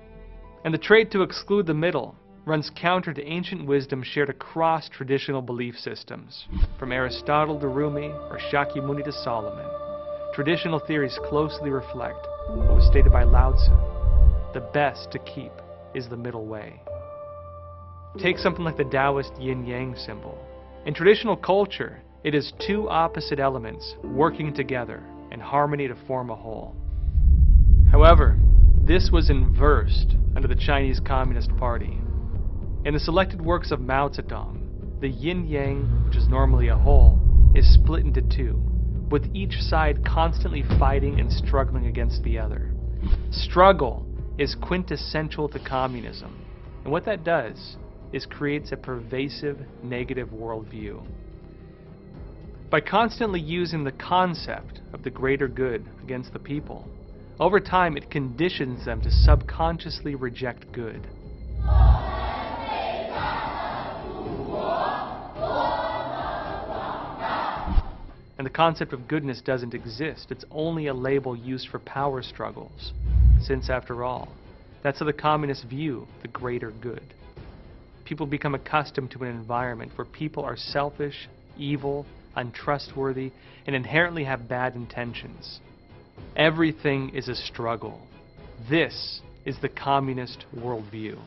And 0.66 0.74
the 0.74 0.78
trait 0.78 1.10
to 1.12 1.22
exclude 1.22 1.68
the 1.68 1.74
middle 1.74 2.16
runs 2.46 2.72
counter 2.76 3.14
to 3.14 3.26
ancient 3.26 3.66
wisdom 3.66 4.04
shared 4.04 4.30
across 4.30 4.90
traditional 4.90 5.42
belief 5.42 5.76
systems, 5.78 6.48
from 6.78 6.92
Aristotle 6.92 7.60
to 7.60 7.68
Rumi 7.68 8.08
or 8.08 8.40
Shakyamuni 8.52 9.06
to 9.06 9.12
Solomon. 9.12 9.66
Traditional 10.34 10.80
theories 10.80 11.18
closely 11.30 11.70
reflect 11.70 12.28
what 12.50 12.76
was 12.76 12.88
stated 12.88 13.12
by 13.12 13.24
Lao 13.24 13.54
Tzu. 13.54 14.54
The 14.54 14.68
best 14.74 15.12
to 15.12 15.20
keep 15.20 15.52
is 15.94 16.10
the 16.10 16.18
middle 16.18 16.46
way. 16.46 16.82
Take 18.18 18.38
something 18.38 18.66
like 18.66 18.78
the 18.78 18.84
Taoist 18.84 19.34
yin 19.40 19.66
yang 19.66 19.96
symbol. 19.96 20.38
In 20.86 20.94
traditional 20.94 21.38
culture, 21.38 22.02
it 22.24 22.34
is 22.34 22.54
two 22.66 22.90
opposite 22.90 23.40
elements 23.40 23.96
working 24.04 24.54
together 24.54 25.04
in 25.32 25.40
harmony 25.40 25.88
to 25.88 25.96
form 26.08 26.32
a 26.32 26.36
whole. 26.36 26.76
However, 27.92 28.38
this 28.82 29.10
was 29.12 29.30
inversed 29.30 30.16
under 30.36 30.48
the 30.48 30.56
Chinese 30.56 31.00
Communist 31.00 31.56
Party. 31.58 32.00
In 32.86 32.94
the 32.94 33.00
selected 33.00 33.42
works 33.42 33.72
of 33.72 33.82
Mao 33.82 34.10
Zedong, 34.10 35.00
the 35.02 35.10
yin 35.10 35.46
yang, 35.48 36.06
which 36.06 36.16
is 36.16 36.28
normally 36.28 36.68
a 36.68 36.78
whole, 36.78 37.20
is 37.56 37.74
split 37.74 38.06
into 38.06 38.22
two, 38.22 38.62
with 39.10 39.30
each 39.34 39.62
side 39.62 40.06
constantly 40.06 40.64
fighting 40.78 41.20
and 41.20 41.32
struggling 41.32 41.88
against 41.88 42.24
the 42.24 42.38
other. 42.38 42.72
Struggle 43.32 44.06
is 44.38 44.56
quintessential 44.56 45.50
to 45.50 45.60
communism, 45.60 46.46
and 46.84 46.92
what 46.92 47.06
that 47.06 47.24
does 47.24 47.78
is 48.14 48.26
creates 48.26 48.72
a 48.72 48.78
pervasive 48.78 49.60
negative 49.84 50.30
worldview. 50.30 51.06
By 52.70 52.82
constantly 52.82 53.40
using 53.40 53.84
the 53.84 53.92
concept 53.92 54.82
of 54.94 55.04
the 55.04 55.10
greater 55.10 55.48
good 55.48 55.86
against 56.04 56.34
the 56.34 56.40
people, 56.40 56.88
over 57.40 57.60
time 57.60 57.96
it 57.96 58.12
conditions 58.12 58.86
them 58.86 59.02
to 59.02 59.10
subconsciously 59.12 60.16
reject 60.16 60.72
good. 60.72 61.08
And 68.38 68.46
the 68.46 68.52
concept 68.54 68.94
of 68.94 69.08
goodness 69.08 69.42
doesn't 69.42 69.74
exist. 69.74 70.28
It's 70.32 70.46
only 70.52 70.88
a 70.88 70.94
label 70.94 71.36
used 71.36 71.68
for 71.70 71.80
power 71.80 72.22
struggles. 72.22 72.94
Since, 73.42 73.70
after 73.70 74.04
all, 74.04 74.30
that's 74.82 75.00
the 75.00 75.12
communists 75.12 75.66
view 75.66 76.08
the 76.22 76.30
greater 76.30 76.72
good. 76.72 77.14
People 78.06 78.26
become 78.26 78.56
accustomed 78.56 79.12
to 79.12 79.24
an 79.24 79.30
environment 79.30 79.92
where 79.96 80.06
people 80.06 80.44
are 80.44 80.56
selfish, 80.56 81.28
evil, 81.58 82.06
untrustworthy, 82.36 83.32
and 83.68 83.76
inherently 83.76 84.24
have 84.24 84.48
bad 84.48 84.74
intentions. 84.76 85.60
Everything 86.36 87.10
is 87.10 87.28
a 87.28 87.36
struggle. 87.36 88.00
This 88.70 89.22
is 89.46 89.58
the 89.62 89.70
communist 89.70 90.46
worldview. 90.56 91.18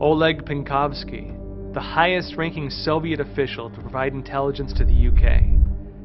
Oleg 0.00 0.44
Penkovsky, 0.44 1.32
the 1.72 1.80
highest 1.80 2.36
ranking 2.36 2.70
Soviet 2.70 3.20
official 3.20 3.70
to 3.70 3.80
provide 3.80 4.12
intelligence 4.12 4.72
to 4.74 4.84
the 4.84 5.08
UK, 5.08 5.42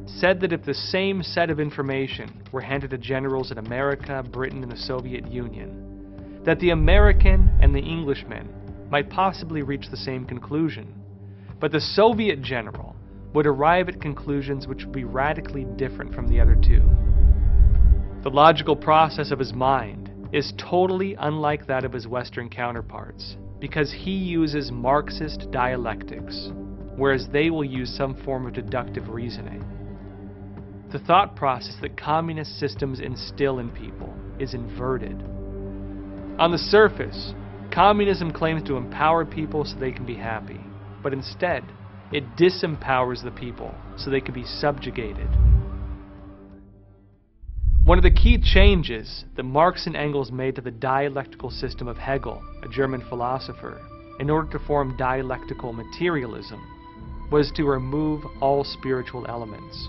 said 0.06 0.40
that 0.40 0.52
if 0.52 0.64
the 0.64 0.74
same 0.74 1.22
set 1.22 1.50
of 1.50 1.60
information 1.60 2.42
were 2.52 2.60
handed 2.60 2.90
to 2.90 2.98
generals 2.98 3.50
in 3.50 3.58
America, 3.58 4.24
Britain, 4.30 4.62
and 4.62 4.72
the 4.72 4.76
Soviet 4.76 5.30
Union, 5.30 6.40
that 6.44 6.60
the 6.60 6.70
American 6.70 7.50
and 7.60 7.74
the 7.74 7.80
Englishman 7.80 8.48
might 8.90 9.10
possibly 9.10 9.62
reach 9.62 9.88
the 9.90 9.96
same 9.96 10.24
conclusion, 10.24 10.94
but 11.58 11.72
the 11.72 11.80
Soviet 11.80 12.42
general 12.42 12.96
would 13.32 13.46
arrive 13.46 13.88
at 13.88 14.00
conclusions 14.00 14.66
which 14.66 14.84
would 14.84 14.92
be 14.92 15.04
radically 15.04 15.64
different 15.76 16.14
from 16.14 16.28
the 16.28 16.40
other 16.40 16.56
two. 16.56 16.82
The 18.22 18.30
logical 18.30 18.76
process 18.76 19.30
of 19.30 19.38
his 19.38 19.52
mind 19.52 20.10
is 20.32 20.52
totally 20.58 21.16
unlike 21.18 21.66
that 21.66 21.84
of 21.84 21.92
his 21.92 22.06
Western 22.06 22.48
counterparts 22.48 23.36
because 23.60 23.92
he 23.92 24.12
uses 24.12 24.70
Marxist 24.70 25.50
dialectics, 25.50 26.50
whereas 26.96 27.28
they 27.32 27.50
will 27.50 27.64
use 27.64 27.94
some 27.94 28.14
form 28.24 28.46
of 28.46 28.54
deductive 28.54 29.08
reasoning. 29.08 29.64
The 30.92 30.98
thought 30.98 31.36
process 31.36 31.76
that 31.82 31.96
communist 31.96 32.58
systems 32.58 33.00
instill 33.00 33.58
in 33.58 33.70
people 33.70 34.12
is 34.38 34.54
inverted. 34.54 35.22
On 36.38 36.50
the 36.50 36.58
surface, 36.58 37.34
communism 37.72 38.32
claims 38.32 38.62
to 38.64 38.76
empower 38.76 39.24
people 39.24 39.64
so 39.64 39.78
they 39.78 39.92
can 39.92 40.06
be 40.06 40.16
happy, 40.16 40.60
but 41.02 41.12
instead, 41.12 41.64
it 42.12 42.24
disempowers 42.36 43.22
the 43.22 43.30
people 43.30 43.74
so 43.96 44.10
they 44.10 44.20
can 44.20 44.34
be 44.34 44.44
subjugated. 44.44 45.28
One 47.84 47.98
of 47.98 48.02
the 48.02 48.10
key 48.10 48.38
changes 48.38 49.24
that 49.36 49.42
Marx 49.42 49.86
and 49.86 49.96
Engels 49.96 50.30
made 50.30 50.56
to 50.56 50.60
the 50.60 50.70
dialectical 50.70 51.50
system 51.50 51.88
of 51.88 51.96
Hegel, 51.96 52.42
a 52.62 52.68
German 52.68 53.02
philosopher, 53.08 53.80
in 54.18 54.28
order 54.28 54.50
to 54.52 54.64
form 54.64 54.96
dialectical 54.96 55.72
materialism, 55.72 56.60
was 57.32 57.50
to 57.56 57.64
remove 57.64 58.24
all 58.40 58.64
spiritual 58.64 59.26
elements. 59.26 59.88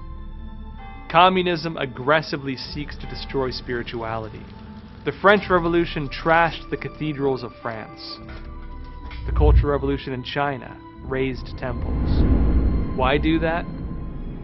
Communism 1.12 1.76
aggressively 1.78 2.56
seeks 2.56 2.98
to 2.98 3.10
destroy 3.10 3.52
spirituality. 3.52 4.44
The 5.04 5.12
French 5.22 5.50
Revolution 5.50 6.08
trashed 6.08 6.70
the 6.70 6.78
cathedrals 6.78 7.44
of 7.44 7.52
France. 7.62 8.18
The 9.26 9.34
Cultural 9.34 9.74
Revolution 9.74 10.14
in 10.14 10.24
China 10.24 10.78
razed 11.04 11.58
temples. 11.58 12.98
Why 12.98 13.18
do 13.18 13.40
that? 13.40 13.66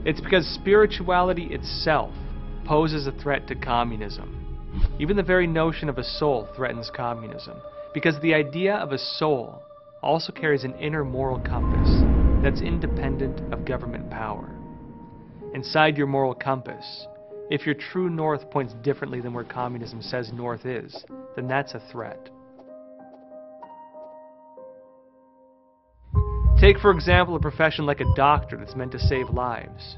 It's 0.06 0.22
because 0.22 0.48
spirituality 0.48 1.48
itself 1.52 2.14
poses 2.66 3.08
a 3.08 3.12
threat 3.12 3.48
to 3.48 3.56
communism. 3.56 4.34
Even 5.00 5.18
the 5.18 5.24
very 5.24 5.48
notion 5.48 5.90
of 5.90 5.98
a 5.98 6.04
soul 6.04 6.48
threatens 6.56 6.92
communism, 6.96 7.58
because 7.94 8.20
the 8.22 8.34
idea 8.34 8.76
of 8.76 8.92
a 8.92 8.98
soul 8.98 9.62
also 10.04 10.32
carries 10.32 10.64
an 10.64 10.76
inner 10.76 11.04
moral 11.04 11.40
compass 11.40 11.90
that's 12.44 12.62
independent 12.62 13.42
of 13.54 13.66
government 13.66 14.10
power. 14.10 14.50
Inside 15.54 15.98
your 15.98 16.08
moral 16.08 16.36
compass, 16.36 17.08
if 17.50 17.66
your 17.66 17.76
true 17.76 18.10
north 18.10 18.50
points 18.52 18.74
differently 18.84 19.22
than 19.22 19.34
where 19.34 19.44
communism 19.44 20.02
says 20.02 20.32
north 20.34 20.66
is, 20.66 21.04
then 21.36 21.48
that's 21.48 21.74
a 21.74 21.84
threat. 21.92 22.30
Take, 26.60 26.80
for 26.80 26.90
example, 26.90 27.36
a 27.36 27.40
profession 27.40 27.86
like 27.86 28.00
a 28.00 28.16
doctor 28.16 28.58
that's 28.58 28.76
meant 28.76 28.92
to 28.94 29.00
save 29.00 29.30
lives. 29.30 29.96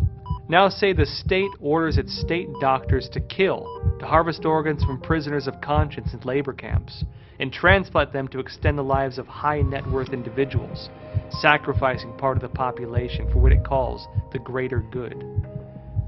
Now, 0.49 0.68
say 0.68 0.91
the 0.91 1.05
state 1.05 1.51
orders 1.62 1.97
its 1.97 2.20
state 2.20 2.49
doctors 2.60 3.07
to 3.14 3.22
kill, 3.22 3.66
to 3.99 4.05
harvest 4.05 4.43
organs 4.43 4.84
from 4.84 4.99
prisoners 4.99 5.47
of 5.47 5.62
conscience 5.62 6.14
in 6.14 6.20
labor 6.22 6.51
camps, 6.51 7.05
and 7.39 7.53
transplant 7.53 8.12
them 8.12 8.28
to 8.30 8.39
extend 8.39 8.78
the 8.78 8.84
lives 8.84 9.18
of 9.18 9.26
high 9.26 9.62
net 9.62 9.89
worth 9.89 10.12
individuals, 10.12 10.89
sacrificing 11.30 12.12
part 12.18 12.36
of 12.36 12.41
the 12.41 12.49
population 12.49 13.32
for 13.32 13.38
what 13.39 13.53
it 13.53 13.64
calls 13.64 14.05
the 14.34 14.39
greater 14.39 14.82
good. 14.91 15.24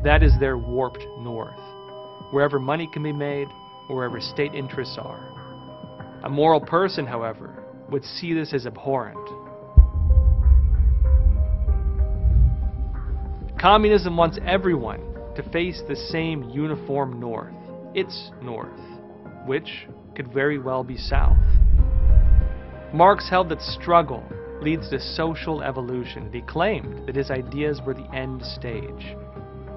That 0.04 0.22
is 0.22 0.34
their 0.38 0.58
warped 0.58 1.06
north, 1.20 1.62
wherever 2.32 2.60
money 2.60 2.90
can 2.92 3.04
be 3.04 3.14
made, 3.14 3.48
or 3.88 3.96
wherever 3.96 4.20
state 4.20 4.54
interests 4.54 4.98
are. 5.00 6.20
A 6.26 6.30
moral 6.30 6.60
person, 6.60 7.06
however, 7.08 7.64
would 7.90 8.04
see 8.04 8.34
this 8.34 8.54
as 8.54 8.66
abhorrent. 8.66 9.41
Communism 13.62 14.18
wants 14.18 14.40
everyone 14.44 15.02
to 15.36 15.44
face 15.52 15.84
the 15.88 15.96
same 15.96 16.50
uniform 16.50 17.20
north, 17.20 17.54
its 17.94 18.32
north, 18.42 18.80
which 19.46 19.86
could 20.16 20.34
very 20.34 20.58
well 20.58 20.84
be 20.84 20.98
south. 20.98 21.38
Marx 22.92 23.30
held 23.30 23.50
that 23.50 23.62
struggle 23.62 24.24
leads 24.64 24.90
to 24.90 25.00
social 25.00 25.62
evolution. 25.62 26.28
He 26.34 26.42
claimed 26.42 27.06
that 27.06 27.16
his 27.16 27.30
ideas 27.30 27.80
were 27.86 27.94
the 27.94 28.10
end 28.16 28.44
stage. 28.44 29.16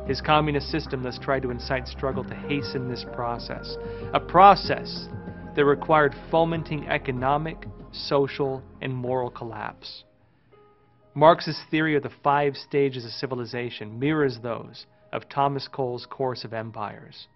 His 0.07 0.22
communist 0.22 0.70
system 0.70 1.03
thus 1.03 1.18
tried 1.18 1.43
to 1.43 1.51
incite 1.51 1.87
struggle 1.87 2.24
to 2.24 2.35
hasten 2.35 2.89
this 2.89 3.05
process, 3.12 3.76
a 4.14 4.20
process 4.20 5.09
that 5.55 5.64
required 5.66 6.14
fomenting 6.30 6.89
economic, 6.89 7.66
social, 7.93 8.62
and 8.80 8.95
moral 8.95 9.28
collapse. 9.28 10.05
Marx's 11.17 11.61
theory 11.71 11.95
of 11.95 12.03
the 12.03 12.11
five 12.25 12.57
stages 12.57 13.05
of 13.05 13.12
civilization 13.12 14.01
mirrors 14.01 14.39
those 14.43 14.87
of 15.12 15.29
Thomas 15.29 15.69
Cole's 15.69 16.07
Course 16.07 16.43
of 16.43 16.53
Empires. 16.53 17.29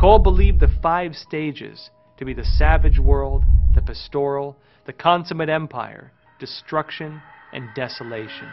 Cole 0.00 0.18
believed 0.18 0.60
the 0.60 0.74
five 0.82 1.14
stages 1.14 1.90
to 2.16 2.24
be 2.24 2.32
the 2.32 2.44
savage 2.44 2.98
world, 2.98 3.44
the 3.74 3.82
pastoral, 3.82 4.56
the 4.86 4.92
consummate 4.94 5.50
empire, 5.50 6.12
destruction, 6.40 7.20
and 7.52 7.68
desolation. 7.74 8.48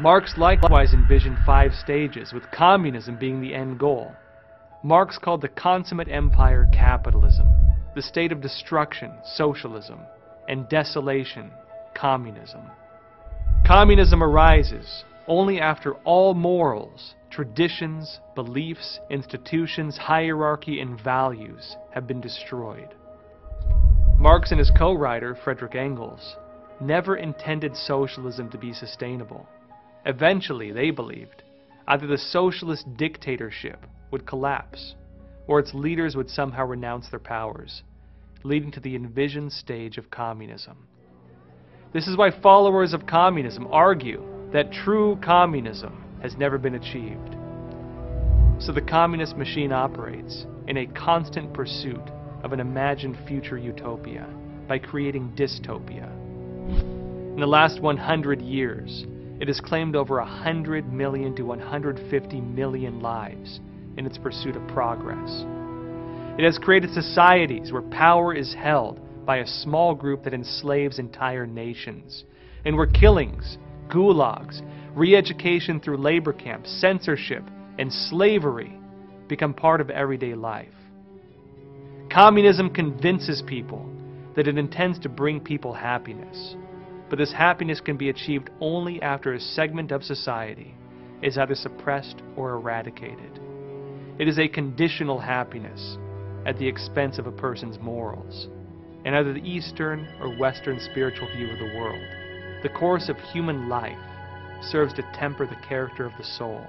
Marx 0.00 0.34
likewise 0.38 0.94
envisioned 0.94 1.36
five 1.44 1.72
stages, 1.72 2.32
with 2.32 2.50
communism 2.50 3.18
being 3.18 3.42
the 3.42 3.54
end 3.54 3.78
goal. 3.78 4.12
Marx 4.82 5.18
called 5.18 5.42
the 5.42 5.48
consummate 5.48 6.08
empire 6.08 6.66
capitalism, 6.72 7.48
the 7.94 8.00
state 8.00 8.32
of 8.32 8.40
destruction, 8.40 9.12
socialism, 9.24 9.98
and 10.48 10.68
desolation, 10.68 11.50
communism. 11.94 12.62
Communism 13.68 14.22
arises 14.22 15.04
only 15.26 15.60
after 15.60 15.92
all 16.06 16.32
morals, 16.32 17.14
traditions, 17.30 18.18
beliefs, 18.34 18.98
institutions, 19.10 19.98
hierarchy, 19.98 20.80
and 20.80 20.98
values 20.98 21.76
have 21.90 22.06
been 22.06 22.18
destroyed. 22.18 22.94
Marx 24.18 24.52
and 24.52 24.58
his 24.58 24.70
co 24.70 24.94
writer, 24.94 25.36
Frederick 25.44 25.74
Engels, 25.74 26.36
never 26.80 27.18
intended 27.18 27.76
socialism 27.76 28.48
to 28.48 28.56
be 28.56 28.72
sustainable. 28.72 29.46
Eventually, 30.06 30.72
they 30.72 30.90
believed, 30.90 31.42
either 31.88 32.06
the 32.06 32.16
socialist 32.16 32.86
dictatorship 32.96 33.84
would 34.10 34.26
collapse, 34.26 34.94
or 35.46 35.58
its 35.58 35.74
leaders 35.74 36.16
would 36.16 36.30
somehow 36.30 36.64
renounce 36.64 37.10
their 37.10 37.20
powers, 37.20 37.82
leading 38.44 38.70
to 38.70 38.80
the 38.80 38.96
envisioned 38.96 39.52
stage 39.52 39.98
of 39.98 40.10
communism. 40.10 40.88
This 41.90 42.06
is 42.06 42.18
why 42.18 42.30
followers 42.42 42.92
of 42.92 43.06
communism 43.06 43.66
argue 43.70 44.22
that 44.52 44.72
true 44.72 45.18
communism 45.24 46.04
has 46.20 46.36
never 46.36 46.58
been 46.58 46.74
achieved. 46.74 47.34
So 48.60 48.72
the 48.72 48.84
communist 48.86 49.38
machine 49.38 49.72
operates 49.72 50.44
in 50.66 50.76
a 50.76 50.86
constant 50.86 51.54
pursuit 51.54 52.02
of 52.42 52.52
an 52.52 52.60
imagined 52.60 53.16
future 53.26 53.56
utopia 53.56 54.28
by 54.66 54.78
creating 54.78 55.32
dystopia. 55.34 56.12
In 56.68 57.40
the 57.40 57.46
last 57.46 57.80
100 57.80 58.42
years, 58.42 59.06
it 59.40 59.48
has 59.48 59.60
claimed 59.60 59.96
over 59.96 60.18
100 60.18 60.92
million 60.92 61.34
to 61.36 61.44
150 61.44 62.40
million 62.42 63.00
lives 63.00 63.60
in 63.96 64.04
its 64.04 64.18
pursuit 64.18 64.56
of 64.56 64.68
progress. 64.68 65.44
It 66.38 66.44
has 66.44 66.58
created 66.58 66.92
societies 66.92 67.72
where 67.72 67.82
power 67.82 68.34
is 68.34 68.52
held 68.52 69.00
by 69.28 69.36
a 69.36 69.46
small 69.46 69.94
group 69.94 70.24
that 70.24 70.32
enslaves 70.32 70.98
entire 70.98 71.46
nations, 71.46 72.24
and 72.64 72.74
where 72.74 72.86
killings, 72.86 73.58
gulags, 73.90 74.62
re 74.94 75.14
education 75.14 75.78
through 75.78 75.98
labor 75.98 76.32
camps, 76.32 76.70
censorship, 76.80 77.42
and 77.78 77.92
slavery 77.92 78.72
become 79.28 79.52
part 79.52 79.82
of 79.82 79.90
everyday 79.90 80.34
life. 80.34 80.72
Communism 82.10 82.70
convinces 82.70 83.42
people 83.46 83.86
that 84.34 84.48
it 84.48 84.56
intends 84.56 84.98
to 84.98 85.10
bring 85.10 85.40
people 85.40 85.74
happiness, 85.74 86.56
but 87.10 87.18
this 87.18 87.30
happiness 87.30 87.82
can 87.82 87.98
be 87.98 88.08
achieved 88.08 88.48
only 88.62 89.02
after 89.02 89.34
a 89.34 89.40
segment 89.40 89.92
of 89.92 90.02
society 90.02 90.74
is 91.20 91.36
either 91.36 91.54
suppressed 91.54 92.22
or 92.34 92.52
eradicated. 92.52 93.38
It 94.18 94.26
is 94.26 94.38
a 94.38 94.48
conditional 94.48 95.18
happiness 95.18 95.98
at 96.46 96.58
the 96.58 96.66
expense 96.66 97.18
of 97.18 97.26
a 97.26 97.32
person's 97.32 97.78
morals 97.78 98.48
in 99.04 99.14
either 99.14 99.32
the 99.32 99.48
Eastern 99.48 100.08
or 100.20 100.36
Western 100.36 100.80
spiritual 100.80 101.28
view 101.36 101.50
of 101.50 101.58
the 101.58 101.76
world. 101.78 102.02
The 102.62 102.68
course 102.68 103.08
of 103.08 103.16
human 103.32 103.68
life 103.68 103.98
serves 104.62 104.92
to 104.94 105.02
temper 105.14 105.46
the 105.46 105.66
character 105.68 106.04
of 106.04 106.12
the 106.18 106.24
soul. 106.24 106.66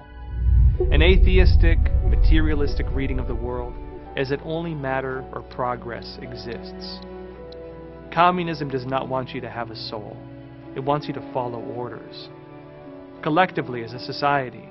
An 0.92 1.02
atheistic, 1.02 1.78
materialistic 2.04 2.86
reading 2.92 3.18
of 3.18 3.26
the 3.26 3.34
world 3.34 3.74
is 4.16 4.30
that 4.30 4.40
only 4.44 4.74
matter 4.74 5.24
or 5.32 5.42
progress 5.42 6.18
exists. 6.22 7.00
Communism 8.12 8.68
does 8.68 8.86
not 8.86 9.08
want 9.08 9.30
you 9.30 9.40
to 9.40 9.50
have 9.50 9.70
a 9.70 9.76
soul. 9.76 10.16
It 10.74 10.80
wants 10.80 11.06
you 11.06 11.14
to 11.14 11.32
follow 11.32 11.60
orders. 11.60 12.28
Collectively, 13.22 13.84
as 13.84 13.92
a 13.92 13.98
society, 14.00 14.68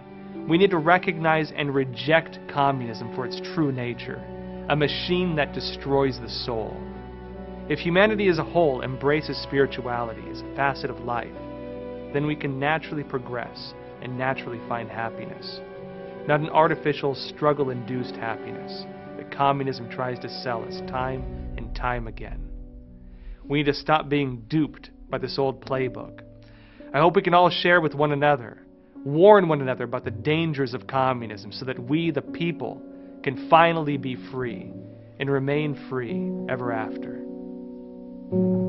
we 0.47 0.57
need 0.57 0.71
to 0.71 0.77
recognize 0.77 1.51
and 1.55 1.73
reject 1.73 2.39
communism 2.51 3.13
for 3.15 3.25
its 3.25 3.39
true 3.53 3.71
nature 3.71 4.23
a 4.69 4.75
machine 4.75 5.35
that 5.35 5.53
destroys 5.53 6.19
the 6.19 6.29
soul. 6.29 6.77
If 7.69 7.77
humanity 7.77 8.29
as 8.29 8.39
a 8.39 8.43
whole 8.43 8.81
embraces 8.81 9.37
spirituality 9.43 10.23
as 10.31 10.41
a 10.41 10.55
facet 10.55 10.89
of 10.89 11.01
life, 11.01 11.31
then 12.13 12.25
we 12.25 12.35
can 12.35 12.59
naturally 12.59 13.03
progress 13.03 13.75
and 14.01 14.17
naturally 14.17 14.59
find 14.67 14.89
happiness, 14.89 15.59
not 16.27 16.39
an 16.39 16.49
artificial, 16.49 17.13
struggle 17.13 17.69
induced 17.69 18.15
happiness 18.15 18.85
that 19.17 19.31
communism 19.31 19.87
tries 19.87 20.17
to 20.17 20.41
sell 20.41 20.65
us 20.65 20.81
time 20.89 21.21
and 21.57 21.75
time 21.75 22.07
again. 22.07 22.49
We 23.43 23.59
need 23.59 23.65
to 23.65 23.75
stop 23.75 24.09
being 24.09 24.45
duped 24.47 24.89
by 25.07 25.19
this 25.19 25.37
old 25.37 25.63
playbook. 25.63 26.21
I 26.91 26.97
hope 26.97 27.15
we 27.15 27.21
can 27.21 27.35
all 27.35 27.51
share 27.51 27.81
with 27.81 27.93
one 27.93 28.11
another, 28.11 28.57
warn 29.05 29.47
one 29.47 29.61
another 29.61 29.83
about 29.83 30.05
the 30.05 30.11
dangers 30.11 30.73
of 30.73 30.87
communism 30.87 31.51
so 31.51 31.65
that 31.65 31.77
we, 31.77 32.09
the 32.09 32.23
people, 32.23 32.81
can 33.21 33.47
finally 33.47 33.97
be 33.97 34.17
free 34.31 34.73
and 35.19 35.29
remain 35.29 35.87
free 35.87 36.31
ever 36.49 36.71
after. 36.71 37.28
Thank 38.31 38.43
you. 38.43 38.68